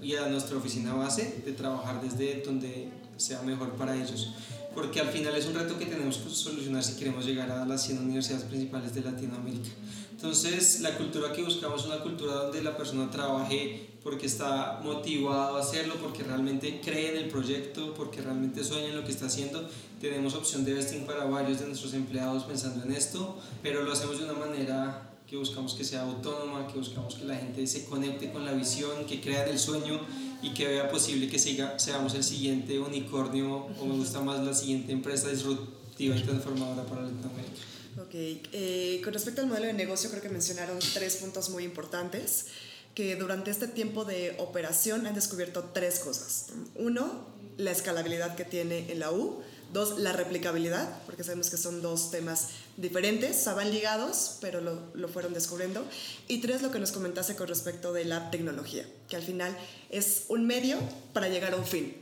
y 0.00 0.14
a 0.14 0.28
nuestra 0.28 0.56
oficina 0.56 0.94
base 0.94 1.42
de 1.44 1.52
trabajar 1.52 2.00
desde 2.00 2.42
donde 2.42 2.88
sea 3.16 3.42
mejor 3.42 3.72
para 3.72 3.94
ellos. 3.94 4.32
Porque 4.74 5.00
al 5.00 5.08
final 5.08 5.34
es 5.36 5.46
un 5.46 5.54
reto 5.54 5.78
que 5.78 5.86
tenemos 5.86 6.16
que 6.16 6.30
solucionar 6.30 6.82
si 6.82 6.94
queremos 6.94 7.26
llegar 7.26 7.50
a 7.50 7.66
las 7.66 7.84
100 7.84 7.98
universidades 7.98 8.44
principales 8.44 8.94
de 8.94 9.02
Latinoamérica. 9.02 9.68
Entonces, 10.12 10.80
la 10.80 10.96
cultura 10.96 11.32
que 11.32 11.42
buscamos 11.42 11.82
es 11.82 11.86
una 11.88 12.00
cultura 12.00 12.34
donde 12.34 12.62
la 12.62 12.76
persona 12.76 13.10
trabaje 13.10 13.88
porque 14.02 14.26
está 14.26 14.80
motivado 14.82 15.56
a 15.56 15.60
hacerlo, 15.60 15.94
porque 16.00 16.22
realmente 16.22 16.80
cree 16.80 17.10
en 17.10 17.24
el 17.24 17.28
proyecto, 17.28 17.92
porque 17.94 18.22
realmente 18.22 18.64
sueña 18.64 18.88
en 18.88 18.96
lo 18.96 19.04
que 19.04 19.10
está 19.10 19.26
haciendo. 19.26 19.68
Tenemos 20.00 20.34
opción 20.34 20.64
de 20.64 20.74
vesting 20.74 21.06
para 21.06 21.24
varios 21.24 21.60
de 21.60 21.66
nuestros 21.66 21.94
empleados 21.94 22.44
pensando 22.44 22.84
en 22.84 22.92
esto, 22.92 23.38
pero 23.62 23.82
lo 23.82 23.92
hacemos 23.92 24.18
de 24.18 24.24
una 24.24 24.34
manera 24.34 25.10
que 25.26 25.36
buscamos 25.36 25.74
que 25.74 25.84
sea 25.84 26.02
autónoma, 26.02 26.66
que 26.66 26.78
buscamos 26.78 27.14
que 27.14 27.24
la 27.24 27.36
gente 27.36 27.66
se 27.66 27.84
conecte 27.86 28.30
con 28.32 28.44
la 28.44 28.52
visión, 28.52 29.06
que 29.06 29.20
crea 29.20 29.44
en 29.44 29.52
el 29.52 29.58
sueño 29.58 30.00
y 30.42 30.52
que 30.54 30.66
vea 30.66 30.90
posible 30.90 31.28
que 31.28 31.38
siga, 31.38 31.78
seamos 31.78 32.14
el 32.14 32.24
siguiente 32.24 32.78
unicornio 32.78 33.68
o 33.80 33.86
me 33.86 33.94
gusta 33.94 34.20
más 34.20 34.44
la 34.44 34.54
siguiente 34.54 34.92
empresa 34.92 35.28
disruptiva 35.28 36.16
y 36.16 36.22
transformadora 36.22 36.84
para 36.84 37.02
Latinoamérica. 37.02 37.52
Ok, 38.00 38.14
eh, 38.14 39.00
con 39.04 39.12
respecto 39.12 39.42
al 39.42 39.46
modelo 39.46 39.66
de 39.66 39.74
negocio 39.74 40.10
creo 40.10 40.22
que 40.22 40.30
mencionaron 40.30 40.78
tres 40.94 41.16
puntos 41.16 41.50
muy 41.50 41.64
importantes 41.64 42.46
que 42.94 43.16
durante 43.16 43.50
este 43.50 43.68
tiempo 43.68 44.04
de 44.04 44.34
operación 44.38 45.06
han 45.06 45.14
descubierto 45.14 45.70
tres 45.72 46.00
cosas. 46.00 46.46
Uno, 46.74 47.26
la 47.56 47.70
escalabilidad 47.70 48.34
que 48.34 48.44
tiene 48.44 48.90
en 48.92 49.00
la 49.00 49.12
U. 49.12 49.42
Dos, 49.72 49.98
la 49.98 50.12
replicabilidad, 50.12 51.02
porque 51.06 51.24
sabemos 51.24 51.48
que 51.48 51.56
son 51.56 51.80
dos 51.80 52.10
temas 52.10 52.48
diferentes, 52.76 53.38
estaban 53.38 53.70
ligados, 53.70 54.36
pero 54.40 54.60
lo, 54.60 54.78
lo, 54.94 55.08
fueron 55.08 55.32
descubriendo. 55.32 55.82
Y 56.28 56.42
tres, 56.42 56.60
lo 56.60 56.70
que 56.70 56.78
nos 56.78 56.92
comentaste 56.92 57.36
con 57.36 57.48
respecto 57.48 57.92
de 57.92 58.04
la 58.04 58.30
tecnología, 58.30 58.86
que 59.08 59.16
al 59.16 59.22
final 59.22 59.56
es 59.88 60.26
un 60.28 60.46
medio 60.46 60.76
para 61.14 61.28
llegar 61.28 61.54
a 61.54 61.56
un 61.56 61.64
fin. 61.64 61.96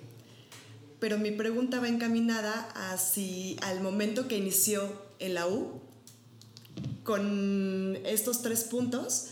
Pero 0.98 1.16
mi 1.16 1.30
pregunta 1.30 1.80
va 1.80 1.88
encaminada 1.88 2.68
a 2.74 2.98
si 2.98 3.56
al 3.62 3.80
momento 3.80 4.28
que 4.28 4.36
inició 4.36 4.92
en 5.18 5.34
la 5.34 5.46
U, 5.46 5.80
con 7.04 7.98
estos 8.04 8.42
tres 8.42 8.64
puntos, 8.64 9.26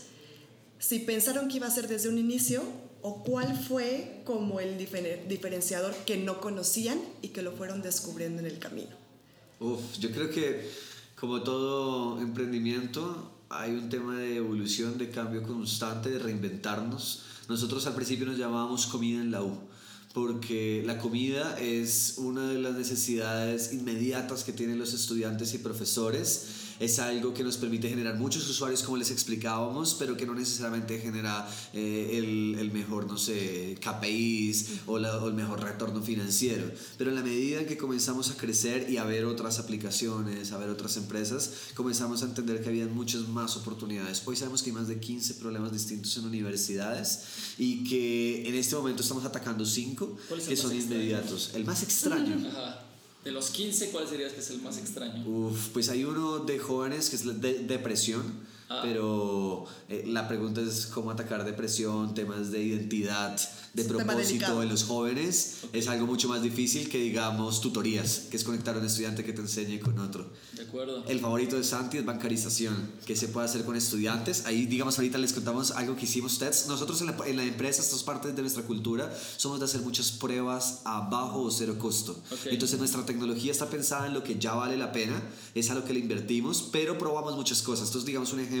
si 0.79 0.99
pensaron 0.99 1.47
que 1.47 1.57
iba 1.57 1.67
a 1.67 1.71
ser 1.71 1.87
desde 1.87 2.09
un 2.09 2.17
inicio 2.17 2.63
o 3.01 3.23
cuál 3.23 3.57
fue 3.57 4.21
como 4.25 4.59
el 4.59 4.77
diferenciador 4.77 5.93
que 6.05 6.17
no 6.17 6.41
conocían 6.41 6.99
y 7.21 7.29
que 7.29 7.41
lo 7.41 7.53
fueron 7.53 7.81
descubriendo 7.81 8.39
en 8.39 8.47
el 8.47 8.59
camino? 8.59 8.95
Uf, 9.59 9.97
yo 9.99 10.11
creo 10.11 10.29
que 10.29 10.69
como 11.19 11.43
todo 11.43 12.21
emprendimiento 12.21 13.31
hay 13.49 13.71
un 13.71 13.89
tema 13.89 14.17
de 14.17 14.37
evolución, 14.37 14.97
de 14.97 15.09
cambio 15.09 15.43
constante, 15.43 16.09
de 16.09 16.19
reinventarnos. 16.19 17.23
Nosotros 17.47 17.85
al 17.87 17.95
principio 17.95 18.25
nos 18.25 18.37
llamábamos 18.37 18.85
comida 18.87 19.21
en 19.21 19.31
la 19.31 19.43
U 19.43 19.69
porque 20.13 20.83
la 20.85 20.97
comida 20.97 21.59
es 21.59 22.15
una 22.17 22.49
de 22.49 22.59
las 22.59 22.73
necesidades 22.73 23.73
inmediatas 23.73 24.43
que 24.43 24.51
tienen 24.51 24.79
los 24.79 24.93
estudiantes 24.93 25.53
y 25.53 25.59
profesores 25.59 26.68
es 26.79 26.99
algo 26.99 27.33
que 27.33 27.43
nos 27.43 27.57
permite 27.57 27.89
generar 27.89 28.17
muchos 28.17 28.47
usuarios 28.49 28.83
como 28.83 28.97
les 28.97 29.11
explicábamos, 29.11 29.95
pero 29.99 30.15
que 30.15 30.25
no 30.25 30.33
necesariamente 30.33 30.99
genera 30.99 31.47
eh, 31.73 32.11
el, 32.13 32.55
el, 32.57 32.71
mejor, 32.71 33.05
no 33.05 33.17
sé, 33.17 33.77
KPIs 33.81 34.81
o, 34.87 34.93
o, 34.93 35.27
el 35.27 35.33
mejor 35.33 35.61
retorno 35.61 36.01
financiero. 36.01 36.71
Pero 36.97 37.09
en 37.09 37.17
la 37.17 37.21
medida 37.21 37.59
en 37.59 37.67
que 37.67 37.77
comenzamos 37.77 38.31
a 38.31 38.37
crecer 38.37 38.89
y 38.89 38.97
a 38.97 39.03
ver 39.03 39.25
otras 39.25 39.59
aplicaciones, 39.59 40.51
a 40.51 40.57
ver 40.57 40.69
otras 40.69 40.95
empresas, 40.97 41.51
comenzamos 41.75 42.23
a 42.23 42.25
entender 42.25 42.61
que 42.61 42.69
había 42.69 42.87
muchas 42.87 43.27
más 43.27 43.57
oportunidades. 43.57 44.21
Hoy 44.25 44.35
sabemos 44.35 44.63
que 44.63 44.69
hay 44.69 44.75
más 44.75 44.87
de 44.87 44.99
15 44.99 45.35
problemas 45.35 45.71
distintos 45.71 46.15
en 46.17 46.25
universidades 46.25 47.23
y 47.57 47.83
que 47.83 48.47
en 48.47 48.55
este 48.55 48.75
momento 48.75 49.01
estamos 49.01 49.25
atacando 49.25 49.65
5 49.65 50.17
que 50.47 50.55
son 50.55 50.75
inmediatos. 50.75 51.51
El 51.53 51.65
más 51.65 51.83
extraño. 51.83 52.47
Ajá. 52.47 52.88
De 53.29 53.35
los 53.35 53.51
15, 53.51 53.91
¿cuál 53.91 54.07
sería 54.07 54.27
que 54.33 54.39
es 54.39 54.49
el 54.49 54.59
más 54.59 54.79
extraño? 54.79 55.23
Uf, 55.29 55.67
pues 55.67 55.89
hay 55.89 56.03
uno 56.03 56.39
de 56.39 56.57
jóvenes 56.57 57.11
que 57.11 57.15
es 57.15 57.25
la 57.25 57.33
de 57.33 57.59
depresión, 57.59 58.23
ah. 58.69 58.79
pero 58.83 59.65
eh, 59.89 60.03
la 60.07 60.27
pregunta 60.27 60.61
es 60.61 60.85
cómo 60.87 61.11
atacar 61.11 61.43
depresión, 61.43 62.13
temas 62.13 62.51
de 62.51 62.63
identidad, 62.63 63.39
de 63.73 63.83
propósito 63.85 64.63
en 64.63 64.69
los 64.69 64.83
jóvenes 64.83 65.57
es 65.73 65.87
algo 65.87 66.07
mucho 66.07 66.27
más 66.27 66.41
difícil 66.41 66.89
que 66.89 66.97
digamos 66.97 67.61
tutorías, 67.61 68.27
que 68.29 68.37
es 68.37 68.43
conectar 68.43 68.75
a 68.75 68.79
un 68.79 68.85
estudiante 68.85 69.23
que 69.23 69.33
te 69.33 69.41
enseñe 69.41 69.79
con 69.79 69.99
otro. 69.99 70.31
De 70.53 70.63
acuerdo. 70.63 71.05
El 71.07 71.19
favorito 71.19 71.55
de 71.55 71.63
Santi 71.63 71.97
es 71.97 72.05
bancarización, 72.05 72.91
que 73.05 73.15
se 73.15 73.27
puede 73.27 73.45
hacer 73.45 73.65
con 73.65 73.75
estudiantes. 73.75 74.45
Ahí 74.45 74.65
digamos 74.65 74.97
ahorita 74.97 75.17
les 75.17 75.33
contamos 75.33 75.71
algo 75.71 75.95
que 75.95 76.05
hicimos 76.05 76.33
ustedes. 76.33 76.67
Nosotros 76.67 77.01
en 77.01 77.07
la, 77.07 77.17
en 77.25 77.37
la 77.37 77.43
empresa, 77.43 77.81
esto 77.81 77.95
es 77.95 78.03
parte 78.03 78.31
de 78.31 78.41
nuestra 78.41 78.63
cultura, 78.63 79.13
somos 79.37 79.59
de 79.59 79.65
hacer 79.65 79.81
muchas 79.81 80.11
pruebas 80.11 80.81
a 80.85 81.01
bajo 81.01 81.43
o 81.43 81.51
cero 81.51 81.75
costo. 81.77 82.19
Entonces 82.45 82.79
nuestra 82.79 83.05
tecnología 83.05 83.51
está 83.51 83.69
pensada 83.69 84.07
en 84.07 84.13
lo 84.13 84.23
que 84.23 84.39
ya 84.39 84.53
vale 84.53 84.77
la 84.77 84.91
pena, 84.91 85.21
es 85.53 85.69
a 85.69 85.75
lo 85.75 85.85
que 85.85 85.93
le 85.93 85.99
invertimos, 85.99 86.67
pero 86.71 86.97
probamos 86.97 87.35
muchas 87.35 87.61
cosas. 87.61 87.87
Entonces 87.87 88.05
digamos 88.07 88.33
un 88.33 88.39
ejemplo 88.39 88.58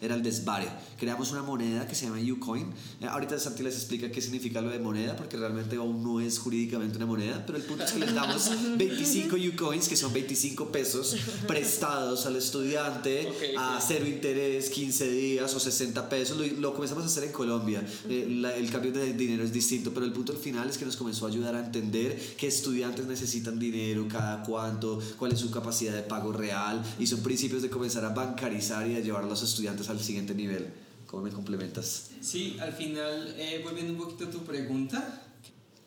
era 0.00 0.14
el 0.14 0.22
desvare. 0.22 0.68
Creamos 0.98 1.32
una 1.32 1.42
moneda 1.42 1.86
que 1.86 1.94
se 1.94 2.06
llama 2.06 2.18
Ucoin. 2.32 2.66
Eh, 3.00 3.06
ahorita 3.06 3.38
Santi 3.38 3.62
les 3.62 3.74
explica 3.74 4.10
qué 4.10 4.20
significa 4.20 4.60
lo 4.60 4.70
de 4.70 4.78
moneda, 4.78 5.16
porque 5.16 5.36
realmente 5.36 5.76
aún 5.76 6.02
no 6.02 6.20
es 6.20 6.38
jurídicamente 6.38 6.96
una 6.96 7.06
moneda, 7.06 7.44
pero 7.46 7.58
el 7.58 7.64
punto 7.64 7.84
es 7.84 7.92
que 7.92 8.00
les 8.00 8.14
damos 8.14 8.50
25 8.76 9.36
U-Coins, 9.36 9.88
que 9.88 9.96
son 9.96 10.12
25 10.12 10.70
pesos 10.70 11.16
prestados 11.46 12.26
al 12.26 12.36
estudiante 12.36 13.26
Ok, 13.28 13.42
a 13.58 13.80
cero 13.86 14.06
interés, 14.06 14.70
15 14.70 15.10
días 15.10 15.54
o 15.54 15.60
60 15.60 16.08
pesos. 16.08 16.36
Lo, 16.38 16.46
lo 16.60 16.74
comenzamos 16.74 17.04
a 17.04 17.06
hacer 17.06 17.24
en 17.24 17.32
Colombia. 17.32 17.84
Eh, 18.08 18.26
la- 18.30 18.54
el 18.54 18.70
cambio 18.70 18.92
de 18.92 19.12
dinero 19.14 19.42
es 19.44 19.52
distinto, 19.52 19.92
pero 19.92 20.06
el 20.06 20.12
punto 20.12 20.32
al 20.32 20.38
final 20.38 20.68
es 20.68 20.78
que 20.78 20.84
nos 20.84 20.96
comenzó 20.96 21.26
a 21.26 21.28
ayudar 21.28 21.54
a 21.54 21.64
entender 21.64 22.18
que 22.36 22.46
estudiantes 22.46 23.06
necesitan 23.06 23.58
dinero, 23.58 24.06
cada 24.08 24.42
cuánto, 24.42 25.00
cuál 25.18 25.32
es 25.32 25.40
su 25.40 25.50
capacidad 25.50 25.92
de 25.94 26.02
pago 26.02 26.32
real, 26.32 26.82
y 26.98 27.06
son 27.06 27.20
principios 27.20 27.62
de 27.62 27.70
comenzar 27.70 28.04
a 28.04 28.10
bancarizar 28.10 28.86
y 28.88 28.96
a 28.96 29.00
llevar 29.00 29.24
a 29.24 29.26
los 29.40 29.50
estudiantes 29.50 29.88
al 29.88 30.00
siguiente 30.00 30.34
nivel. 30.34 30.68
¿Cómo 31.06 31.22
me 31.22 31.30
complementas? 31.30 32.10
Sí, 32.20 32.56
al 32.60 32.72
final, 32.72 33.34
eh, 33.36 33.60
volviendo 33.64 33.92
un 33.92 33.98
poquito 33.98 34.26
a 34.26 34.30
tu 34.30 34.44
pregunta, 34.44 35.26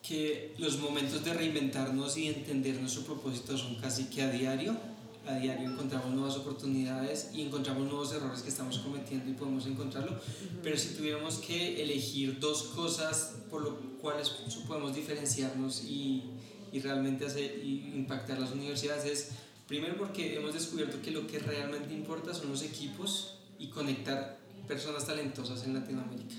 que 0.06 0.54
los 0.58 0.78
momentos 0.78 1.24
de 1.24 1.32
reinventarnos 1.32 2.16
y 2.18 2.28
entender 2.28 2.78
nuestro 2.78 3.04
propósito 3.04 3.56
son 3.56 3.76
casi 3.76 4.04
que 4.04 4.22
a 4.22 4.30
diario. 4.30 4.76
A 5.26 5.36
diario 5.36 5.70
encontramos 5.70 6.12
nuevas 6.12 6.36
oportunidades 6.36 7.30
y 7.32 7.40
encontramos 7.40 7.88
nuevos 7.88 8.12
errores 8.12 8.42
que 8.42 8.50
estamos 8.50 8.78
cometiendo 8.80 9.30
y 9.30 9.32
podemos 9.32 9.66
encontrarlo. 9.66 10.20
Pero 10.62 10.76
si 10.76 10.88
tuviéramos 10.88 11.36
que 11.36 11.82
elegir 11.82 12.38
dos 12.38 12.64
cosas 12.64 13.36
por 13.50 13.62
lo 13.62 13.78
cuales 14.02 14.28
podemos 14.68 14.94
diferenciarnos 14.94 15.84
y, 15.84 16.24
y 16.70 16.80
realmente 16.80 17.24
hacer 17.24 17.64
y 17.64 17.94
impactar 17.94 18.38
las 18.38 18.52
universidades 18.52 19.06
es, 19.06 19.28
primero 19.66 19.96
porque 19.96 20.36
hemos 20.36 20.52
descubierto 20.52 21.00
que 21.00 21.10
lo 21.10 21.26
que 21.26 21.38
realmente 21.38 21.94
importa 21.94 22.34
son 22.34 22.50
los 22.50 22.62
equipos 22.62 23.38
y 23.58 23.68
conectar 23.68 24.38
personas 24.66 25.06
talentosas 25.06 25.64
en 25.64 25.74
Latinoamérica. 25.74 26.34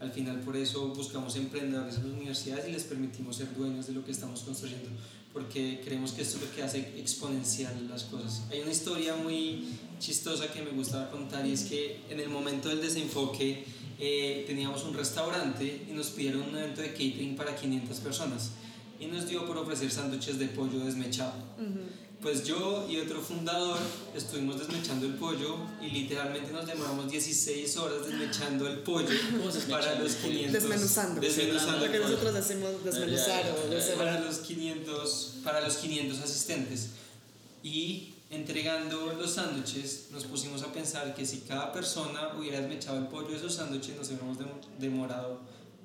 Al 0.00 0.12
final 0.12 0.40
por 0.40 0.56
eso 0.56 0.88
buscamos 0.88 1.36
emprendedores 1.36 1.96
en 1.96 2.04
las 2.04 2.12
universidades 2.12 2.68
y 2.68 2.72
les 2.72 2.84
permitimos 2.84 3.36
ser 3.36 3.54
dueños 3.54 3.86
de 3.86 3.92
lo 3.92 4.04
que 4.04 4.10
estamos 4.10 4.40
construyendo, 4.40 4.88
porque 5.32 5.80
creemos 5.84 6.12
que 6.12 6.22
esto 6.22 6.38
es 6.38 6.44
lo 6.44 6.54
que 6.54 6.62
hace 6.62 6.78
exponencial 6.98 7.88
las 7.88 8.04
cosas. 8.04 8.42
Hay 8.50 8.60
una 8.60 8.72
historia 8.72 9.14
muy 9.16 9.68
chistosa 9.98 10.52
que 10.52 10.62
me 10.62 10.70
gusta 10.70 11.10
contar 11.10 11.46
y 11.46 11.52
es 11.52 11.64
que 11.64 12.00
en 12.10 12.18
el 12.20 12.28
momento 12.28 12.68
del 12.68 12.80
desenfoque 12.80 13.64
eh, 13.98 14.44
teníamos 14.46 14.82
un 14.84 14.94
restaurante 14.94 15.86
y 15.88 15.92
nos 15.92 16.08
pidieron 16.08 16.42
un 16.42 16.56
evento 16.56 16.80
de 16.80 16.88
catering 16.92 17.36
para 17.36 17.54
500 17.54 17.98
personas 17.98 18.52
y 18.98 19.06
nos 19.06 19.28
dio 19.28 19.46
por 19.46 19.56
ofrecer 19.58 19.90
sándwiches 19.90 20.38
de 20.38 20.46
pollo 20.46 20.80
desmechado. 20.80 21.34
Pues 22.22 22.44
yo 22.44 22.86
y 22.88 22.98
otro 22.98 23.20
fundador 23.22 23.78
estuvimos 24.14 24.58
desmechando 24.58 25.06
el 25.06 25.14
pollo 25.14 25.56
y 25.80 25.86
literalmente 25.90 26.52
nos 26.52 26.66
demoramos 26.66 27.10
16 27.10 27.76
horas 27.78 28.06
desmechando 28.06 28.66
el 28.68 28.80
pollo 28.80 29.08
¿Cómo 29.38 29.50
se 29.50 29.58
desmecha 29.60 29.80
para 29.80 29.98
los 30.00 30.12
pollo? 30.16 30.32
500. 30.34 30.52
Desmenuzando. 30.52 31.20
Desmenuzando 31.20 31.86
Lo 31.86 31.92
que 31.92 31.98
nosotros 31.98 32.34
decimos 32.34 32.84
desmenuzar 32.84 33.44
o 33.50 33.96
para 33.98 34.20
los 34.20 34.38
500 34.38 35.34
para 35.42 35.60
los 35.62 35.76
500 35.76 36.18
asistentes 36.20 36.88
y 37.62 38.14
entregando 38.28 39.14
los 39.14 39.32
sándwiches 39.32 40.08
nos 40.12 40.24
pusimos 40.24 40.62
a 40.62 40.72
pensar 40.72 41.14
que 41.14 41.24
si 41.24 41.38
cada 41.38 41.72
persona 41.72 42.32
hubiera 42.38 42.60
desmechado 42.60 42.98
el 42.98 43.06
pollo 43.08 43.28
de 43.30 43.36
esos 43.38 43.54
sándwiches 43.54 43.96
nos 43.96 44.08
hubiéramos 44.08 44.38
dem- 44.38 44.60
demorado 44.78 45.40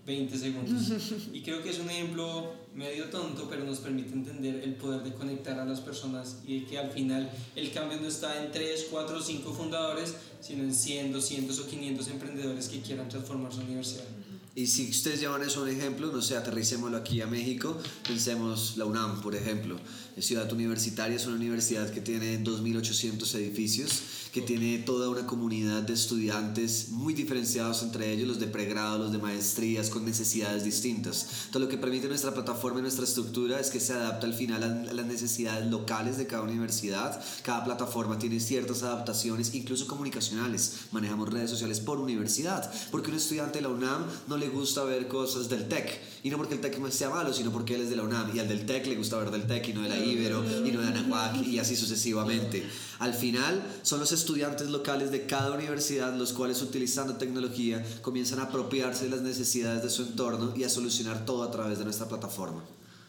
20 0.05 0.37
segundos 0.37 0.91
y 1.33 1.41
creo 1.41 1.63
que 1.63 1.71
es 1.71 1.79
un 1.79 1.89
ejemplo 1.89 2.53
medio 2.75 3.05
tonto 3.05 3.47
pero 3.49 3.63
nos 3.63 3.79
permite 3.79 4.13
entender 4.13 4.63
el 4.63 4.75
poder 4.75 5.03
de 5.03 5.13
conectar 5.13 5.59
a 5.59 5.65
las 5.65 5.81
personas 5.81 6.37
y 6.45 6.59
de 6.59 6.65
que 6.65 6.77
al 6.77 6.91
final 6.91 7.31
el 7.55 7.71
cambio 7.71 7.99
no 7.99 8.07
está 8.07 8.43
en 8.43 8.51
3, 8.51 8.87
4 8.91 9.17
o 9.17 9.21
5 9.21 9.53
fundadores 9.53 10.15
sino 10.41 10.63
en 10.63 10.73
100, 10.73 11.11
200 11.11 11.59
o 11.59 11.67
500 11.67 12.07
emprendedores 12.09 12.67
que 12.67 12.81
quieran 12.81 13.09
transformar 13.09 13.51
su 13.51 13.61
universidad 13.61 14.05
Y 14.53 14.67
si 14.67 14.89
ustedes 14.89 15.19
llevan 15.19 15.41
eso 15.41 15.63
un 15.63 15.69
ejemplo, 15.69 16.11
no 16.11 16.21
sé, 16.21 16.37
aterricémoslo 16.37 16.95
aquí 16.95 17.19
a 17.21 17.27
México, 17.27 17.77
pensemos 18.07 18.77
la 18.77 18.85
UNAM, 18.85 19.21
por 19.21 19.35
ejemplo. 19.35 19.77
Es 20.15 20.27
Ciudad 20.27 20.49
Universitaria 20.53 21.17
es 21.17 21.25
una 21.25 21.35
universidad 21.35 21.89
que 21.91 21.99
tiene 21.99 22.41
2.800 22.41 23.35
edificios, 23.35 24.01
que 24.35 24.41
tiene 24.41 24.79
toda 24.79 25.07
una 25.07 25.25
comunidad 25.25 25.83
de 25.83 25.93
estudiantes 25.93 26.89
muy 26.89 27.13
diferenciados 27.13 27.81
entre 27.83 28.11
ellos, 28.11 28.27
los 28.27 28.37
de 28.37 28.47
pregrado, 28.47 28.97
los 28.97 29.13
de 29.13 29.17
maestrías, 29.17 29.89
con 29.89 30.03
necesidades 30.03 30.65
distintas. 30.65 31.47
Todo 31.51 31.63
lo 31.63 31.69
que 31.69 31.77
permite 31.77 32.09
nuestra 32.09 32.33
plataforma 32.33 32.79
y 32.79 32.81
nuestra 32.81 33.05
estructura 33.05 33.61
es 33.61 33.69
que 33.69 33.79
se 33.79 33.93
adapta 33.93 34.27
al 34.27 34.33
final 34.33 34.61
a 34.61 34.75
a 34.89 34.93
las 34.93 35.05
necesidades 35.05 35.71
locales 35.71 36.17
de 36.17 36.27
cada 36.27 36.43
universidad. 36.43 37.23
Cada 37.43 37.63
plataforma 37.63 38.19
tiene 38.19 38.41
ciertas 38.41 38.83
adaptaciones, 38.83 39.55
incluso 39.55 39.87
comunicacionales. 39.87 40.79
Manejamos 40.91 41.31
redes 41.31 41.51
sociales 41.51 41.79
por 41.79 41.99
universidad, 41.99 42.69
porque 42.91 43.11
un 43.11 43.15
estudiante 43.15 43.59
de 43.59 43.61
la 43.61 43.69
UNAM 43.69 44.05
no 44.27 44.35
le 44.35 44.49
gusta 44.49 44.83
ver 44.83 45.07
cosas 45.07 45.47
del 45.47 45.69
TEC, 45.69 46.01
y 46.23 46.29
no 46.29 46.35
porque 46.35 46.55
el 46.55 46.59
TEC 46.59 46.75
sea 46.91 47.09
malo, 47.09 47.33
sino 47.33 47.53
porque 47.53 47.75
él 47.75 47.81
es 47.83 47.89
de 47.89 47.95
la 47.95 48.03
UNAM, 48.03 48.35
y 48.35 48.39
al 48.39 48.49
del 48.49 48.65
TEC 48.65 48.87
le 48.87 48.97
gusta 48.97 49.17
ver 49.17 49.31
del 49.31 49.47
TEC 49.47 49.69
y 49.69 49.73
no 49.73 49.83
de 49.83 49.89
la 49.89 49.97
Ibero, 49.97 50.43
y 50.65 50.71
no 50.71 50.81
de 50.81 50.87
Anahuac, 50.87 51.41
y 51.47 51.57
así 51.57 51.77
sucesivamente. 51.77 52.67
Al 52.99 53.13
final, 53.13 53.63
son 53.81 53.99
los 53.99 54.11
estudiantes 54.11 54.24
locales 54.69 55.11
de 55.11 55.25
cada 55.25 55.51
universidad 55.51 56.13
los 56.15 56.33
cuales 56.33 56.61
utilizando 56.61 57.15
tecnología 57.15 57.83
comienzan 58.01 58.39
a 58.39 58.43
apropiarse 58.43 59.05
de 59.05 59.11
las 59.11 59.21
necesidades 59.21 59.83
de 59.83 59.89
su 59.89 60.03
entorno 60.03 60.53
y 60.55 60.63
a 60.63 60.69
solucionar 60.69 61.25
todo 61.25 61.43
a 61.43 61.51
través 61.51 61.77
de 61.77 61.83
nuestra 61.83 62.07
plataforma. 62.07 62.63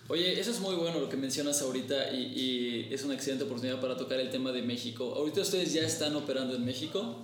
Oye, 0.08 0.38
eso 0.38 0.50
es 0.50 0.60
muy 0.60 0.76
bueno 0.76 1.00
lo 1.00 1.08
que 1.08 1.16
mencionas 1.16 1.62
ahorita 1.62 2.12
y 2.12 2.88
es 2.90 3.02
una 3.04 3.14
excelente 3.14 3.44
oportunidad 3.44 3.80
para 3.80 3.96
tocar 3.96 4.20
el 4.20 4.30
tema 4.30 4.52
de 4.52 4.62
México. 4.62 5.14
Ahorita 5.16 5.40
ustedes 5.40 5.72
ya 5.72 5.82
están 5.82 6.14
operando 6.14 6.54
en 6.54 6.64
México. 6.64 7.16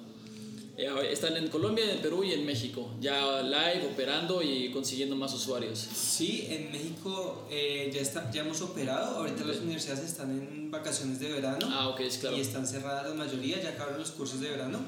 Eh, 0.77 0.89
están 1.11 1.37
en 1.37 1.49
Colombia, 1.49 1.91
en 1.93 2.01
Perú 2.01 2.25
y 2.25 2.33
en 2.33 2.47
México, 2.47 2.91
ya 2.99 3.43
live, 3.43 3.91
operando 3.93 4.43
y 4.43 4.71
consiguiendo 4.71 5.15
más 5.17 5.35
usuarios. 5.35 5.79
Sí, 5.79 6.47
en 6.49 6.73
México 6.73 7.47
eh, 7.51 7.91
ya, 7.93 8.01
está, 8.01 8.31
ya 8.31 8.41
hemos 8.41 8.63
operado. 8.63 9.19
Ahorita 9.19 9.45
las 9.45 9.59
universidades 9.59 10.05
están 10.05 10.31
en 10.31 10.71
vacaciones 10.71 11.21
de 11.21 11.31
verano 11.31 11.69
Ah, 11.71 11.89
ok, 11.89 12.01
es 12.01 12.17
claro. 12.19 12.37
y 12.39 12.41
están 12.41 12.67
cerradas 12.67 13.07
la 13.07 13.15
mayoría, 13.15 13.61
ya 13.63 13.71
acabaron 13.71 13.99
los 14.01 14.13
cursos 14.13 14.41
de 14.41 14.49
verano. 14.51 14.79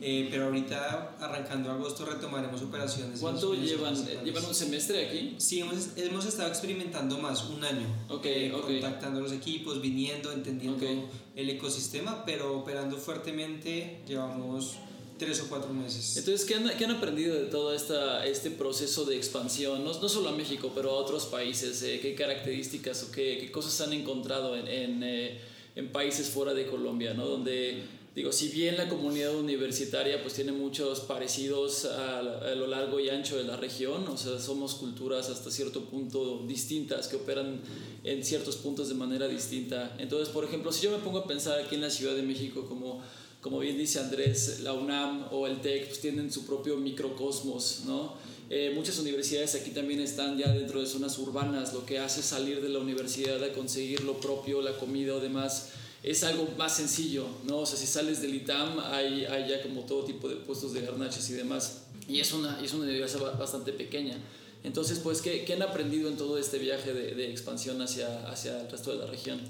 Eh, 0.00 0.28
pero 0.30 0.44
ahorita, 0.44 1.16
arrancando 1.20 1.72
agosto, 1.72 2.04
retomaremos 2.04 2.62
operaciones. 2.62 3.18
¿Cuánto 3.18 3.54
llevan? 3.54 3.96
¿Llevan 4.24 4.44
un 4.44 4.54
semestre 4.54 5.06
aquí? 5.08 5.34
Sí, 5.38 5.58
hemos, 5.60 5.88
hemos 5.96 6.24
estado 6.24 6.48
experimentando 6.48 7.18
más, 7.18 7.44
un 7.48 7.64
año. 7.64 7.86
Ok, 8.08 8.26
eh, 8.26 8.52
ok. 8.52 8.64
Contactando 8.66 9.20
los 9.20 9.32
equipos, 9.32 9.80
viniendo, 9.80 10.30
entendiendo 10.32 10.84
Ok. 10.84 11.08
el 11.34 11.50
ecosistema, 11.50 12.24
pero 12.24 12.58
operando 12.58 12.96
fuertemente 12.96 14.02
llevamos 14.06 14.76
tres 15.18 15.40
o 15.40 15.48
cuatro 15.48 15.72
meses. 15.72 16.16
Entonces, 16.16 16.46
¿qué 16.46 16.54
han, 16.54 16.68
qué 16.78 16.84
han 16.84 16.92
aprendido 16.92 17.34
de 17.34 17.46
todo 17.46 17.74
esta, 17.74 18.24
este 18.24 18.50
proceso 18.50 19.04
de 19.04 19.16
expansión? 19.16 19.84
No, 19.84 19.92
no 20.00 20.08
solo 20.08 20.28
a 20.28 20.32
México, 20.32 20.70
pero 20.74 20.90
a 20.90 20.94
otros 20.94 21.26
países. 21.26 21.82
eh, 21.82 21.98
¿Qué 22.00 22.14
características 22.14 23.02
o 23.02 23.10
qué, 23.10 23.38
qué 23.40 23.50
cosas 23.50 23.80
han 23.80 23.92
encontrado 23.92 24.56
en, 24.56 24.68
en, 24.68 25.02
eh, 25.02 25.40
en 25.74 25.90
países 25.90 26.28
fuera 26.28 26.54
de 26.54 26.66
Colombia? 26.66 27.14
¿no? 27.14 27.26
Donde, 27.26 27.82
digo, 28.14 28.32
si 28.32 28.48
bien 28.48 28.76
la 28.76 28.88
comunidad 28.88 29.34
universitaria 29.34 30.22
pues 30.22 30.34
tiene 30.34 30.52
muchos 30.52 31.00
parecidos 31.00 31.84
a, 31.84 32.18
a 32.20 32.54
lo 32.54 32.66
largo 32.66 33.00
y 33.00 33.08
ancho 33.08 33.36
de 33.36 33.44
la 33.44 33.56
región, 33.56 34.06
o 34.08 34.16
sea, 34.16 34.38
somos 34.38 34.74
culturas 34.74 35.28
hasta 35.28 35.50
cierto 35.50 35.84
punto 35.84 36.44
distintas 36.46 37.08
que 37.08 37.16
operan 37.16 37.60
en 38.04 38.24
ciertos 38.24 38.56
puntos 38.56 38.88
de 38.88 38.94
manera 38.94 39.26
distinta. 39.28 39.96
Entonces, 39.98 40.28
por 40.28 40.44
ejemplo, 40.44 40.72
si 40.72 40.84
yo 40.84 40.90
me 40.90 40.98
pongo 40.98 41.18
a 41.18 41.26
pensar 41.26 41.58
aquí 41.60 41.74
en 41.74 41.82
la 41.82 41.90
Ciudad 41.90 42.14
de 42.14 42.22
México 42.22 42.66
como 42.68 43.02
como 43.40 43.58
bien 43.60 43.78
dice 43.78 44.00
Andrés, 44.00 44.60
la 44.60 44.72
UNAM 44.72 45.26
o 45.30 45.46
el 45.46 45.60
TEC 45.60 45.86
pues, 45.88 46.00
tienen 46.00 46.32
su 46.32 46.44
propio 46.46 46.76
microcosmos, 46.76 47.82
¿no? 47.86 48.14
Eh, 48.50 48.72
muchas 48.74 48.98
universidades 48.98 49.54
aquí 49.54 49.70
también 49.70 50.00
están 50.00 50.38
ya 50.38 50.50
dentro 50.52 50.80
de 50.80 50.86
zonas 50.86 51.18
urbanas, 51.18 51.74
lo 51.74 51.84
que 51.84 51.98
hace 51.98 52.22
salir 52.22 52.62
de 52.62 52.68
la 52.70 52.78
universidad 52.78 53.42
a 53.44 53.52
conseguir 53.52 54.02
lo 54.04 54.18
propio, 54.20 54.62
la 54.62 54.72
comida 54.78 55.14
o 55.14 55.20
demás, 55.20 55.68
es 56.02 56.24
algo 56.24 56.48
más 56.56 56.76
sencillo, 56.76 57.26
¿no? 57.46 57.58
O 57.58 57.66
sea, 57.66 57.76
si 57.76 57.86
sales 57.86 58.22
del 58.22 58.34
ITAM 58.34 58.78
hay, 58.80 59.24
hay 59.26 59.48
ya 59.50 59.62
como 59.62 59.82
todo 59.82 60.04
tipo 60.04 60.28
de 60.28 60.36
puestos 60.36 60.72
de 60.72 60.80
garnachas 60.80 61.28
y 61.28 61.34
demás, 61.34 61.82
y 62.08 62.20
es 62.20 62.32
una, 62.32 62.58
es 62.64 62.72
una 62.72 62.84
universidad 62.84 63.20
ba- 63.20 63.32
bastante 63.32 63.72
pequeña. 63.72 64.16
Entonces, 64.64 64.98
pues, 65.00 65.20
¿qué, 65.20 65.44
qué 65.44 65.52
han 65.52 65.62
aprendido 65.62 66.08
en 66.08 66.16
todo 66.16 66.38
este 66.38 66.58
viaje 66.58 66.94
de, 66.94 67.14
de 67.14 67.30
expansión 67.30 67.80
hacia, 67.82 68.28
hacia 68.30 68.62
el 68.62 68.70
resto 68.70 68.92
de 68.92 68.98
la 68.98 69.06
región? 69.06 69.40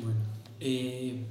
Bueno, 0.00 0.18
eh, 0.60 1.24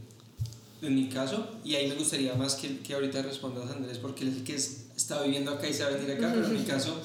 en 0.81 0.95
mi 0.95 1.09
caso, 1.09 1.47
y 1.63 1.75
ahí 1.75 1.87
me 1.89 1.95
gustaría 1.95 2.33
más 2.35 2.55
que, 2.55 2.79
que 2.79 2.93
ahorita 2.93 3.21
respondas 3.21 3.69
Andrés, 3.71 3.97
porque 3.97 4.23
él 4.23 4.29
es 4.29 4.35
el 4.37 4.43
que 4.43 4.55
es- 4.55 4.85
está 4.95 5.21
viviendo 5.23 5.51
acá 5.51 5.67
y 5.67 5.73
se 5.73 5.83
va 5.83 5.89
a 5.89 5.91
venir 5.93 6.11
acá, 6.11 6.31
pero 6.33 6.45
en 6.47 6.53
mi 6.53 6.63
caso, 6.73 6.95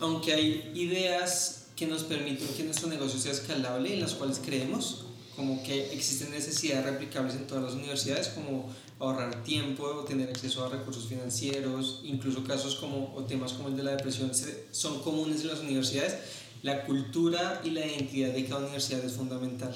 aunque 0.00 0.32
hay 0.34 0.70
ideas 0.74 1.66
que 1.76 1.86
nos 1.86 2.02
permiten 2.04 2.46
que 2.56 2.62
nuestro 2.64 2.88
negocio 2.88 3.18
sea 3.18 3.32
escalable, 3.32 3.92
en 3.94 4.00
las 4.00 4.14
cuales 4.14 4.40
creemos, 4.44 5.02
como 5.34 5.62
que 5.62 5.92
existen 5.92 6.30
necesidades 6.30 6.84
replicables 6.86 7.34
en 7.34 7.46
todas 7.46 7.64
las 7.64 7.74
universidades, 7.74 8.28
como 8.28 8.70
ahorrar 8.98 9.44
tiempo 9.44 9.82
o 9.84 10.04
tener 10.04 10.30
acceso 10.30 10.64
a 10.64 10.70
recursos 10.70 11.06
financieros, 11.06 12.00
incluso 12.04 12.42
casos 12.44 12.76
como, 12.76 13.14
o 13.14 13.24
temas 13.24 13.52
como 13.52 13.68
el 13.68 13.76
de 13.76 13.82
la 13.82 13.90
depresión 13.90 14.30
son 14.72 15.02
comunes 15.02 15.42
en 15.42 15.48
las 15.48 15.60
universidades, 15.60 16.14
la 16.62 16.86
cultura 16.86 17.60
y 17.62 17.70
la 17.70 17.84
identidad 17.86 18.30
de 18.32 18.46
cada 18.46 18.60
universidad 18.60 19.04
es 19.04 19.12
fundamental. 19.12 19.74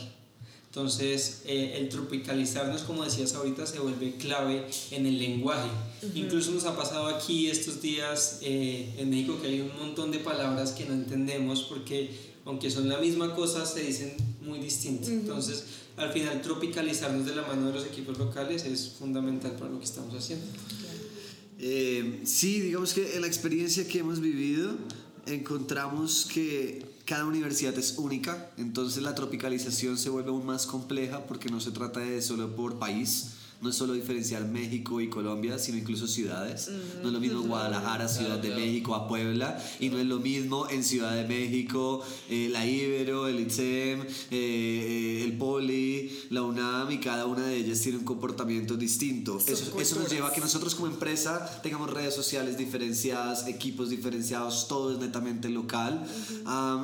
Entonces, 0.70 1.42
eh, 1.46 1.78
el 1.78 1.88
tropicalizarnos, 1.88 2.82
como 2.82 3.04
decías 3.04 3.34
ahorita, 3.34 3.66
se 3.66 3.80
vuelve 3.80 4.14
clave 4.14 4.64
en 4.92 5.04
el 5.04 5.18
lenguaje. 5.18 5.68
Incluso 6.14 6.52
nos 6.52 6.64
ha 6.64 6.76
pasado 6.76 7.08
aquí 7.08 7.48
estos 7.48 7.82
días 7.82 8.38
eh, 8.42 8.94
en 8.96 9.10
México 9.10 9.36
que 9.42 9.48
hay 9.48 9.60
un 9.62 9.76
montón 9.76 10.12
de 10.12 10.20
palabras 10.20 10.70
que 10.70 10.84
no 10.84 10.94
entendemos 10.94 11.64
porque, 11.64 12.10
aunque 12.44 12.70
son 12.70 12.88
la 12.88 12.98
misma 12.98 13.34
cosa, 13.34 13.66
se 13.66 13.82
dicen 13.82 14.14
muy 14.42 14.60
distinto. 14.60 15.08
Entonces, 15.08 15.64
al 15.96 16.12
final, 16.12 16.40
tropicalizarnos 16.40 17.26
de 17.26 17.34
la 17.34 17.42
mano 17.42 17.66
de 17.66 17.72
los 17.72 17.84
equipos 17.84 18.16
locales 18.16 18.64
es 18.64 18.90
fundamental 18.96 19.56
para 19.56 19.72
lo 19.72 19.78
que 19.80 19.86
estamos 19.86 20.14
haciendo. 20.14 20.46
Eh, 21.58 22.20
sí, 22.22 22.60
digamos 22.60 22.94
que 22.94 23.16
en 23.16 23.22
la 23.22 23.26
experiencia 23.26 23.88
que 23.88 23.98
hemos 23.98 24.20
vivido 24.20 24.76
encontramos 25.26 26.28
que 26.32 26.86
cada 27.10 27.26
universidad 27.26 27.76
es 27.76 27.98
única, 27.98 28.52
entonces 28.56 29.02
la 29.02 29.16
tropicalización 29.16 29.98
se 29.98 30.10
vuelve 30.10 30.30
aún 30.30 30.46
más 30.46 30.64
compleja 30.64 31.26
porque 31.26 31.48
no 31.48 31.60
se 31.60 31.72
trata 31.72 31.98
de 31.98 32.22
solo 32.22 32.54
por 32.54 32.78
país, 32.78 33.32
no 33.60 33.70
es 33.70 33.76
solo 33.76 33.92
diferenciar 33.92 34.46
México 34.46 35.00
y 35.00 35.08
Colombia, 35.08 35.58
sino 35.58 35.76
incluso 35.76 36.06
ciudades. 36.06 36.70
No 37.02 37.08
es 37.08 37.12
lo 37.12 37.20
mismo 37.20 37.42
Guadalajara, 37.42 38.08
Ciudad 38.08 38.38
de 38.38 38.54
México, 38.54 38.94
a 38.94 39.06
Puebla, 39.06 39.62
y 39.78 39.90
no 39.90 39.98
es 39.98 40.06
lo 40.06 40.18
mismo 40.18 40.68
en 40.68 40.82
Ciudad 40.82 41.14
de 41.14 41.26
México, 41.26 42.02
eh, 42.28 42.48
la 42.50 42.64
Ibero, 42.66 43.28
el 43.28 43.40
ITSEM, 43.40 44.00
eh, 44.00 44.06
eh, 44.30 45.24
el 45.24 45.36
Poli, 45.36 46.10
la 46.30 46.42
UNAM, 46.42 46.90
y 46.90 46.98
cada 46.98 47.26
una 47.26 47.46
de 47.46 47.56
ellas 47.56 47.80
tiene 47.80 47.98
un 47.98 48.04
comportamiento 48.04 48.76
distinto. 48.76 49.38
Eso, 49.46 49.78
eso 49.78 49.96
nos 49.96 50.10
lleva 50.10 50.28
a 50.28 50.32
que 50.32 50.40
nosotros 50.40 50.74
como 50.74 50.86
empresa 50.86 51.60
tengamos 51.62 51.90
redes 51.90 52.14
sociales 52.14 52.56
diferenciadas, 52.56 53.46
equipos 53.46 53.90
diferenciados, 53.90 54.68
todo 54.68 54.92
es 54.92 54.98
netamente 54.98 55.50
local. 55.50 56.06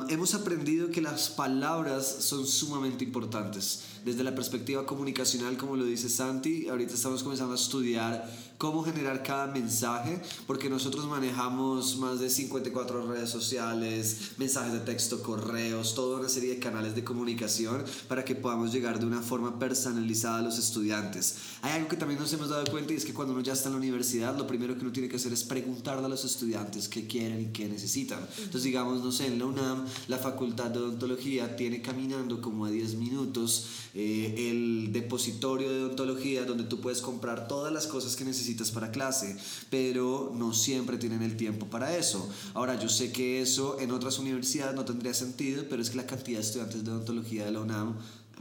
Hemos 0.09 0.33
aprendido 0.35 0.91
que 0.91 1.01
las 1.01 1.29
palabras 1.29 2.17
son 2.19 2.45
sumamente 2.45 3.03
importantes. 3.03 3.81
Desde 4.07 4.23
la 4.23 4.33
perspectiva 4.33 4.85
comunicacional, 4.85 5.57
como 5.57 5.75
lo 5.75 5.83
dice 5.83 6.07
Santi, 6.07 6.69
ahorita 6.69 6.93
estamos 6.93 7.23
comenzando 7.23 7.51
a 7.51 7.57
estudiar 7.57 8.25
cómo 8.57 8.83
generar 8.83 9.23
cada 9.23 9.47
mensaje, 9.47 10.19
porque 10.47 10.69
nosotros 10.69 11.05
manejamos 11.05 11.97
más 11.97 12.19
de 12.19 12.29
54 12.29 13.07
redes 13.07 13.29
sociales, 13.29 14.31
mensajes 14.37 14.73
de 14.73 14.79
texto, 14.79 15.21
correos, 15.21 15.93
toda 15.93 16.19
una 16.19 16.29
serie 16.29 16.49
de 16.49 16.59
canales 16.59 16.95
de 16.95 17.03
comunicación 17.03 17.83
para 18.07 18.25
que 18.25 18.35
podamos 18.35 18.73
llegar 18.73 18.99
de 18.99 19.05
una 19.05 19.21
forma 19.21 19.59
personalizada 19.59 20.39
a 20.39 20.41
los 20.41 20.57
estudiantes. 20.57 21.35
Hay 21.61 21.73
algo 21.73 21.87
que 21.87 21.97
también 21.97 22.19
nos 22.19 22.33
hemos 22.33 22.49
dado 22.49 22.65
cuenta 22.71 22.93
y 22.93 22.95
es 22.95 23.05
que 23.05 23.13
cuando 23.13 23.33
uno 23.33 23.43
ya 23.43 23.53
está 23.53 23.69
en 23.69 23.73
la 23.73 23.79
universidad, 23.79 24.35
lo 24.35 24.47
primero 24.47 24.75
que 24.75 24.81
uno 24.81 24.91
tiene 24.91 25.07
que 25.09 25.17
hacer 25.17 25.33
es 25.33 25.43
preguntarle 25.43 26.05
a 26.05 26.09
los 26.09 26.25
estudiantes 26.25 26.87
qué 26.87 27.05
quieren 27.05 27.41
y 27.41 27.45
qué 27.47 27.67
necesitan. 27.67 28.19
Entonces, 28.37 28.63
digamos, 28.63 29.03
no 29.03 29.11
sé, 29.11 29.27
en 29.27 29.39
la 29.39 29.45
UNAM, 29.45 29.85
la 30.07 30.17
Facultad 30.17 30.71
de 30.71 30.79
Odontología 30.79 31.55
tiene 31.55 31.81
caminando 31.81 32.41
como 32.41 32.65
a 32.65 32.71
10 32.71 32.95
minutos 32.95 33.67
eh, 33.93 34.49
el 34.49 34.91
depositorio 34.91 35.69
de 35.69 35.83
odontología 35.83 36.45
donde 36.45 36.63
tú 36.63 36.79
puedes 36.79 37.01
comprar 37.01 37.47
todas 37.47 37.73
las 37.73 37.87
cosas 37.87 38.15
que 38.15 38.23
necesitas 38.23 38.46
para 38.73 38.91
clase, 38.91 39.37
pero 39.69 40.31
no 40.35 40.53
siempre 40.53 40.97
tienen 40.97 41.21
el 41.21 41.35
tiempo 41.35 41.67
para 41.67 41.97
eso. 41.97 42.29
Ahora, 42.53 42.79
yo 42.79 42.89
sé 42.89 43.11
que 43.11 43.41
eso 43.41 43.79
en 43.79 43.91
otras 43.91 44.19
universidades 44.19 44.75
no 44.75 44.85
tendría 44.85 45.13
sentido, 45.13 45.65
pero 45.69 45.81
es 45.81 45.89
que 45.89 45.97
la 45.97 46.05
cantidad 46.05 46.39
de 46.39 46.45
estudiantes 46.45 46.83
de 46.83 46.91
odontología 46.91 47.45
de 47.45 47.51
la 47.51 47.61
UNAM 47.61 47.97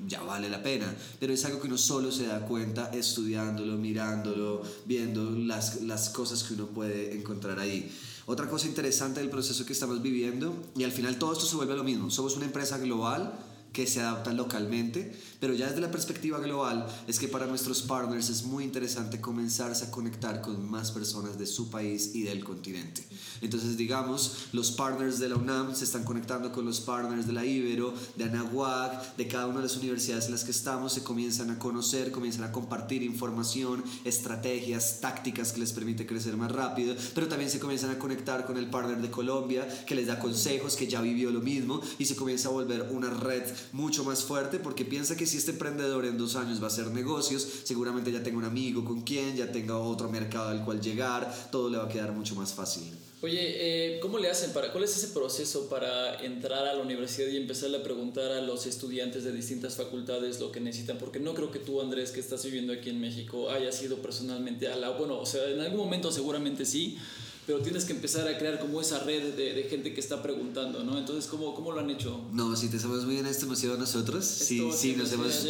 ya 0.06 0.22
vale 0.22 0.50
la 0.50 0.62
pena, 0.62 0.94
pero 1.18 1.32
es 1.32 1.44
algo 1.44 1.60
que 1.60 1.68
uno 1.68 1.78
solo 1.78 2.12
se 2.12 2.26
da 2.26 2.40
cuenta 2.40 2.90
estudiándolo, 2.92 3.78
mirándolo, 3.78 4.62
viendo 4.84 5.30
las, 5.30 5.82
las 5.82 6.10
cosas 6.10 6.44
que 6.44 6.54
uno 6.54 6.66
puede 6.66 7.16
encontrar 7.16 7.58
ahí. 7.58 7.90
Otra 8.26 8.48
cosa 8.48 8.66
interesante 8.66 9.20
del 9.20 9.30
proceso 9.30 9.64
que 9.64 9.72
estamos 9.72 10.02
viviendo, 10.02 10.54
y 10.76 10.84
al 10.84 10.92
final 10.92 11.18
todo 11.18 11.32
esto 11.32 11.46
se 11.46 11.56
vuelve 11.56 11.74
lo 11.74 11.84
mismo, 11.84 12.10
somos 12.10 12.36
una 12.36 12.44
empresa 12.44 12.76
global 12.78 13.32
que 13.72 13.86
se 13.86 14.00
adapta 14.00 14.32
localmente, 14.32 15.14
pero 15.40 15.54
ya 15.54 15.66
desde 15.66 15.80
la 15.80 15.90
perspectiva 15.90 16.38
global 16.38 16.86
es 17.06 17.18
que 17.18 17.28
para 17.28 17.46
nuestros 17.46 17.82
partners 17.82 18.28
es 18.28 18.44
muy 18.44 18.64
interesante 18.64 19.20
comenzarse 19.20 19.84
a 19.84 19.90
conectar 19.90 20.40
con 20.40 20.68
más 20.68 20.92
personas 20.92 21.38
de 21.38 21.46
su 21.46 21.70
país 21.70 22.14
y 22.14 22.22
del 22.22 22.44
continente. 22.44 23.06
Entonces, 23.40 23.76
digamos, 23.76 24.48
los 24.52 24.70
partners 24.72 25.18
de 25.18 25.28
la 25.28 25.36
UNAM 25.36 25.74
se 25.74 25.84
están 25.84 26.04
conectando 26.04 26.52
con 26.52 26.64
los 26.64 26.80
partners 26.80 27.26
de 27.26 27.32
la 27.32 27.44
Ibero, 27.44 27.92
de 28.16 28.24
Anahuac, 28.24 29.16
de 29.16 29.28
cada 29.28 29.46
una 29.46 29.56
de 29.56 29.64
las 29.64 29.76
universidades 29.76 30.26
en 30.26 30.32
las 30.32 30.44
que 30.44 30.50
estamos, 30.50 30.92
se 30.92 31.02
comienzan 31.02 31.50
a 31.50 31.58
conocer, 31.58 32.10
comienzan 32.10 32.44
a 32.44 32.52
compartir 32.52 33.02
información, 33.02 33.84
estrategias, 34.04 35.00
tácticas 35.00 35.52
que 35.52 35.60
les 35.60 35.72
permite 35.72 36.06
crecer 36.06 36.36
más 36.36 36.52
rápido, 36.52 36.94
pero 37.14 37.28
también 37.28 37.50
se 37.50 37.60
comienzan 37.60 37.90
a 37.90 37.98
conectar 37.98 38.46
con 38.46 38.56
el 38.56 38.70
partner 38.70 39.00
de 39.00 39.10
Colombia 39.10 39.66
que 39.86 39.94
les 39.94 40.06
da 40.06 40.18
consejos, 40.18 40.76
que 40.76 40.86
ya 40.86 41.00
vivió 41.00 41.30
lo 41.30 41.40
mismo 41.40 41.80
y 41.98 42.06
se 42.06 42.16
comienza 42.16 42.48
a 42.48 42.52
volver 42.52 42.88
una 42.92 43.10
red 43.10 43.42
mucho 43.72 44.04
más 44.04 44.24
fuerte 44.24 44.58
porque 44.58 44.84
piensa 44.84 45.16
que 45.16 45.25
si 45.26 45.38
este 45.38 45.52
emprendedor 45.52 46.04
en 46.04 46.18
dos 46.18 46.36
años 46.36 46.60
va 46.60 46.64
a 46.64 46.68
hacer 46.68 46.88
negocios, 46.88 47.46
seguramente 47.64 48.12
ya 48.12 48.22
tenga 48.22 48.38
un 48.38 48.44
amigo 48.44 48.84
con 48.84 49.02
quien, 49.02 49.36
ya 49.36 49.50
tenga 49.50 49.78
otro 49.78 50.08
mercado 50.08 50.48
al 50.48 50.64
cual 50.64 50.80
llegar, 50.80 51.48
todo 51.50 51.70
le 51.70 51.78
va 51.78 51.84
a 51.84 51.88
quedar 51.88 52.12
mucho 52.12 52.34
más 52.34 52.54
fácil. 52.54 52.92
Oye, 53.22 53.94
eh, 53.94 54.00
¿cómo 54.00 54.18
le 54.18 54.28
hacen 54.28 54.52
para, 54.52 54.70
cuál 54.72 54.84
es 54.84 54.94
ese 54.94 55.08
proceso 55.08 55.70
para 55.70 56.22
entrar 56.22 56.66
a 56.66 56.74
la 56.74 56.82
universidad 56.82 57.28
y 57.28 57.38
empezarle 57.38 57.78
a 57.78 57.82
preguntar 57.82 58.30
a 58.30 58.42
los 58.42 58.66
estudiantes 58.66 59.24
de 59.24 59.32
distintas 59.32 59.74
facultades 59.74 60.38
lo 60.38 60.52
que 60.52 60.60
necesitan? 60.60 60.98
Porque 60.98 61.18
no 61.18 61.32
creo 61.32 61.50
que 61.50 61.58
tú, 61.58 61.80
Andrés, 61.80 62.10
que 62.10 62.20
estás 62.20 62.44
viviendo 62.44 62.74
aquí 62.74 62.90
en 62.90 63.00
México, 63.00 63.48
hayas 63.50 63.82
ido 63.82 63.96
personalmente 64.02 64.68
a 64.68 64.76
la, 64.76 64.90
bueno, 64.90 65.18
o 65.18 65.24
sea, 65.24 65.48
en 65.48 65.60
algún 65.60 65.78
momento 65.78 66.12
seguramente 66.12 66.66
sí, 66.66 66.98
pero 67.46 67.60
tienes 67.60 67.84
que 67.84 67.92
empezar 67.92 68.26
a 68.26 68.36
crear 68.38 68.58
como 68.58 68.80
esa 68.80 68.98
red 69.00 69.34
de, 69.34 69.54
de 69.54 69.62
gente 69.64 69.94
que 69.94 70.00
está 70.00 70.20
preguntando, 70.20 70.82
¿no? 70.82 70.98
Entonces, 70.98 71.30
¿cómo, 71.30 71.54
cómo 71.54 71.70
lo 71.70 71.80
han 71.80 71.90
hecho? 71.90 72.20
No, 72.32 72.56
si 72.56 72.68
te 72.68 72.80
somos 72.80 73.04
muy 73.04 73.18
honestos, 73.18 73.44
hemos 73.44 73.62
ido 73.62 73.76
nosotros. 73.76 74.24
Sí, 74.24 74.68
sí, 74.76 74.96
nos 74.96 75.12
hemos, 75.12 75.46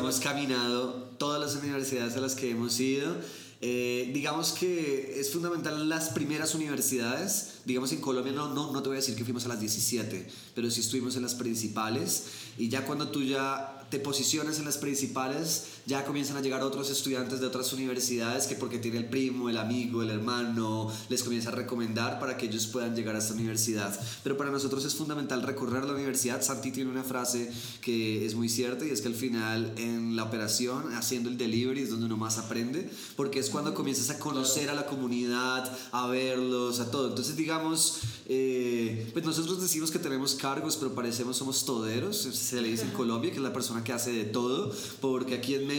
nos 0.00 0.20
caminado 0.20 1.10
todas 1.18 1.40
las 1.40 1.60
universidades 1.60 2.16
a 2.16 2.20
las 2.20 2.36
que 2.36 2.50
hemos 2.50 2.78
ido. 2.78 3.16
Eh, 3.60 4.10
digamos 4.12 4.52
que 4.52 5.18
es 5.18 5.32
fundamental 5.32 5.88
las 5.88 6.10
primeras 6.10 6.54
universidades. 6.54 7.54
Digamos 7.64 7.90
en 7.92 8.00
Colombia 8.00 8.32
no, 8.32 8.52
no, 8.54 8.72
no 8.72 8.82
te 8.82 8.88
voy 8.88 8.96
a 8.96 9.00
decir 9.00 9.16
que 9.16 9.24
fuimos 9.24 9.44
a 9.46 9.48
las 9.48 9.58
17, 9.58 10.28
pero 10.54 10.70
sí 10.70 10.80
estuvimos 10.80 11.16
en 11.16 11.22
las 11.22 11.34
principales. 11.34 12.26
Y 12.58 12.68
ya 12.68 12.84
cuando 12.84 13.08
tú 13.08 13.22
ya 13.22 13.86
te 13.90 13.98
posicionas 13.98 14.58
en 14.58 14.66
las 14.66 14.76
principales, 14.76 15.64
ya 15.86 16.04
comienzan 16.04 16.36
a 16.36 16.40
llegar 16.40 16.62
otros 16.62 16.90
estudiantes 16.90 17.40
de 17.40 17.46
otras 17.46 17.72
universidades 17.72 18.46
que 18.46 18.54
porque 18.54 18.78
tiene 18.78 18.98
el 18.98 19.06
primo, 19.06 19.50
el 19.50 19.58
amigo, 19.58 20.02
el 20.02 20.10
hermano, 20.10 20.90
les 21.08 21.22
comienza 21.22 21.50
a 21.50 21.52
recomendar 21.52 22.18
para 22.18 22.36
que 22.36 22.46
ellos 22.46 22.66
puedan 22.66 22.96
llegar 22.96 23.16
a 23.16 23.18
esta 23.18 23.34
universidad. 23.34 23.98
Pero 24.22 24.36
para 24.36 24.50
nosotros 24.50 24.84
es 24.84 24.94
fundamental 24.94 25.42
recorrer 25.42 25.84
la 25.84 25.92
universidad. 25.92 26.42
Santi 26.42 26.70
tiene 26.70 26.90
una 26.90 27.04
frase 27.04 27.52
que 27.80 28.24
es 28.24 28.34
muy 28.34 28.48
cierta 28.48 28.86
y 28.86 28.90
es 28.90 29.02
que 29.02 29.08
al 29.08 29.14
final 29.14 29.74
en 29.76 30.16
la 30.16 30.24
operación, 30.24 30.94
haciendo 30.94 31.28
el 31.28 31.36
delivery, 31.36 31.82
es 31.82 31.90
donde 31.90 32.06
uno 32.06 32.16
más 32.16 32.38
aprende, 32.38 32.90
porque 33.16 33.38
es 33.38 33.50
cuando 33.50 33.74
comienzas 33.74 34.10
a 34.10 34.18
conocer 34.18 34.70
a 34.70 34.74
la 34.74 34.86
comunidad, 34.86 35.70
a 35.92 36.06
verlos, 36.06 36.80
a 36.80 36.90
todo. 36.90 37.08
Entonces, 37.08 37.36
digamos, 37.36 38.00
eh, 38.26 39.10
pues 39.12 39.24
nosotros 39.24 39.60
decimos 39.60 39.90
que 39.90 39.98
tenemos 39.98 40.34
cargos, 40.34 40.76
pero 40.76 40.94
parecemos 40.94 41.36
somos 41.36 41.64
toderos, 41.66 42.16
se 42.16 42.62
le 42.62 42.68
dice 42.68 42.84
en 42.84 42.90
Colombia, 42.92 43.30
que 43.30 43.36
es 43.36 43.42
la 43.42 43.52
persona 43.52 43.84
que 43.84 43.92
hace 43.92 44.12
de 44.12 44.24
todo, 44.24 44.74
porque 45.00 45.34
aquí 45.34 45.54
en 45.54 45.66
México 45.66 45.73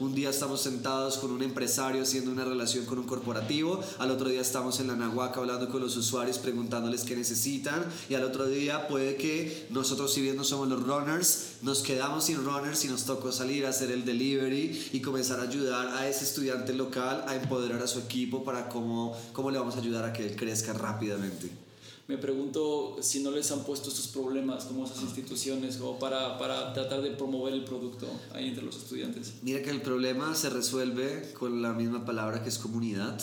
un 0.00 0.14
día 0.14 0.30
estamos 0.30 0.60
sentados 0.60 1.18
con 1.18 1.32
un 1.32 1.42
empresario 1.42 2.02
haciendo 2.02 2.30
una 2.30 2.44
relación 2.44 2.84
con 2.86 2.98
un 2.98 3.06
corporativo, 3.06 3.80
al 3.98 4.10
otro 4.10 4.28
día 4.28 4.40
estamos 4.40 4.78
en 4.78 4.86
la 4.86 4.96
Nahuaca 4.96 5.40
hablando 5.40 5.68
con 5.68 5.80
los 5.80 5.96
usuarios 5.96 6.38
preguntándoles 6.38 7.02
qué 7.02 7.16
necesitan. 7.16 7.84
Y 8.08 8.14
al 8.14 8.24
otro 8.24 8.46
día 8.46 8.86
puede 8.86 9.16
que 9.16 9.66
nosotros 9.70 10.12
si 10.12 10.22
bien 10.22 10.36
no 10.36 10.44
somos 10.44 10.68
los 10.68 10.82
runners, 10.82 11.56
nos 11.62 11.80
quedamos 11.80 12.24
sin 12.24 12.44
runners 12.44 12.84
y 12.84 12.88
nos 12.88 13.04
tocó 13.04 13.32
salir 13.32 13.66
a 13.66 13.70
hacer 13.70 13.90
el 13.90 14.04
delivery 14.04 14.90
y 14.92 15.00
comenzar 15.00 15.40
a 15.40 15.44
ayudar 15.44 15.88
a 15.88 16.08
ese 16.08 16.24
estudiante 16.24 16.72
local 16.72 17.24
a 17.26 17.34
empoderar 17.34 17.82
a 17.82 17.86
su 17.86 17.98
equipo 17.98 18.44
para 18.44 18.68
cómo, 18.68 19.16
cómo 19.32 19.50
le 19.50 19.58
vamos 19.58 19.76
a 19.76 19.80
ayudar 19.80 20.04
a 20.04 20.12
que 20.12 20.24
él 20.26 20.36
crezca 20.36 20.72
rápidamente. 20.72 21.65
Me 22.08 22.18
pregunto 22.18 22.98
si 23.00 23.20
no 23.20 23.32
les 23.32 23.50
han 23.50 23.64
puesto 23.64 23.88
estos 23.88 24.06
problemas 24.06 24.64
como 24.64 24.84
esas 24.84 25.02
instituciones 25.02 25.76
como 25.76 25.98
para, 25.98 26.38
para 26.38 26.72
tratar 26.72 27.02
de 27.02 27.10
promover 27.10 27.52
el 27.52 27.64
producto 27.64 28.06
ahí 28.32 28.48
entre 28.48 28.64
los 28.64 28.76
estudiantes. 28.76 29.34
Mira 29.42 29.60
que 29.62 29.70
el 29.70 29.82
problema 29.82 30.32
se 30.36 30.50
resuelve 30.50 31.32
con 31.36 31.62
la 31.62 31.72
misma 31.72 32.04
palabra 32.04 32.44
que 32.44 32.48
es 32.48 32.58
comunidad. 32.58 33.20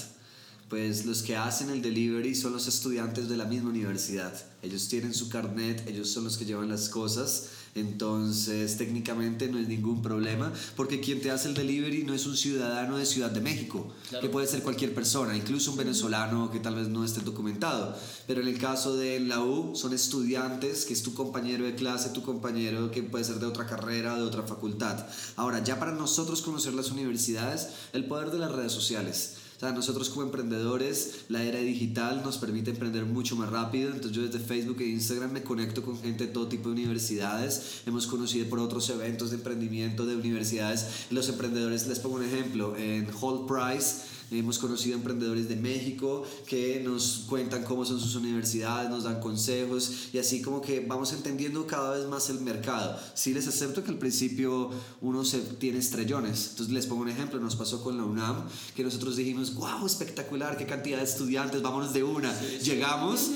Pues 0.69 1.05
los 1.05 1.21
que 1.21 1.37
hacen 1.37 1.69
el 1.69 1.81
delivery 1.81 2.35
son 2.35 2.51
los 2.53 2.67
estudiantes 2.67 3.29
de 3.29 3.37
la 3.37 3.45
misma 3.45 3.69
universidad. 3.69 4.33
Ellos 4.61 4.87
tienen 4.87 5.13
su 5.13 5.29
carnet, 5.29 5.87
ellos 5.87 6.09
son 6.09 6.23
los 6.23 6.37
que 6.37 6.45
llevan 6.45 6.67
las 6.67 6.89
cosas. 6.89 7.49
Entonces, 7.75 8.77
técnicamente 8.77 9.47
no 9.49 9.57
es 9.57 9.67
ningún 9.67 10.01
problema, 10.01 10.51
porque 10.75 10.99
quien 10.99 11.21
te 11.21 11.31
hace 11.31 11.47
el 11.47 11.53
delivery 11.55 12.03
no 12.03 12.13
es 12.13 12.25
un 12.25 12.37
ciudadano 12.37 12.97
de 12.97 13.05
Ciudad 13.05 13.31
de 13.31 13.41
México, 13.41 13.91
Claro. 14.09 14.21
que 14.21 14.29
puede 14.31 14.45
ser 14.47 14.61
cualquier 14.61 14.93
persona, 14.93 15.35
incluso 15.35 15.71
un 15.71 15.77
venezolano 15.77 16.51
que 16.51 16.59
tal 16.59 16.75
vez 16.75 16.87
no 16.89 17.03
esté 17.03 17.21
documentado. 17.21 17.97
Pero 18.27 18.41
en 18.41 18.47
el 18.47 18.57
caso 18.59 18.95
de 18.95 19.19
la 19.19 19.41
U, 19.41 19.75
son 19.75 19.93
estudiantes, 19.93 20.85
que 20.85 20.93
es 20.93 21.01
tu 21.03 21.13
compañero 21.13 21.65
de 21.65 21.75
clase, 21.75 22.09
tu 22.09 22.21
compañero 22.21 22.91
que 22.91 23.01
puede 23.03 23.23
ser 23.23 23.39
de 23.39 23.45
otra 23.47 23.65
carrera, 23.65 24.15
de 24.15 24.21
otra 24.21 24.43
facultad. 24.43 25.05
Ahora, 25.35 25.63
ya 25.63 25.79
para 25.79 25.91
nosotros 25.93 26.41
conocer 26.41 26.73
las 26.73 26.91
universidades, 26.91 27.69
el 27.93 28.05
poder 28.05 28.31
de 28.31 28.39
las 28.39 28.51
redes 28.51 28.71
sociales. 28.71 29.37
O 29.55 29.59
sea, 29.59 29.71
nosotros 29.71 30.09
como 30.09 30.23
emprendedores, 30.23 31.25
la 31.29 31.43
era 31.43 31.59
digital 31.59 32.21
nos 32.23 32.37
permite 32.37 32.71
emprender 32.71 33.05
mucho 33.05 33.35
más 33.35 33.49
rápido. 33.49 33.91
Entonces 33.91 34.11
yo 34.11 34.23
desde 34.23 34.39
Facebook 34.39 34.81
e 34.81 34.87
Instagram 34.87 35.31
me 35.31 35.43
conecto 35.43 35.83
con 35.83 35.99
gente 35.99 36.27
de 36.27 36.33
todo 36.33 36.47
tipo 36.47 36.69
de 36.69 36.75
universidades. 36.75 37.81
Hemos 37.85 38.07
conocido 38.07 38.47
por 38.49 38.59
otros 38.59 38.89
eventos 38.89 39.29
de 39.29 39.37
emprendimiento 39.37 40.05
de 40.05 40.15
universidades. 40.15 41.07
Los 41.11 41.29
emprendedores, 41.29 41.87
les 41.87 41.99
pongo 41.99 42.15
un 42.15 42.23
ejemplo, 42.23 42.75
en 42.75 43.07
Hall 43.21 43.45
Price 43.45 44.13
Hemos 44.33 44.59
conocido 44.59 44.95
emprendedores 44.95 45.47
de 45.47 45.55
México 45.55 46.23
que 46.47 46.81
nos 46.83 47.25
cuentan 47.27 47.63
cómo 47.63 47.85
son 47.85 47.99
sus 47.99 48.15
universidades, 48.15 48.89
nos 48.89 49.03
dan 49.03 49.19
consejos 49.19 50.09
y 50.11 50.17
así 50.17 50.41
como 50.41 50.61
que 50.61 50.79
vamos 50.79 51.13
entendiendo 51.13 51.67
cada 51.67 51.97
vez 51.97 52.07
más 52.07 52.29
el 52.29 52.41
mercado. 52.41 52.99
Sí 53.13 53.33
les 53.33 53.47
acepto 53.47 53.83
que 53.83 53.91
al 53.91 53.97
principio 53.97 54.71
uno 55.01 55.23
se 55.23 55.39
tiene 55.39 55.79
estrellones. 55.79 56.49
Entonces 56.51 56.73
les 56.73 56.87
pongo 56.87 57.03
un 57.03 57.09
ejemplo, 57.09 57.39
nos 57.39 57.55
pasó 57.55 57.83
con 57.83 57.97
la 57.97 58.03
UNAM, 58.03 58.47
que 58.75 58.83
nosotros 58.83 59.15
dijimos, 59.15 59.53
wow, 59.55 59.85
espectacular, 59.85 60.57
qué 60.57 60.65
cantidad 60.65 60.97
de 60.97 61.03
estudiantes, 61.03 61.61
vámonos 61.61 61.93
de 61.93 62.03
una. 62.03 62.33
Llegamos, 62.61 63.29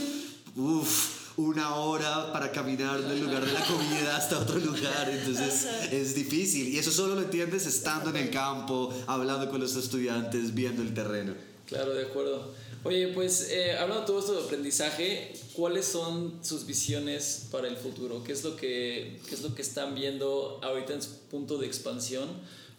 uff 0.55 1.16
una 1.37 1.75
hora 1.75 2.33
para 2.33 2.51
caminar 2.51 2.99
del 3.01 3.23
lugar 3.23 3.45
de 3.45 3.53
la 3.53 3.63
comida 3.63 4.17
hasta 4.17 4.39
otro 4.39 4.59
lugar. 4.59 5.07
Entonces 5.09 5.67
es 5.91 6.15
difícil. 6.15 6.67
Y 6.67 6.79
eso 6.79 6.91
solo 6.91 7.15
lo 7.15 7.21
entiendes 7.21 7.65
estando 7.67 8.09
en 8.09 8.17
el 8.17 8.31
campo, 8.31 8.93
hablando 9.05 9.49
con 9.49 9.61
los 9.61 9.75
estudiantes, 9.75 10.53
viendo 10.53 10.81
el 10.81 10.93
terreno. 10.93 11.33
Claro, 11.67 11.93
de 11.93 12.05
acuerdo. 12.05 12.51
Oye, 12.83 13.09
pues 13.09 13.49
eh, 13.51 13.77
hablando 13.77 14.01
de 14.01 14.07
todo 14.07 14.19
esto 14.19 14.33
de 14.33 14.43
aprendizaje, 14.45 15.33
¿cuáles 15.53 15.85
son 15.85 16.39
sus 16.41 16.65
visiones 16.65 17.47
para 17.51 17.67
el 17.67 17.75
futuro? 17.75 18.23
¿Qué 18.23 18.31
es 18.31 18.43
lo 18.43 18.55
que, 18.55 19.19
qué 19.27 19.35
es 19.35 19.41
lo 19.41 19.53
que 19.53 19.61
están 19.61 19.93
viendo 19.93 20.59
ahorita 20.63 20.93
en 20.93 21.01
su 21.01 21.09
punto 21.29 21.57
de 21.57 21.67
expansión? 21.67 22.29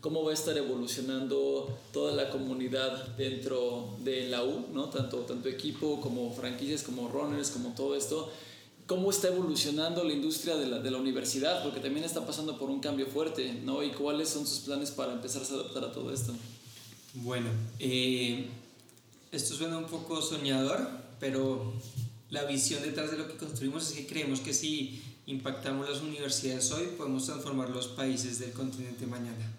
¿Cómo 0.01 0.25
va 0.25 0.31
a 0.31 0.35
estar 0.35 0.57
evolucionando 0.57 1.77
toda 1.93 2.15
la 2.15 2.31
comunidad 2.31 3.09
dentro 3.17 3.97
de 4.03 4.29
la 4.29 4.45
U, 4.45 4.67
¿no? 4.73 4.89
tanto, 4.89 5.19
tanto 5.19 5.49
equipo 5.49 6.01
como 6.01 6.33
franquicias, 6.33 6.83
como 6.83 7.09
runners, 7.09 7.51
como 7.51 7.75
todo 7.75 7.97
esto? 7.97 8.33
Cómo 8.89 9.11
está 9.11 9.29
evolucionando 9.29 10.03
la 10.03 10.15
industria 10.15 10.57
de 10.57 10.67
la, 10.67 10.79
de 10.79 10.91
la, 10.91 10.97
universidad, 10.97 11.63
porque 11.63 11.79
también 11.79 12.07
está 12.07 12.27
pasando 12.27 12.59
por 12.59 12.71
un 12.71 12.81
cambio 12.81 13.07
fuerte, 13.07 13.61
¿no? 13.63 13.83
¿Y 13.83 13.91
cuáles 13.91 14.31
son 14.31 14.47
sus 14.47 14.61
planes 14.61 14.91
para 14.91 15.13
empezar 15.13 15.43
a 15.43 15.45
adaptar 15.45 15.85
a 15.85 15.93
todo 15.93 16.11
esto? 16.13 16.35
Bueno, 17.13 17.51
eh, 17.79 18.47
esto 19.31 19.55
suena 19.55 19.77
un 19.77 19.85
poco 19.85 20.23
soñador, 20.23 20.89
pero 21.21 21.75
la 22.31 22.45
visión 22.45 22.83
detrás 22.83 23.11
de 23.11 23.19
lo 23.19 23.29
que 23.29 23.37
construimos 23.37 23.87
es 23.89 23.93
que 23.95 24.07
creemos 24.07 24.41
que 24.41 24.55
si 24.55 25.03
impactamos 25.27 25.87
las 25.87 26.01
universidades 26.01 26.73
hoy, 26.73 26.87
podemos 26.97 27.27
transformar 27.27 27.69
los 27.69 27.89
países 27.89 28.39
del 28.39 28.53
continente 28.53 29.07
mañana. 29.07 29.53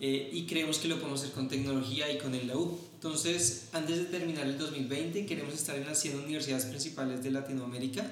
Eh, 0.00 0.30
y 0.32 0.46
creemos 0.46 0.78
que 0.78 0.88
lo 0.88 0.96
podemos 0.96 1.20
hacer 1.20 1.34
con 1.34 1.46
tecnología 1.46 2.10
y 2.10 2.16
con 2.16 2.34
el 2.34 2.46
la 2.46 2.54
Entonces, 2.54 3.68
antes 3.72 3.98
de 3.98 4.04
terminar 4.06 4.46
el 4.46 4.56
2020, 4.56 5.26
queremos 5.26 5.52
estar 5.52 5.76
en 5.76 5.84
las 5.84 6.00
100 6.00 6.20
universidades 6.20 6.64
principales 6.64 7.22
de 7.22 7.30
Latinoamérica 7.30 8.10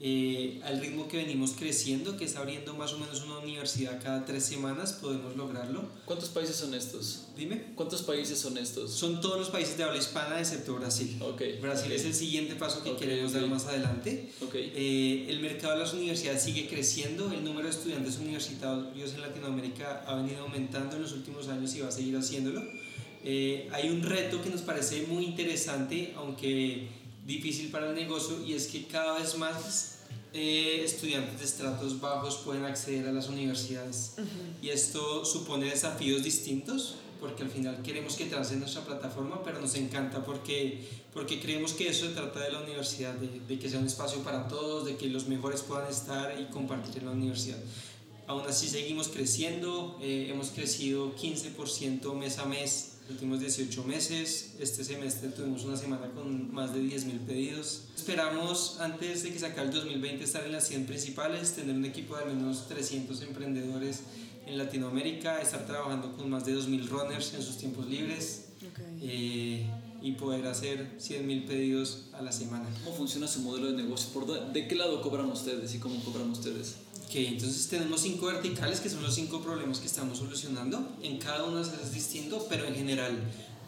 eh, 0.00 0.60
al 0.64 0.80
ritmo 0.80 1.06
que 1.06 1.18
venimos 1.18 1.52
creciendo, 1.52 2.16
que 2.16 2.24
es 2.24 2.34
abriendo 2.36 2.74
más 2.74 2.92
o 2.92 2.98
menos 2.98 3.22
una 3.22 3.38
universidad 3.38 4.02
cada 4.02 4.24
tres 4.24 4.44
semanas, 4.44 4.94
podemos 4.94 5.36
lograrlo. 5.36 5.88
¿Cuántos 6.04 6.28
países 6.30 6.56
son 6.56 6.74
estos? 6.74 7.28
Dime. 7.36 7.72
¿Cuántos 7.76 8.02
países 8.02 8.38
son 8.38 8.58
estos? 8.58 8.90
Son 8.90 9.20
todos 9.20 9.38
los 9.38 9.50
países 9.50 9.78
de 9.78 9.84
habla 9.84 9.96
hispana 9.96 10.40
excepto 10.40 10.74
Brasil. 10.74 11.16
Okay. 11.20 11.58
Brasil 11.60 11.92
es 11.92 12.04
el 12.04 12.14
siguiente 12.14 12.56
paso 12.56 12.82
que 12.82 12.96
queremos 12.96 13.32
dar 13.32 13.46
más 13.46 13.66
adelante. 13.66 14.30
Okay. 14.46 14.72
Eh, 14.74 15.26
el 15.30 15.40
mercado 15.40 15.74
de 15.74 15.80
las 15.80 15.94
universidades 15.94 16.42
sigue 16.42 16.68
creciendo, 16.68 17.32
el 17.32 17.44
número 17.44 17.68
de 17.68 17.74
estudiantes 17.74 18.18
universitarios 18.18 19.14
en 19.14 19.20
Latinoamérica 19.20 20.04
ha 20.06 20.16
venido 20.16 20.42
aumentando 20.42 20.96
en 20.96 21.02
los 21.02 21.12
últimos 21.12 21.48
años 21.48 21.74
y 21.76 21.80
va 21.80 21.88
a 21.88 21.92
seguir 21.92 22.16
haciéndolo. 22.16 22.62
Eh, 23.26 23.70
hay 23.72 23.88
un 23.88 24.02
reto 24.02 24.42
que 24.42 24.50
nos 24.50 24.60
parece 24.60 25.06
muy 25.06 25.24
interesante, 25.24 26.12
aunque 26.16 26.88
difícil 27.24 27.70
para 27.70 27.90
el 27.90 27.94
negocio, 27.94 28.42
y 28.44 28.54
es 28.54 28.66
que 28.66 28.86
cada 28.86 29.18
vez 29.18 29.36
más 29.36 29.94
eh, 30.32 30.82
estudiantes 30.84 31.38
de 31.38 31.44
estratos 31.44 32.00
bajos 32.00 32.36
pueden 32.38 32.64
acceder 32.64 33.06
a 33.08 33.12
las 33.12 33.28
universidades. 33.28 34.16
Y 34.60 34.70
esto 34.70 35.24
supone 35.24 35.66
desafíos 35.66 36.22
distintos, 36.22 36.96
porque 37.20 37.44
al 37.44 37.50
final 37.50 37.82
queremos 37.82 38.16
que 38.16 38.26
trancen 38.26 38.60
nuestra 38.60 38.84
plataforma, 38.84 39.42
pero 39.44 39.60
nos 39.60 39.76
encanta 39.76 40.24
porque, 40.24 40.86
porque 41.12 41.40
creemos 41.40 41.72
que 41.72 41.88
eso 41.88 42.06
se 42.06 42.12
trata 42.12 42.40
de 42.40 42.50
la 42.50 42.60
universidad, 42.60 43.14
de, 43.14 43.58
que 43.58 43.70
sea 43.70 43.78
un 43.78 43.86
espacio 43.86 44.22
para 44.22 44.48
todos, 44.48 44.84
de 44.84 44.96
que 44.96 45.06
los 45.06 45.28
mejores 45.28 45.62
puedan 45.62 45.88
estar 45.88 46.38
y 46.40 46.46
compartir 46.52 46.98
en 46.98 47.06
la 47.06 47.12
universidad. 47.12 47.58
Aún 48.26 48.42
así 48.48 48.68
seguimos 48.68 49.08
creciendo, 49.08 49.98
eh, 50.02 50.28
hemos 50.30 50.48
crecido 50.48 51.14
15% 51.14 52.12
mes 52.14 52.38
a 52.38 52.46
mes 52.46 52.93
los 53.04 53.10
últimos 53.10 53.40
18 53.40 53.84
meses. 53.84 54.54
Este 54.58 54.84
semestre 54.84 55.28
tuvimos 55.28 55.64
una 55.64 55.76
semana 55.76 56.10
con 56.10 56.52
más 56.52 56.74
de 56.74 56.80
10.000 56.80 57.18
pedidos. 57.26 57.82
Esperamos, 57.96 58.78
antes 58.80 59.22
de 59.22 59.32
que 59.32 59.38
se 59.38 59.46
acabe 59.46 59.68
el 59.68 59.74
2020, 59.74 60.24
estar 60.24 60.44
en 60.44 60.52
las 60.52 60.66
100 60.68 60.86
principales, 60.86 61.52
tener 61.52 61.76
un 61.76 61.84
equipo 61.84 62.16
de 62.16 62.24
al 62.24 62.34
menos 62.34 62.68
300 62.68 63.20
emprendedores 63.22 64.00
en 64.46 64.58
Latinoamérica, 64.58 65.40
estar 65.40 65.66
trabajando 65.66 66.16
con 66.16 66.30
más 66.30 66.44
de 66.44 66.54
2.000 66.54 66.88
runners 66.88 67.34
en 67.34 67.42
sus 67.42 67.58
tiempos 67.58 67.86
libres. 67.86 68.46
Eh, 69.02 69.66
y 70.00 70.12
poder 70.12 70.46
hacer 70.46 70.98
100.000 70.98 71.46
pedidos 71.46 72.08
a 72.12 72.20
la 72.20 72.30
semana. 72.30 72.68
¿Cómo 72.84 72.94
funciona 72.94 73.26
su 73.26 73.40
modelo 73.40 73.72
de 73.72 73.82
negocio? 73.82 74.10
¿Por 74.12 74.52
¿De 74.52 74.68
qué 74.68 74.74
lado 74.74 75.00
cobran 75.00 75.30
ustedes 75.30 75.74
y 75.74 75.78
cómo 75.78 76.02
cobran 76.04 76.30
ustedes? 76.30 76.76
Ok, 77.14 77.20
entonces 77.20 77.68
tenemos 77.68 78.00
cinco 78.00 78.26
verticales 78.26 78.80
que 78.80 78.90
son 78.90 79.00
los 79.00 79.14
cinco 79.14 79.40
problemas 79.40 79.78
que 79.78 79.86
estamos 79.86 80.18
solucionando. 80.18 80.96
En 81.00 81.18
cada 81.18 81.44
uno 81.44 81.60
es 81.60 81.92
distinto, 81.92 82.44
pero 82.50 82.64
en 82.64 82.74
general, 82.74 83.16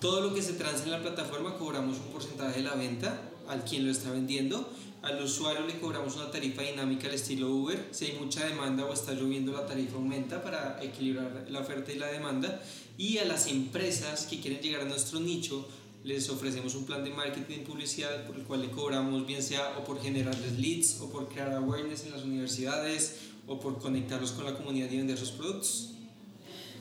todo 0.00 0.20
lo 0.20 0.34
que 0.34 0.42
se 0.42 0.54
transa 0.54 0.82
en 0.82 0.90
la 0.90 1.00
plataforma 1.00 1.56
cobramos 1.56 1.98
un 1.98 2.12
porcentaje 2.12 2.56
de 2.56 2.64
la 2.64 2.74
venta 2.74 3.22
al 3.46 3.62
quien 3.62 3.84
lo 3.84 3.92
está 3.92 4.10
vendiendo. 4.10 4.68
Al 5.02 5.22
usuario 5.22 5.64
le 5.64 5.78
cobramos 5.78 6.16
una 6.16 6.28
tarifa 6.28 6.62
dinámica 6.62 7.06
al 7.06 7.14
estilo 7.14 7.48
Uber. 7.54 7.86
Si 7.92 8.06
hay 8.06 8.18
mucha 8.18 8.44
demanda 8.44 8.84
o 8.84 8.92
está 8.92 9.12
lloviendo, 9.12 9.52
la 9.52 9.64
tarifa 9.64 9.94
aumenta 9.94 10.42
para 10.42 10.82
equilibrar 10.82 11.46
la 11.48 11.60
oferta 11.60 11.92
y 11.92 12.00
la 12.00 12.08
demanda. 12.08 12.60
Y 12.98 13.18
a 13.18 13.26
las 13.26 13.46
empresas 13.46 14.26
que 14.26 14.40
quieren 14.40 14.60
llegar 14.60 14.80
a 14.80 14.86
nuestro 14.86 15.20
nicho, 15.20 15.68
les 16.02 16.28
ofrecemos 16.30 16.74
un 16.74 16.84
plan 16.84 17.04
de 17.04 17.10
marketing 17.10 17.58
y 17.58 17.64
publicidad 17.64 18.26
por 18.26 18.36
el 18.36 18.42
cual 18.42 18.62
le 18.62 18.70
cobramos 18.70 19.26
bien 19.26 19.42
sea 19.42 19.76
o 19.78 19.84
por 19.84 20.00
generarles 20.00 20.58
leads 20.58 21.00
o 21.00 21.10
por 21.10 21.28
crear 21.28 21.52
awareness 21.52 22.04
en 22.04 22.12
las 22.12 22.22
universidades 22.22 23.25
o 23.46 23.60
por 23.60 23.78
conectarlos 23.78 24.32
con 24.32 24.44
la 24.44 24.56
comunidad 24.56 24.90
y 24.90 24.98
vender 24.98 25.18
sus 25.18 25.30
productos. 25.30 25.92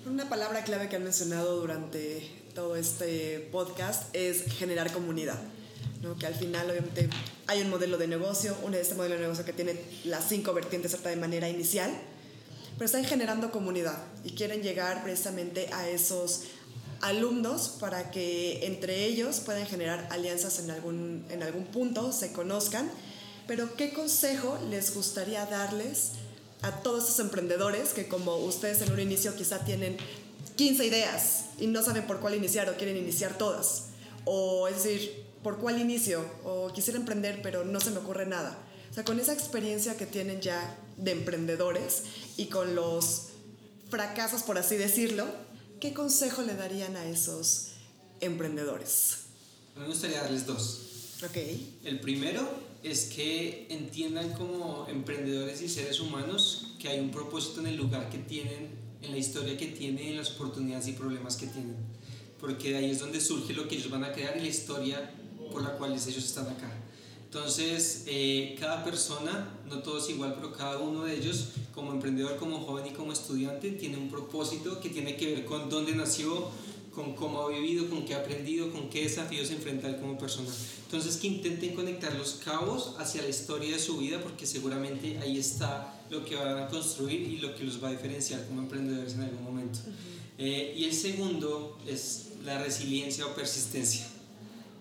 Una 0.05 0.29
palabra 0.29 0.63
clave 0.63 0.87
que 0.89 0.95
han 0.95 1.03
mencionado 1.03 1.59
durante 1.59 2.29
todo 2.53 2.75
este 2.75 3.49
podcast 3.51 4.15
es 4.15 4.43
generar 4.43 4.91
comunidad. 4.91 5.39
¿no? 6.01 6.15
Que 6.17 6.27
al 6.27 6.35
final, 6.35 6.69
obviamente, 6.69 7.09
hay 7.47 7.61
un 7.61 7.69
modelo 7.69 7.97
de 7.97 8.07
negocio, 8.07 8.55
un 8.63 8.75
este 8.75 8.95
modelo 8.95 9.15
de 9.15 9.21
negocio 9.21 9.45
que 9.45 9.53
tiene 9.53 9.75
las 10.03 10.27
cinco 10.29 10.53
vertientes 10.53 11.01
de 11.01 11.15
manera 11.15 11.49
inicial, 11.49 11.91
pero 12.75 12.85
están 12.85 13.05
generando 13.05 13.51
comunidad 13.51 13.97
y 14.23 14.31
quieren 14.31 14.61
llegar 14.61 15.03
precisamente 15.03 15.69
a 15.73 15.89
esos 15.89 16.43
alumnos 17.01 17.69
para 17.79 18.11
que 18.11 18.65
entre 18.65 19.05
ellos 19.05 19.39
puedan 19.39 19.65
generar 19.65 20.07
alianzas 20.11 20.59
en 20.59 20.71
algún, 20.71 21.25
en 21.29 21.43
algún 21.43 21.65
punto, 21.65 22.11
se 22.11 22.31
conozcan. 22.31 22.89
Pero, 23.47 23.75
¿qué 23.75 23.93
consejo 23.93 24.57
les 24.69 24.93
gustaría 24.93 25.45
darles 25.45 26.13
a 26.65 26.81
todos 26.81 27.03
estos 27.03 27.19
emprendedores 27.19 27.93
que 27.93 28.07
como 28.07 28.37
ustedes 28.37 28.81
en 28.81 28.91
un 28.91 28.99
inicio 28.99 29.35
quizá 29.35 29.63
tienen 29.63 29.97
15 30.55 30.85
ideas 30.85 31.45
y 31.59 31.67
no 31.67 31.83
saben 31.83 32.07
por 32.07 32.19
cuál 32.19 32.33
iniciar 32.33 32.69
o 32.69 32.75
quieren 32.75 32.97
iniciar 32.97 33.37
todas? 33.37 33.89
O 34.25 34.67
es 34.67 34.83
decir, 34.83 35.25
¿por 35.43 35.59
cuál 35.59 35.79
inicio? 35.79 36.25
O 36.43 36.71
quisiera 36.73 36.99
emprender 36.99 37.41
pero 37.43 37.63
no 37.63 37.79
se 37.79 37.91
me 37.91 37.99
ocurre 37.99 38.25
nada. 38.25 38.57
O 38.89 38.93
sea, 38.93 39.03
con 39.03 39.19
esa 39.19 39.33
experiencia 39.33 39.95
que 39.95 40.07
tienen 40.07 40.41
ya 40.41 40.75
de 40.97 41.11
emprendedores 41.11 42.03
y 42.37 42.47
con 42.47 42.73
los 42.73 43.27
fracasos, 43.89 44.41
por 44.41 44.57
así 44.57 44.75
decirlo, 44.75 45.25
¿qué 45.79 45.93
consejo 45.93 46.41
le 46.41 46.55
darían 46.55 46.95
a 46.95 47.05
esos 47.05 47.73
emprendedores? 48.21 49.17
Me 49.75 49.85
gustaría 49.85 50.21
darles 50.21 50.47
dos. 50.47 51.19
Ok. 51.23 51.37
El 51.83 51.99
primero 51.99 52.41
es 52.85 53.05
que 53.05 53.65
entiendan 53.69 54.33
como 54.33 54.85
emprendedores 54.87 55.59
y 55.63 55.67
seres 55.67 55.99
humanos 55.99 56.75
que 56.77 56.87
hay 56.87 56.99
un 56.99 57.09
propósito 57.09 57.59
en 57.61 57.67
el 57.67 57.77
lugar 57.77 58.09
que 58.09 58.19
tienen, 58.19 58.69
en 59.01 59.11
la 59.11 59.17
historia 59.17 59.57
que 59.57 59.67
tienen, 59.67 60.09
en 60.09 60.17
las 60.17 60.31
oportunidades 60.31 60.87
y 60.87 60.91
problemas 60.91 61.35
que 61.35 61.47
tienen. 61.47 61.75
Porque 62.39 62.69
de 62.69 62.77
ahí 62.77 62.91
es 62.91 62.99
donde 62.99 63.19
surge 63.19 63.53
lo 63.53 63.67
que 63.67 63.75
ellos 63.75 63.89
van 63.89 64.03
a 64.03 64.13
crear 64.13 64.37
y 64.37 64.41
la 64.41 64.47
historia 64.47 65.11
por 65.51 65.63
la 65.63 65.71
cual 65.77 65.93
ellos 65.93 66.17
están 66.17 66.47
acá. 66.47 66.71
Entonces, 67.23 68.03
eh, 68.05 68.55
cada 68.59 68.83
persona, 68.83 69.49
no 69.67 69.79
todos 69.79 70.09
igual, 70.11 70.35
pero 70.35 70.53
cada 70.53 70.77
uno 70.77 71.05
de 71.05 71.17
ellos, 71.17 71.49
como 71.73 71.91
emprendedor, 71.91 72.37
como 72.37 72.59
joven 72.59 72.85
y 72.85 72.91
como 72.91 73.11
estudiante, 73.11 73.71
tiene 73.71 73.97
un 73.97 74.09
propósito 74.09 74.79
que 74.79 74.89
tiene 74.89 75.17
que 75.17 75.33
ver 75.33 75.45
con 75.45 75.69
dónde 75.69 75.95
nació, 75.95 76.49
con 76.95 77.13
cómo 77.13 77.41
ha 77.41 77.49
vivido, 77.49 77.89
con 77.89 78.05
qué 78.05 78.15
ha 78.15 78.19
aprendido, 78.19 78.71
con 78.71 78.89
qué 78.89 79.03
desafíos 79.03 79.49
se 79.49 79.55
enfrenta 79.55 79.89
él 79.89 79.97
como 79.97 80.17
persona. 80.17 80.49
Entonces, 80.85 81.17
que 81.17 81.27
intenten 81.27 81.75
conectar 81.75 82.15
los 82.15 82.35
cabos 82.35 82.95
hacia 82.97 83.21
la 83.21 83.27
historia 83.27 83.73
de 83.73 83.79
su 83.79 83.97
vida, 83.97 84.21
porque 84.21 84.47
seguramente 84.47 85.19
ahí 85.19 85.37
está 85.37 86.01
lo 86.09 86.23
que 86.23 86.35
van 86.35 86.57
a 86.57 86.67
construir 86.67 87.21
y 87.21 87.37
lo 87.37 87.53
que 87.53 87.65
los 87.65 87.83
va 87.83 87.89
a 87.89 87.91
diferenciar 87.91 88.47
como 88.47 88.61
emprendedores 88.61 89.15
en 89.15 89.21
algún 89.21 89.43
momento. 89.43 89.79
Eh, 90.37 90.73
y 90.77 90.85
el 90.85 90.93
segundo 90.93 91.77
es 91.85 92.27
la 92.45 92.63
resiliencia 92.63 93.25
o 93.25 93.35
persistencia. 93.35 94.07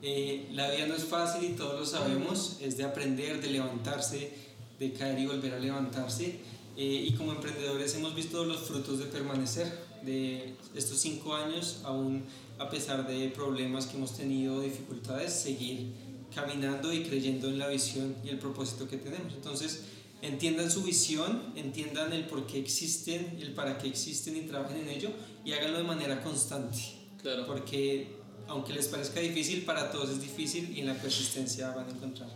Eh, 0.03 0.49
la 0.53 0.71
vida 0.71 0.87
no 0.87 0.95
es 0.95 1.05
fácil 1.05 1.51
y 1.51 1.55
todos 1.55 1.81
lo 1.81 1.87
sabemos, 1.87 2.59
es 2.61 2.77
de 2.77 2.85
aprender, 2.85 3.41
de 3.41 3.51
levantarse, 3.51 4.33
de 4.79 4.93
caer 4.93 5.19
y 5.19 5.27
volver 5.27 5.55
a 5.55 5.59
levantarse. 5.59 6.41
Eh, 6.77 7.07
y 7.09 7.13
como 7.15 7.33
emprendedores 7.33 7.95
hemos 7.95 8.15
visto 8.15 8.45
los 8.45 8.61
frutos 8.61 8.99
de 8.99 9.07
permanecer, 9.07 9.84
de 10.05 10.55
estos 10.75 10.99
cinco 10.99 11.35
años, 11.35 11.81
aún 11.85 12.23
a 12.59 12.71
pesar 12.71 13.07
de 13.07 13.29
problemas 13.31 13.87
que 13.87 13.97
hemos 13.97 14.17
tenido, 14.17 14.61
dificultades, 14.61 15.33
seguir 15.33 15.93
caminando 16.35 16.93
y 16.93 17.05
creyendo 17.05 17.49
en 17.49 17.59
la 17.59 17.69
visión 17.69 18.15
y 18.25 18.29
el 18.29 18.39
propósito 18.39 18.89
que 18.89 18.97
tenemos. 18.97 19.33
Entonces, 19.35 19.83
entiendan 20.23 20.71
su 20.71 20.83
visión, 20.83 21.53
entiendan 21.55 22.13
el 22.13 22.27
por 22.27 22.47
qué 22.47 22.59
existen, 22.59 23.39
el 23.41 23.53
para 23.55 23.79
qué 23.79 23.89
existen 23.89 24.37
y 24.37 24.43
trabajen 24.43 24.79
en 24.79 24.89
ello 24.89 25.11
y 25.45 25.53
háganlo 25.53 25.79
de 25.79 25.85
manera 25.85 26.23
constante. 26.23 26.79
Claro. 27.21 27.47
Porque 27.47 28.09
aunque 28.49 28.73
les 28.73 28.89
parezca 28.89 29.21
difícil, 29.21 29.65
para 29.65 29.91
todos 29.91 30.11
es 30.11 30.21
difícil 30.21 30.77
y 30.77 30.81
en 30.81 30.87
la 30.87 30.95
persistencia 30.95 31.71
van 31.71 31.87
a 31.87 31.91
encontrar. 31.91 32.29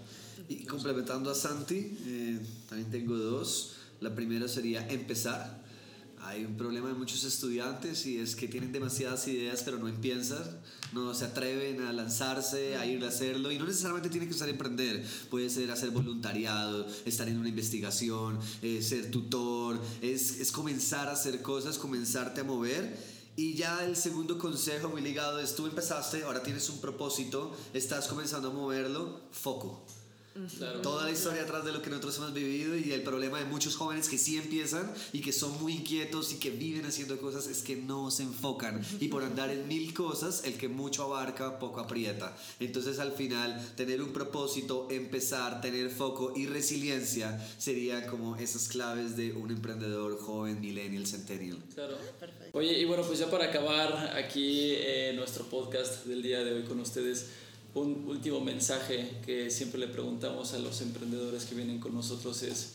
Y 0.49 0.64
complementando 0.64 1.31
a 1.31 1.35
Santi, 1.35 1.97
eh, 2.07 2.41
también 2.69 2.91
tengo 2.91 3.16
dos. 3.16 3.75
La 4.01 4.14
primera 4.14 4.49
sería 4.49 4.87
empezar. 4.89 5.62
Hay 6.23 6.45
un 6.45 6.57
problema 6.57 6.89
de 6.89 6.95
muchos 6.95 7.25
estudiantes 7.25 8.05
y 8.07 8.19
es 8.19 8.37
que 8.37 8.49
tienen 8.49 8.73
demasiadas 8.73 9.27
ideas 9.29 9.62
pero 9.64 9.79
no 9.79 9.89
empiezan, 9.89 10.45
no 10.93 11.14
se 11.14 11.25
atreven 11.25 11.81
a 11.83 11.93
lanzarse, 11.93 12.77
a 12.77 12.87
ir 12.87 13.05
a 13.05 13.09
hacerlo 13.09 13.53
y 13.53 13.59
no 13.59 13.64
necesariamente 13.64 14.11
tiene 14.11 14.27
que 14.27 14.35
ser 14.35 14.49
emprender, 14.49 15.07
puede 15.31 15.49
ser 15.49 15.71
hacer 15.71 15.91
voluntariado, 15.91 16.87
estar 17.07 17.29
en 17.29 17.39
una 17.39 17.49
investigación, 17.49 18.39
eh, 18.62 18.83
ser 18.83 19.11
tutor, 19.11 19.81
es, 20.03 20.41
es 20.41 20.53
comenzar 20.53 21.09
a 21.09 21.12
hacer 21.12 21.41
cosas, 21.41 21.79
comenzarte 21.79 22.41
a 22.41 22.45
mover 22.45 22.99
y 23.37 23.55
ya 23.55 23.85
el 23.85 23.95
segundo 23.95 24.37
consejo 24.37 24.89
muy 24.89 25.01
ligado 25.01 25.39
es 25.39 25.55
tú 25.55 25.66
empezaste, 25.66 26.25
ahora 26.25 26.43
tienes 26.43 26.69
un 26.71 26.81
propósito, 26.81 27.55
estás 27.73 28.09
comenzando 28.09 28.51
a 28.51 28.53
moverlo, 28.53 29.21
foco. 29.31 29.87
Claro. 30.57 30.80
Toda 30.80 31.05
la 31.05 31.11
historia 31.11 31.43
atrás 31.43 31.64
de 31.64 31.72
lo 31.72 31.82
que 31.82 31.91
nosotros 31.91 32.16
hemos 32.18 32.32
vivido 32.32 32.76
y 32.76 32.93
el 32.93 33.03
problema 33.03 33.39
de 33.39 33.45
muchos 33.45 33.76
jóvenes 33.76 34.09
que 34.09 34.18
sí 34.18 34.36
empiezan 34.36 34.93
y 35.12 35.20
que 35.20 35.32
son 35.32 35.61
muy 35.61 35.74
inquietos 35.74 36.32
y 36.32 36.39
que 36.39 36.51
viven 36.51 36.86
haciendo 36.86 37.18
cosas 37.18 37.47
es 37.47 37.62
que 37.62 37.76
no 37.76 38.11
se 38.11 38.22
enfocan 38.22 38.80
y 39.01 39.09
por 39.09 39.22
andar 39.22 39.51
en 39.51 39.66
mil 39.66 39.93
cosas 39.95 40.43
el 40.45 40.55
que 40.55 40.68
mucho 40.68 41.03
abarca 41.05 41.59
poco 41.59 41.80
aprieta. 41.80 42.36
Entonces 42.61 42.99
al 42.99 43.12
final 43.12 43.61
tener 43.76 44.03
un 44.03 44.12
propósito, 44.12 44.89
empezar, 44.91 45.61
tener 45.61 45.91
foco 45.91 46.32
y 46.36 46.47
resiliencia 46.47 47.39
serían 47.59 48.07
como 48.07 48.36
esas 48.36 48.68
claves 48.68 49.16
de 49.16 49.32
un 49.32 49.51
emprendedor 49.51 50.18
joven, 50.18 50.61
millennial, 50.61 51.07
centennial. 51.07 51.59
Claro. 51.74 51.97
Oye, 52.53 52.78
y 52.78 52.84
bueno, 52.84 53.03
pues 53.03 53.18
ya 53.18 53.30
para 53.30 53.47
acabar 53.47 54.16
aquí 54.16 54.72
eh, 54.76 55.12
nuestro 55.14 55.45
podcast 55.45 56.07
del 56.07 56.22
día 56.22 56.43
de 56.45 56.53
hoy 56.53 56.64
con 56.64 56.80
ustedes, 56.80 57.26
un 57.79 58.09
último 58.09 58.41
mensaje 58.41 59.18
que 59.24 59.51
siempre 59.51 59.81
le 59.81 59.89
preguntamos 59.89 60.53
a 60.53 60.59
los 60.59 60.81
emprendedores 60.81 61.45
que 61.45 61.55
vienen 61.55 61.81
con 61.81 61.95
nosotros 61.95 62.43
es, 62.43 62.72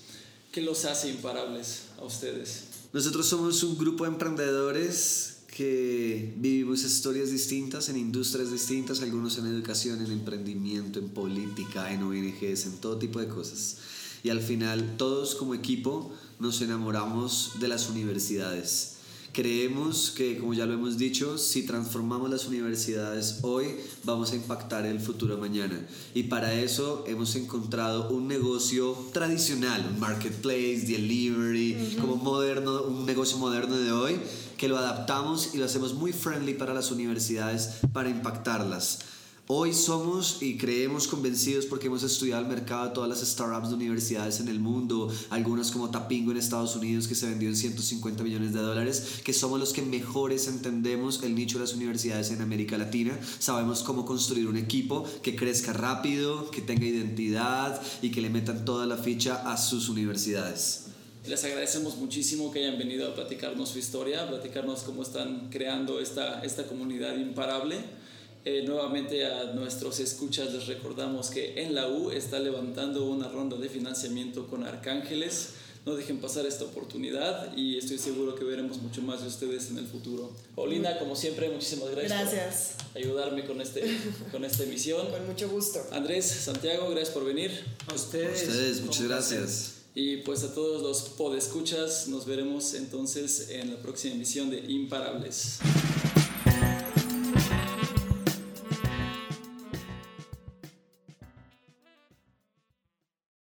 ¿qué 0.52 0.62
los 0.62 0.86
hace 0.86 1.10
imparables 1.10 1.84
a 2.00 2.06
ustedes? 2.06 2.64
Nosotros 2.92 3.26
somos 3.28 3.64
un 3.64 3.78
grupo 3.78 4.04
de 4.04 4.12
emprendedores 4.12 5.34
que 5.56 6.34
vivimos 6.38 6.84
historias 6.84 7.30
distintas 7.32 7.90
en 7.90 7.98
industrias 7.98 8.52
distintas, 8.52 9.02
algunos 9.02 9.38
en 9.38 9.46
educación, 9.46 10.04
en 10.04 10.12
emprendimiento, 10.12 11.00
en 11.00 11.10
política, 11.10 11.94
en 11.94 12.04
ONGs, 12.04 12.66
en 12.66 12.78
todo 12.78 12.98
tipo 12.98 13.20
de 13.20 13.28
cosas. 13.28 13.78
Y 14.24 14.30
al 14.30 14.42
final 14.42 14.96
todos 14.98 15.36
como 15.36 15.54
equipo 15.54 16.12
nos 16.40 16.62
enamoramos 16.62 17.52
de 17.60 17.68
las 17.68 17.90
universidades. 17.90 18.93
Creemos 19.34 20.14
que, 20.16 20.38
como 20.38 20.54
ya 20.54 20.68
lo 20.68 20.74
hemos 20.74 21.00
dicho, 21.00 21.40
si 21.40 21.66
transformamos 21.66 22.30
las 22.30 22.46
universidades 22.46 23.40
hoy, 23.42 23.66
vamos 24.04 24.32
a 24.32 24.36
impactar 24.36 24.86
el 24.86 25.00
futuro 25.00 25.40
mañana. 25.40 25.88
Y 26.14 26.24
para 26.24 26.54
eso 26.54 27.04
hemos 27.08 27.36
encontrado 27.36 28.12
un 28.12 28.28
negocio 28.28 28.96
tradicional, 29.12 29.90
un 29.92 30.00
marketplace, 30.00 30.84
delivery, 30.86 31.98
como 32.00 32.18
moderno, 32.18 32.84
un 32.84 33.08
negocio 33.08 33.40
moderno 33.40 33.76
de 33.76 33.92
hoy, 33.92 34.20
que 34.56 34.68
lo 34.68 34.78
adaptamos 34.78 35.56
y 35.56 35.58
lo 35.58 35.66
hacemos 35.66 35.96
muy 35.96 36.14
friendly 36.14 36.54
para 36.54 36.76
las 36.76 36.92
universidades 36.92 37.80
para 37.92 38.10
impactarlas. 38.10 39.00
Hoy 39.48 39.74
somos 39.74 40.38
y 40.42 40.58
creemos 40.58 41.06
convencidos 41.06 41.66
porque 41.66 41.88
hemos 41.88 42.02
estudiado 42.04 42.42
el 42.42 42.48
mercado 42.48 42.88
de 42.88 42.94
todas 42.94 43.10
las 43.10 43.20
startups 43.30 43.68
de 43.68 43.76
universidades 43.76 44.40
en 44.40 44.48
el 44.48 44.62
mundo, 44.62 45.14
algunas 45.32 45.70
como 45.70 45.92
Tapingo 45.92 46.32
en 46.32 46.38
Estados 46.38 46.78
Unidos 46.78 47.10
que 47.10 47.16
se 47.16 47.28
vendió 47.28 47.50
en 47.50 47.58
150 47.58 48.24
millones 48.24 48.54
de 48.54 48.62
dólares, 48.62 49.20
que 49.22 49.34
somos 49.34 49.60
los 49.60 49.74
que 49.74 49.82
mejores 49.82 50.48
entendemos 50.48 51.24
el 51.24 51.36
nicho 51.36 51.58
de 51.58 51.66
las 51.66 51.74
universidades 51.74 52.32
en 52.32 52.42
América 52.42 52.78
Latina, 52.78 53.20
sabemos 53.40 53.84
cómo 53.84 54.06
construir 54.06 54.48
un 54.48 54.56
equipo 54.56 55.06
que 55.22 55.36
crezca 55.36 55.74
rápido, 55.74 56.50
que 56.50 56.62
tenga 56.62 56.86
identidad 56.86 57.82
y 58.02 58.12
que 58.12 58.22
le 58.22 58.30
metan 58.30 58.64
toda 58.64 58.86
la 58.86 58.96
ficha 58.96 59.52
a 59.52 59.58
sus 59.58 59.90
universidades. 59.90 60.86
Les 61.28 61.44
agradecemos 61.44 61.98
muchísimo 61.98 62.50
que 62.50 62.60
hayan 62.66 62.78
venido 62.78 63.10
a 63.10 63.14
platicarnos 63.14 63.68
su 63.68 63.80
historia, 63.80 64.24
a 64.24 64.30
platicarnos 64.30 64.84
cómo 64.84 65.04
están 65.04 65.50
creando 65.50 66.00
esta, 66.00 66.42
esta 66.44 66.66
comunidad 66.66 67.18
imparable. 67.18 68.03
Eh, 68.46 68.64
nuevamente 68.68 69.26
a 69.26 69.46
nuestros 69.54 70.02
escuchas 70.02 70.54
les 70.54 70.68
recordamos 70.68 71.30
que 71.30 71.64
en 71.64 71.74
la 71.74 71.88
U 71.88 72.12
está 72.12 72.40
levantando 72.40 73.06
una 73.06 73.30
ronda 73.30 73.56
de 73.56 73.70
financiamiento 73.70 74.48
con 74.48 74.66
Arcángeles. 74.66 75.50
No 75.86 75.96
dejen 75.96 76.20
pasar 76.20 76.46
esta 76.46 76.64
oportunidad 76.66 77.56
y 77.58 77.78
estoy 77.78 77.98
seguro 77.98 78.36
que 78.36 78.44
veremos 78.44 78.78
mucho 78.82 79.02
más 79.02 79.22
de 79.22 79.28
ustedes 79.28 79.70
en 79.70 79.78
el 79.78 79.86
futuro. 79.86 80.32
Olina, 80.56 80.98
como 80.98 81.16
siempre, 81.16 81.50
muchísimas 81.50 81.92
gracias, 81.92 82.10
Gracias. 82.32 82.76
por 82.92 83.02
ayudarme 83.02 83.46
con, 83.46 83.60
este, 83.62 83.84
con 84.32 84.46
esta 84.46 84.64
emisión. 84.64 85.10
Con 85.10 85.26
mucho 85.28 85.50
gusto. 85.50 85.82
Andrés, 85.92 86.26
Santiago, 86.26 86.90
gracias 86.90 87.10
por 87.12 87.26
venir. 87.26 87.52
A 87.88 87.94
ustedes. 87.94 88.44
Ustedes, 88.48 88.82
muchas 88.82 89.04
gracias. 89.04 89.74
Y 89.96 90.18
pues 90.18 90.44
a 90.44 90.54
todos 90.54 90.82
los 90.82 91.10
podescuchas, 91.10 92.08
nos 92.08 92.26
veremos 92.26 92.74
entonces 92.74 93.50
en 93.50 93.72
la 93.72 93.78
próxima 93.82 94.16
emisión 94.16 94.50
de 94.50 94.60
Imparables. 94.60 95.60